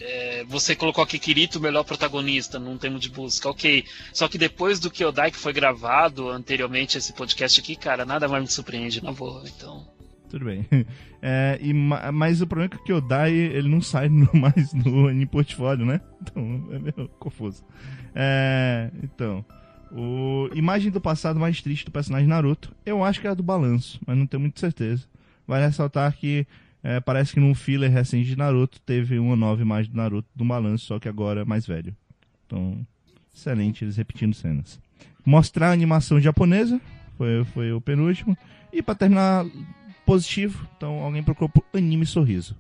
[0.48, 3.48] Você colocou aqui Kirito, melhor protagonista, num termo de busca.
[3.50, 3.86] Ok.
[4.12, 8.42] Só que depois do Kyodai que foi gravado anteriormente esse podcast aqui, cara, nada mais
[8.44, 9.44] me surpreende, na boa.
[9.46, 9.86] Então.
[10.30, 10.66] Tudo bem.
[11.20, 14.72] É, e, ma- mas o problema é que o Kyodai ele não sai no- mais
[14.72, 16.00] no anime portfólio, né?
[16.22, 17.64] Então é meio confuso.
[18.14, 19.44] É, então.
[19.92, 23.42] O imagem do passado mais triste do personagem Naruto, eu acho que é a do
[23.42, 25.06] balanço, mas não tenho muita certeza.
[25.48, 26.46] Vale ressaltar que
[26.84, 30.46] é, parece que num filler recente de Naruto teve uma nova imagem do Naruto do
[30.46, 31.96] balanço, só que agora mais velho.
[32.46, 32.86] Então,
[33.34, 34.80] excelente eles repetindo cenas.
[35.26, 36.80] Mostrar a animação japonesa,
[37.18, 38.38] foi, foi o penúltimo.
[38.72, 39.46] E pra terminar
[40.06, 42.56] positivo, então alguém procurou por anime sorriso.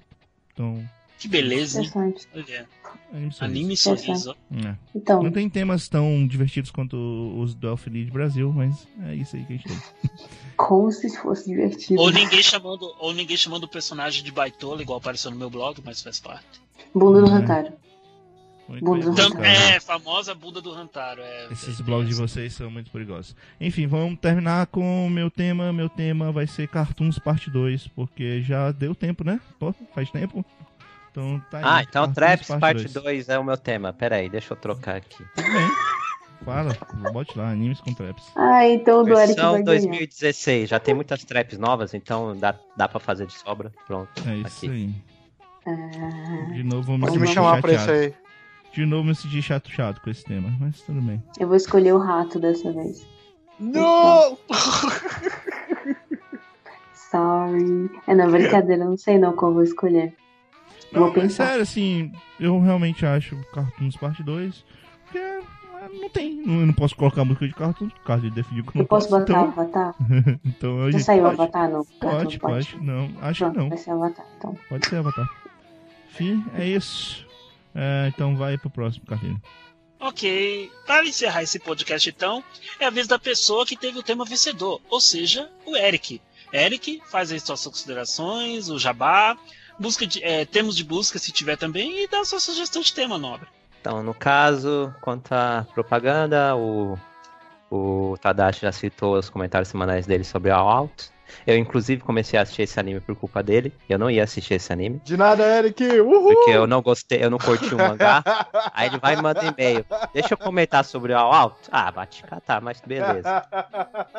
[0.53, 0.83] Então,
[1.17, 1.87] Que beleza, hein?
[1.87, 2.27] Interessante.
[2.33, 2.67] Olha,
[3.11, 3.43] anime sorriso.
[3.45, 4.35] anime sorriso.
[4.65, 4.75] É.
[4.93, 6.95] Então, Não tem temas tão divertidos quanto
[7.37, 9.77] os do Elfenid Brasil, mas é isso aí que a gente tem.
[10.55, 11.99] como se fosse divertido.
[11.99, 15.81] Ou ninguém chamando, ou ninguém chamando o personagem de baitola, igual apareceu no meu blog,
[15.83, 16.61] mas faz parte.
[16.93, 17.33] Bunda do É.
[17.33, 17.73] Hantaro.
[18.67, 19.47] Muito Bunda do cara.
[19.47, 21.21] é, famosa bunda do Hantaro.
[21.21, 23.33] É, Esses é, blogs de vocês são muito perigosos.
[23.61, 25.71] Enfim, vamos terminar com o meu tema.
[25.71, 29.39] Meu tema vai ser Cartoons Parte 2, porque já deu tempo, né?
[29.57, 30.45] Pô, faz tempo.
[31.17, 31.63] Então tá aí.
[31.65, 32.93] Ah, então Cartoons Traps Parte parte 2.
[32.93, 33.91] 2 é o meu tema.
[33.91, 35.25] Pera aí, deixa eu trocar aqui.
[35.35, 35.67] Tudo bem.
[36.45, 36.77] Fala,
[37.11, 38.23] bote lá, animes com traps.
[38.35, 39.63] Ah, então o do Eric vai ganhar.
[39.63, 40.69] 2016.
[40.69, 43.73] Já tem muitas traps novas, então dá, dá pra fazer de sobra.
[43.87, 44.09] Pronto.
[44.27, 44.69] É isso Aqui.
[44.69, 44.93] aí.
[45.65, 48.13] Ah, De novo, vou me me chamar pra isso chateado.
[48.15, 48.27] aí.
[48.71, 51.21] De novo, me senti chato, chato com esse tema, mas tudo bem.
[51.39, 53.03] eu vou escolher o rato dessa vez.
[53.59, 54.37] Não!
[56.93, 57.89] Sorry.
[58.05, 60.13] É, não, brincadeira, não sei não qual eu vou escolher.
[60.91, 64.65] Não, mas sério, assim, eu realmente acho Cartoons Parte 2,
[65.03, 65.39] porque é,
[65.93, 68.69] não tem, não, eu não posso colocar música de Cartoons, por causa de definir que
[68.69, 69.95] eu não Eu posso botar então, Avatar?
[70.45, 73.59] então a Já gente saiu pode, Avatar no Cartoon pode, pode, não, acho Pronto, que
[73.59, 74.57] não, vai ser Avatar, então.
[74.69, 75.29] pode ser Avatar.
[76.09, 77.27] Enfim, é isso.
[77.75, 79.39] É, então vai pro próximo carrinho.
[79.99, 82.43] Ok, para encerrar esse podcast então,
[82.79, 86.21] é a vez da pessoa que teve o tema vencedor, ou seja, o Eric.
[86.53, 89.35] Eric, faz aí suas considerações, o jabá,
[89.79, 93.17] busca de, é, temos de busca se tiver também e dá sua sugestão de tema,
[93.17, 93.47] nobre.
[93.79, 96.97] Então, no caso, quanto à propaganda, o,
[97.71, 101.09] o Tadashi já citou os comentários semanais dele sobre All Out.
[101.45, 103.73] Eu, inclusive, comecei a assistir esse anime por culpa dele.
[103.89, 105.83] Eu não ia assistir esse anime, De nada, Eric!
[105.83, 106.33] Uhul!
[106.33, 108.23] porque eu não gostei, eu não curti o mangá.
[108.73, 109.85] Aí ele vai e manda e-mail.
[110.13, 111.57] Deixa eu comentar sobre All Out.
[111.71, 113.43] Ah, vai te catar, mas beleza.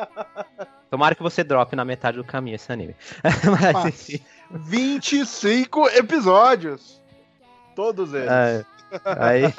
[0.89, 2.95] Tomara que você drope na metade do caminho esse anime.
[3.23, 4.23] mas, Mas- enfim.
[4.51, 7.01] 25 episódios!
[7.75, 8.29] Todos eles.
[8.29, 8.65] É,
[9.05, 9.53] aí,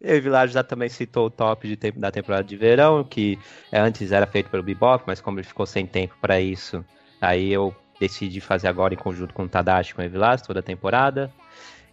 [0.00, 3.38] e o Világio já também citou o top de tempo da temporada de verão, que
[3.70, 6.84] é, antes era feito pelo Bebop, mas como ele ficou sem tempo para isso,
[7.20, 10.62] aí eu decidi fazer agora em conjunto com o Tadashi com o Evilás, toda a
[10.62, 11.32] temporada.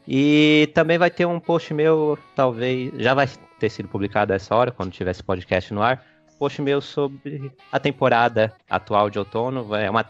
[0.07, 3.29] E também vai ter um post meu, talvez, já vai
[3.59, 6.03] ter sido publicado essa hora, quando tiver esse podcast no ar,
[6.39, 10.05] post meu sobre a temporada atual de outono, vai, é uma,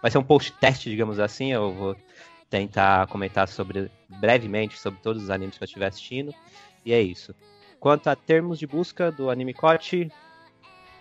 [0.00, 1.96] vai ser um post teste, digamos assim, eu vou
[2.48, 6.32] tentar comentar sobre brevemente sobre todos os animes que eu estiver assistindo.
[6.84, 7.34] E é isso.
[7.80, 10.10] Quanto a termos de busca do Anime Cote,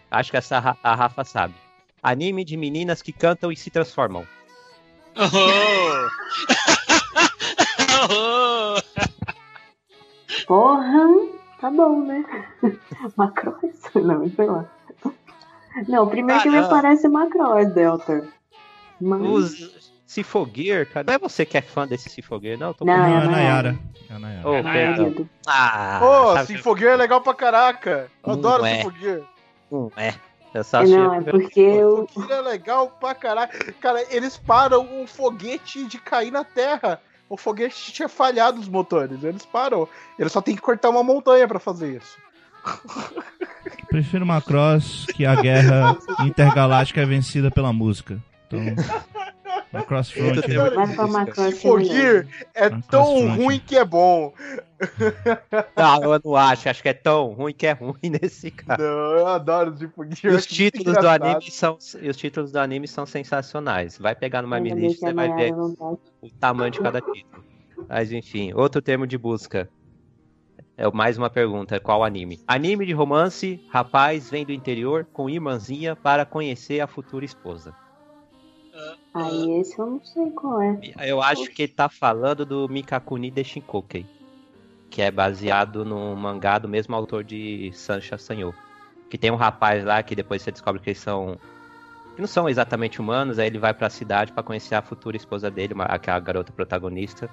[0.09, 1.53] acho que essa a Rafa sabe.
[2.01, 4.27] Anime de meninas que cantam e se transformam.
[5.15, 6.07] Oh!
[8.11, 8.81] oh!
[10.45, 12.23] Porra, tá bom, né?
[13.15, 13.63] Macross?
[13.95, 14.65] Não, sei lá.
[15.88, 16.75] Não, primeiro que me Caramba.
[16.75, 18.27] parece Macross, Delta.
[18.99, 19.21] Mas...
[19.21, 21.05] Os Cifogear, cara.
[21.05, 22.73] Não é você que é fã desse Cifogear, não?
[22.73, 23.79] Tô Não, Não, é é a Nayara.
[24.09, 24.49] É a Nayara.
[24.49, 24.88] Oh, É a Nayara.
[24.95, 25.11] perdão.
[25.11, 25.29] Querido.
[25.45, 28.09] Ah, Pô, sabe Sinfogueira é legal pra caraca.
[28.23, 28.75] Eu Não adoro é.
[28.77, 29.19] Sinfogueira.
[29.19, 30.13] que não é.
[30.53, 32.07] Eu só É, achei não, é porque eu.
[32.07, 33.73] Sinfogueira é legal pra caraca.
[33.73, 37.01] Cara, eles param um foguete de cair na Terra.
[37.30, 39.24] O foguete tinha falhado os motores.
[39.24, 39.88] Eles param.
[40.18, 42.18] Eles só tem que cortar uma montanha pra fazer isso.
[43.90, 48.22] Prefiro Macross que a guerra intergaláctica é vencida pela música.
[48.48, 48.60] Então,
[49.72, 50.57] Macross Frontier.
[50.57, 51.56] Cara, Vai pra Macross.
[51.56, 54.34] Se for Gear, é Macross tão ruim que é bom.
[55.76, 56.69] Não, eu não acho.
[56.69, 58.81] Acho que é tão ruim que é ruim nesse caso.
[58.81, 58.88] Não,
[59.18, 60.35] eu adoro tipo Gear.
[60.35, 63.98] os títulos do anime são e os títulos do anime são sensacionais.
[63.98, 65.99] Vai pegar no My Ainda bem List, que a você vai ver tá o
[66.39, 67.44] tamanho de cada título.
[67.89, 69.69] Mas enfim, outro termo de busca.
[70.80, 72.39] É mais uma pergunta, qual anime?
[72.48, 77.73] Anime de romance, rapaz vem do interior com irmãzinha para conhecer a futura esposa.
[79.14, 80.80] Aí esse eu não sei qual é.
[80.99, 84.06] Eu acho que ele tá falando do Mikakuni de Shinkokei,
[84.90, 88.54] que é baseado no mangá do mesmo autor de Sancha Sanyo.
[89.10, 91.38] Que tem um rapaz lá que depois você descobre que eles são
[92.16, 95.52] que não são exatamente humanos, aí ele vai pra cidade pra conhecer a futura esposa
[95.52, 97.30] dele, uma, aquela garota protagonista,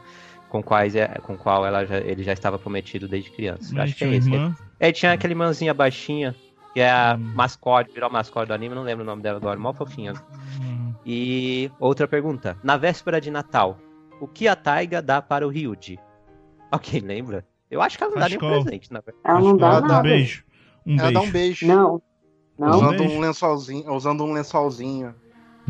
[0.51, 3.81] com quais é- com qual ela já- ele já estava prometido desde criança.
[3.81, 4.31] Acho que é esse.
[4.31, 4.55] irmã.
[4.79, 6.35] Ele tinha aquela irmãzinha baixinha,
[6.75, 7.33] que é a Hum.
[7.35, 10.13] mascote, virou mascote do anime, não lembro o nome dela agora, mó fofinha.
[10.61, 12.59] Hum, E outra pergunta.
[12.63, 13.79] Na véspera de Natal,
[14.21, 15.99] o que a Taiga dá para o Ryuji?
[16.71, 17.47] Alguém lembra?
[17.71, 18.65] Eu acho que ela não dá nenhum Cachecol.
[18.65, 19.19] presente, na verdade.
[19.25, 20.03] Ela não dá ela dá Um nada.
[20.03, 20.45] beijo.
[20.87, 21.29] Um Ela dá beijo.
[21.29, 21.67] um beijo.
[21.67, 22.03] Não.
[22.59, 23.15] Não, Usando beijo.
[23.15, 25.15] um lençolzinho, usando um lençolzinho né?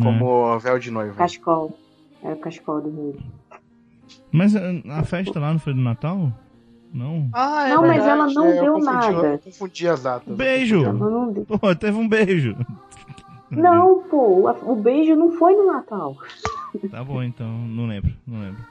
[0.04, 1.14] como véu de noiva.
[1.16, 1.78] cachecol.
[2.22, 3.22] É o cachecol do Rio.
[4.32, 6.32] Mas eh, a festa lá não foi do Natal?
[6.94, 7.28] Não.
[7.32, 9.26] Ah, Não, mas ela não eu deu confundi, nada.
[9.32, 10.36] Eu confundi as datas.
[10.36, 10.84] Beijo.
[10.84, 11.44] confundi Ela não deu.
[11.44, 12.56] Pô, teve um beijo.
[13.50, 16.16] Não, pô, o beijo não foi no Natal.
[16.90, 17.46] Tá bom, então.
[17.48, 18.62] Não lembro, não lembro.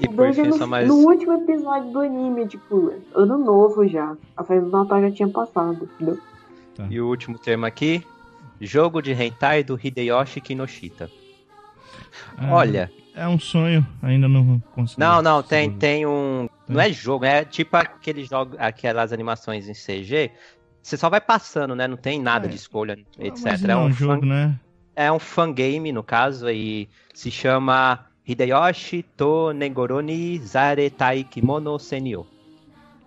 [0.00, 0.88] E o por beijo é no, só mais.
[0.88, 4.16] no último episódio do anime, tipo, ano novo já.
[4.36, 6.18] A festa do Natal já tinha passado, entendeu?
[6.90, 8.04] E o último termo aqui.
[8.60, 11.10] Jogo de hentai do Hideyoshi Kinoshita.
[12.38, 15.00] Ah, Olha, É um sonho, ainda não consegui.
[15.00, 16.48] não, não, tem, tem um.
[16.68, 20.32] Não é jogo, é tipo aquele jogo, aquelas animações em CG.
[20.82, 21.86] Você só vai passando, né?
[21.86, 22.48] Não tem nada É.
[22.48, 23.46] de escolha, Ah, etc.
[23.46, 24.58] É não é um um fan- jogo, né?
[24.96, 32.26] é um fangame, no caso, e se chama Hideyoshi to Negoroni Zaretai Kimono Senyo.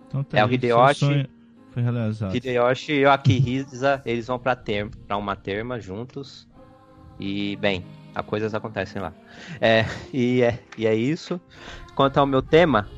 [0.08, 1.28] Então tá É o aí, seu Hideyoshi.
[1.72, 2.34] Foi realizado.
[2.34, 4.56] Hideyoshi e o Akihisa, eles vão pra,
[5.06, 6.48] pra uma terma juntos.
[7.20, 7.84] E, bem,
[8.18, 9.12] as coisas acontecem lá.
[9.60, 11.40] É, e, é, e é isso.
[11.94, 12.88] Quanto ao meu tema,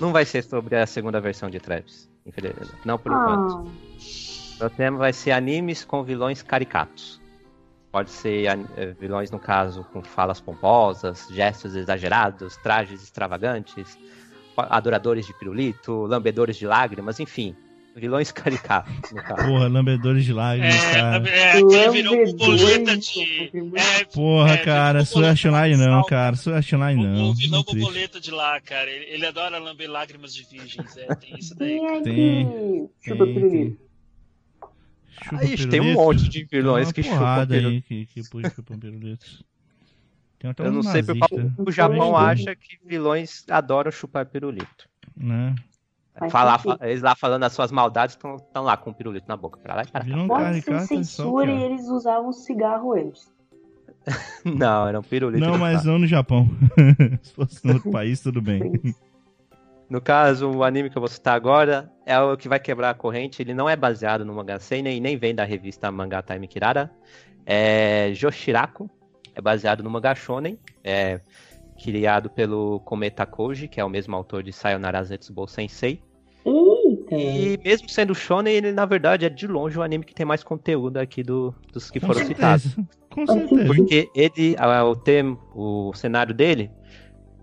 [0.00, 2.10] não vai ser sobre a segunda versão de Travis.
[2.84, 3.64] Não por enquanto.
[3.64, 7.20] Ah, Meu tema vai ser animes com vilões caricatos.
[7.92, 13.96] Pode ser eh, vilões, no caso, com falas pomposas, gestos exagerados, trajes extravagantes,
[14.56, 17.54] adoradores de pirulito, lambedores de lágrimas, enfim.
[17.98, 19.48] Vilões caricatos, no caso.
[19.48, 21.28] Porra, lambedores de lágrimas, É, cara.
[21.30, 21.60] é, aqui
[21.90, 23.50] virou Lambedores, borboleta de.
[23.74, 26.36] É, Porra, é, cara, virou Line não, cara.
[27.00, 27.30] O- não.
[27.30, 28.90] O vilão borboleta de lá, cara.
[28.90, 30.94] Ele, ele adora lamber lágrimas de virgens.
[30.96, 31.78] É, tem isso daí.
[31.78, 33.78] é Tem, chupa Tem, tem.
[35.24, 38.20] Chupa ixi, tem um monte de vilões que chupam aí que, que
[38.50, 39.42] chupam pirulitos.
[40.38, 44.26] Tem até Eu um não sei porque nazista, o Japão acha que vilões adoram chupar
[44.26, 44.86] pirulito.
[45.16, 45.54] né?
[46.30, 49.58] Falar, eles lá falando as suas maldades estão lá com o pirulito na boca.
[49.58, 50.26] Pra lá e pra cá.
[50.26, 53.30] Pode ser censura e eles usavam cigarro antes.
[54.44, 55.44] Não, era um pirulito.
[55.44, 56.48] Não, mas não no Japão.
[57.22, 58.80] Se fosse no outro país, tudo bem.
[59.90, 62.94] No caso, o anime que eu vou citar agora é o que vai quebrar a
[62.94, 63.42] corrente.
[63.42, 66.90] Ele não é baseado no mangá seinen e nem vem da revista Manga Time Kirara.
[67.44, 68.88] É Joshiraku.
[69.34, 70.58] É baseado no mangá shonen.
[70.82, 71.20] É
[71.82, 76.02] criado pelo Kometa Koji, que é o mesmo autor de Sayonara Zetsubou Sensei.
[76.46, 77.14] Eita!
[77.16, 80.42] E mesmo sendo shonen, ele na verdade é de longe o anime que tem mais
[80.44, 82.62] conteúdo aqui do- dos que Com foram citados.
[82.62, 82.88] certeza.
[83.10, 83.66] Com certeza.
[83.66, 86.70] Porque ele, ah, o tema, o cenário dele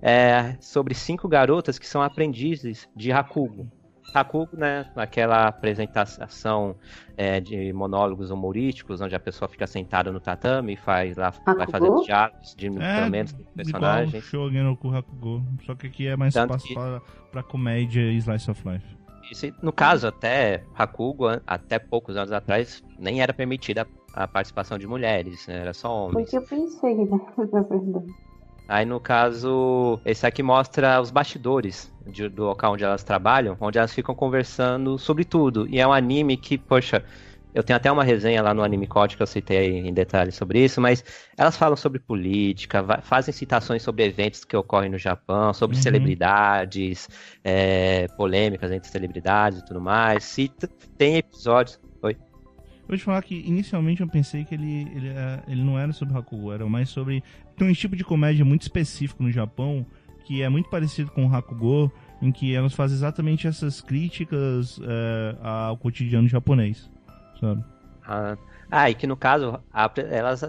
[0.01, 3.67] é sobre cinco garotas que são aprendizes de Hakugo.
[4.13, 6.75] Hakugo, né, naquela apresentação
[7.17, 11.53] é, de monólogos humorísticos, onde a pessoa fica sentada no tatame e faz lá, vai
[11.55, 11.71] Hakugo?
[11.71, 14.23] fazendo diálogos de É, momentos dos Igual o personagens.
[14.23, 15.43] Shogun no Hakugo.
[15.65, 18.85] Só que aqui é mais Tanto espaço que- para, pra comédia e slice of life.
[19.31, 24.85] Isso, no caso, até Hakugo, até poucos anos atrás, nem era permitida a participação de
[24.85, 26.29] mulheres, né, era só homens.
[26.29, 27.05] Porque eu pensei, né?
[27.51, 28.05] Na verdade.
[28.67, 33.77] Aí no caso, esse aqui mostra os bastidores de- do local onde elas trabalham, onde
[33.77, 35.67] elas ficam conversando sobre tudo.
[35.69, 37.03] E é um anime que, poxa,
[37.53, 40.63] eu tenho até uma resenha lá no Anime Code que eu citei em detalhes sobre
[40.63, 41.03] isso, mas
[41.37, 45.83] elas falam sobre política, fazem citações sobre eventos que ocorrem no Japão, sobre Uhum.
[45.83, 47.07] celebridades,
[47.43, 50.23] é, polêmicas entre celebridades e tudo mais.
[50.23, 50.67] Cita,
[50.97, 51.79] tem episódios.
[52.01, 52.17] Oi?
[52.19, 55.93] Eu vou te falar que inicialmente eu pensei que ele, ele, é- ele não era
[55.93, 57.23] sobre Hakugo, era mais sobre.
[57.55, 59.85] Tem um tipo de comédia muito específico no Japão
[60.25, 65.35] que é muito parecido com o Hakugo, em que elas fazem exatamente essas críticas é,
[65.41, 66.89] ao cotidiano japonês.
[67.39, 67.63] Sabe?
[68.05, 68.37] Ah,
[68.71, 69.59] ah, e que no caso,
[70.09, 70.43] elas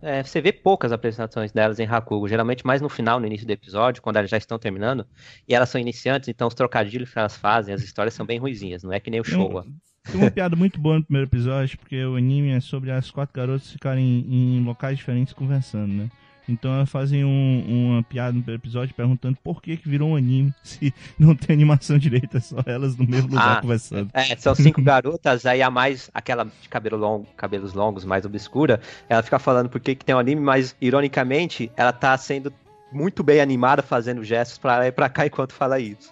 [0.00, 3.50] é, você vê poucas apresentações delas em Hakugo, geralmente mais no final, no início do
[3.50, 5.04] episódio, quando elas já estão terminando,
[5.46, 8.82] e elas são iniciantes, então os trocadilhos que elas fazem, as histórias são bem ruizinhas,
[8.82, 9.66] não é que nem o Tem Showa.
[10.04, 13.34] Tem uma piada muito boa no primeiro episódio, porque o anime é sobre as quatro
[13.34, 16.08] garotas ficarem em locais diferentes conversando, né?
[16.48, 20.16] Então elas fazem um- uma piada no primeiro episódio perguntando por que, que virou um
[20.16, 23.60] anime se não tem animação direita, é só elas no mesmo lugar Ah.
[23.60, 24.10] conversando.
[24.14, 28.80] É, são cinco garotas, aí a mais, aquela de cabelo longo, cabelos longos, mais obscura,
[29.08, 32.52] ela fica falando por que que tem um anime, mas ironicamente, ela tá sendo
[32.92, 36.10] muito bem animada, fazendo gestos pra lá e pra cá enquanto fala isso.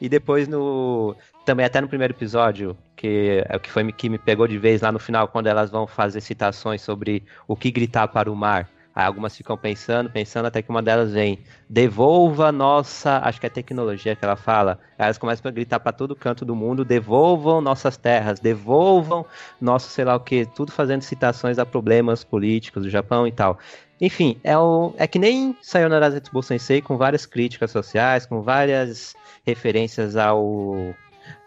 [0.00, 1.16] E depois no.
[1.44, 4.80] Também até no primeiro episódio, que é o que foi que me pegou de vez
[4.80, 8.68] lá no final, quando elas vão fazer citações sobre o que gritar para o mar.
[8.94, 11.38] Aí algumas ficam pensando, pensando, até que uma delas vem,
[11.68, 14.78] devolva nossa, acho que é tecnologia que ela fala.
[14.98, 19.24] Aí elas começam a gritar para todo canto do mundo, devolvam nossas terras, devolvam
[19.58, 23.58] nosso sei lá o que, tudo fazendo citações a problemas políticos do Japão e tal.
[23.98, 29.14] Enfim, é, o, é que nem Sayonara Zetsubo Sensei com várias críticas sociais, com várias
[29.46, 30.94] referências ao,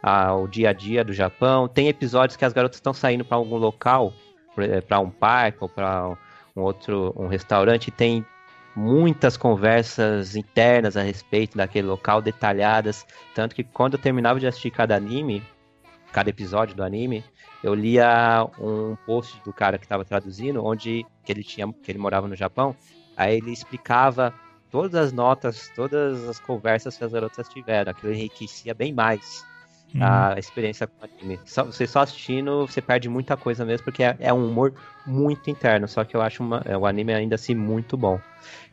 [0.01, 1.67] ao dia a dia do Japão.
[1.67, 4.13] Tem episódios que as garotas estão saindo para algum local,
[4.87, 6.17] para um parque ou para
[6.55, 8.25] um outro um restaurante, tem
[8.75, 13.05] muitas conversas internas a respeito daquele local, detalhadas.
[13.33, 15.43] Tanto que quando eu terminava de assistir cada anime,
[16.11, 17.23] cada episódio do anime,
[17.63, 21.99] eu lia um post do cara que estava traduzindo, onde que ele tinha, que ele
[21.99, 22.75] morava no Japão,
[23.17, 24.33] aí ele explicava
[24.69, 27.91] todas as notas, todas as conversas que as garotas tiveram.
[27.91, 29.45] Aquilo enriquecia bem mais
[29.95, 30.03] Uhum.
[30.03, 31.39] a experiência com o anime.
[31.45, 34.73] Só, você só assistindo, você perde muita coisa mesmo, porque é, é um humor
[35.05, 35.87] muito interno.
[35.87, 38.21] Só que eu acho uma- é, o anime ainda assim muito bom.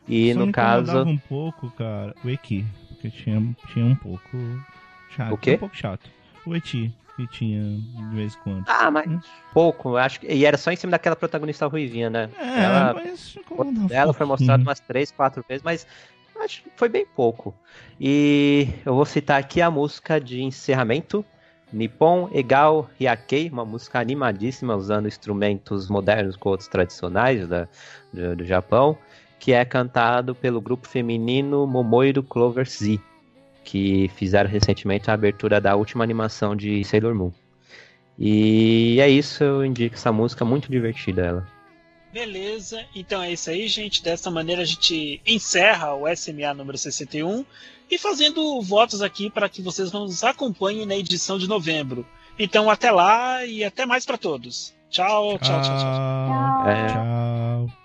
[0.07, 1.03] E Só no me caso.
[1.03, 4.59] um pouco, cara, o Eki, porque tinha, tinha um pouco
[5.07, 5.33] chato.
[5.33, 5.53] O quê?
[5.53, 6.09] Um pouco chato.
[6.45, 8.65] O Eti, que tinha de vez em quando.
[8.67, 9.19] Ah, mas Hum.
[9.53, 10.27] pouco, acho que.
[10.27, 12.29] E era só em cima daquela protagonista ruivinha, né?
[12.37, 15.85] É, ela, mas um foi mostrado umas três, quatro vezes, mas
[16.47, 17.53] que foi bem pouco.
[17.99, 21.25] E eu vou citar aqui a música de encerramento.
[21.71, 27.67] Nippon Egal Hyakei, uma música animadíssima, usando instrumentos modernos com outros tradicionais da,
[28.13, 28.95] do, do Japão,
[29.39, 32.99] que é cantado pelo grupo feminino Momoiro Clover Z,
[33.63, 37.31] que fizeram recentemente a abertura da última animação de Sailor Moon.
[38.19, 41.47] E é isso, eu indico essa música, muito divertida ela.
[42.13, 44.03] Beleza, então é isso aí, gente.
[44.03, 47.43] Dessa maneira a gente encerra o SMA número 61
[47.89, 52.05] e fazendo votos aqui para que vocês nos acompanhem na edição de novembro.
[52.37, 54.75] Então até lá e até mais para todos.
[54.91, 55.79] Tchau, tchau, tchau, tchau.
[55.79, 56.69] Tchau.
[56.69, 56.87] É.
[56.87, 57.82] Tchau.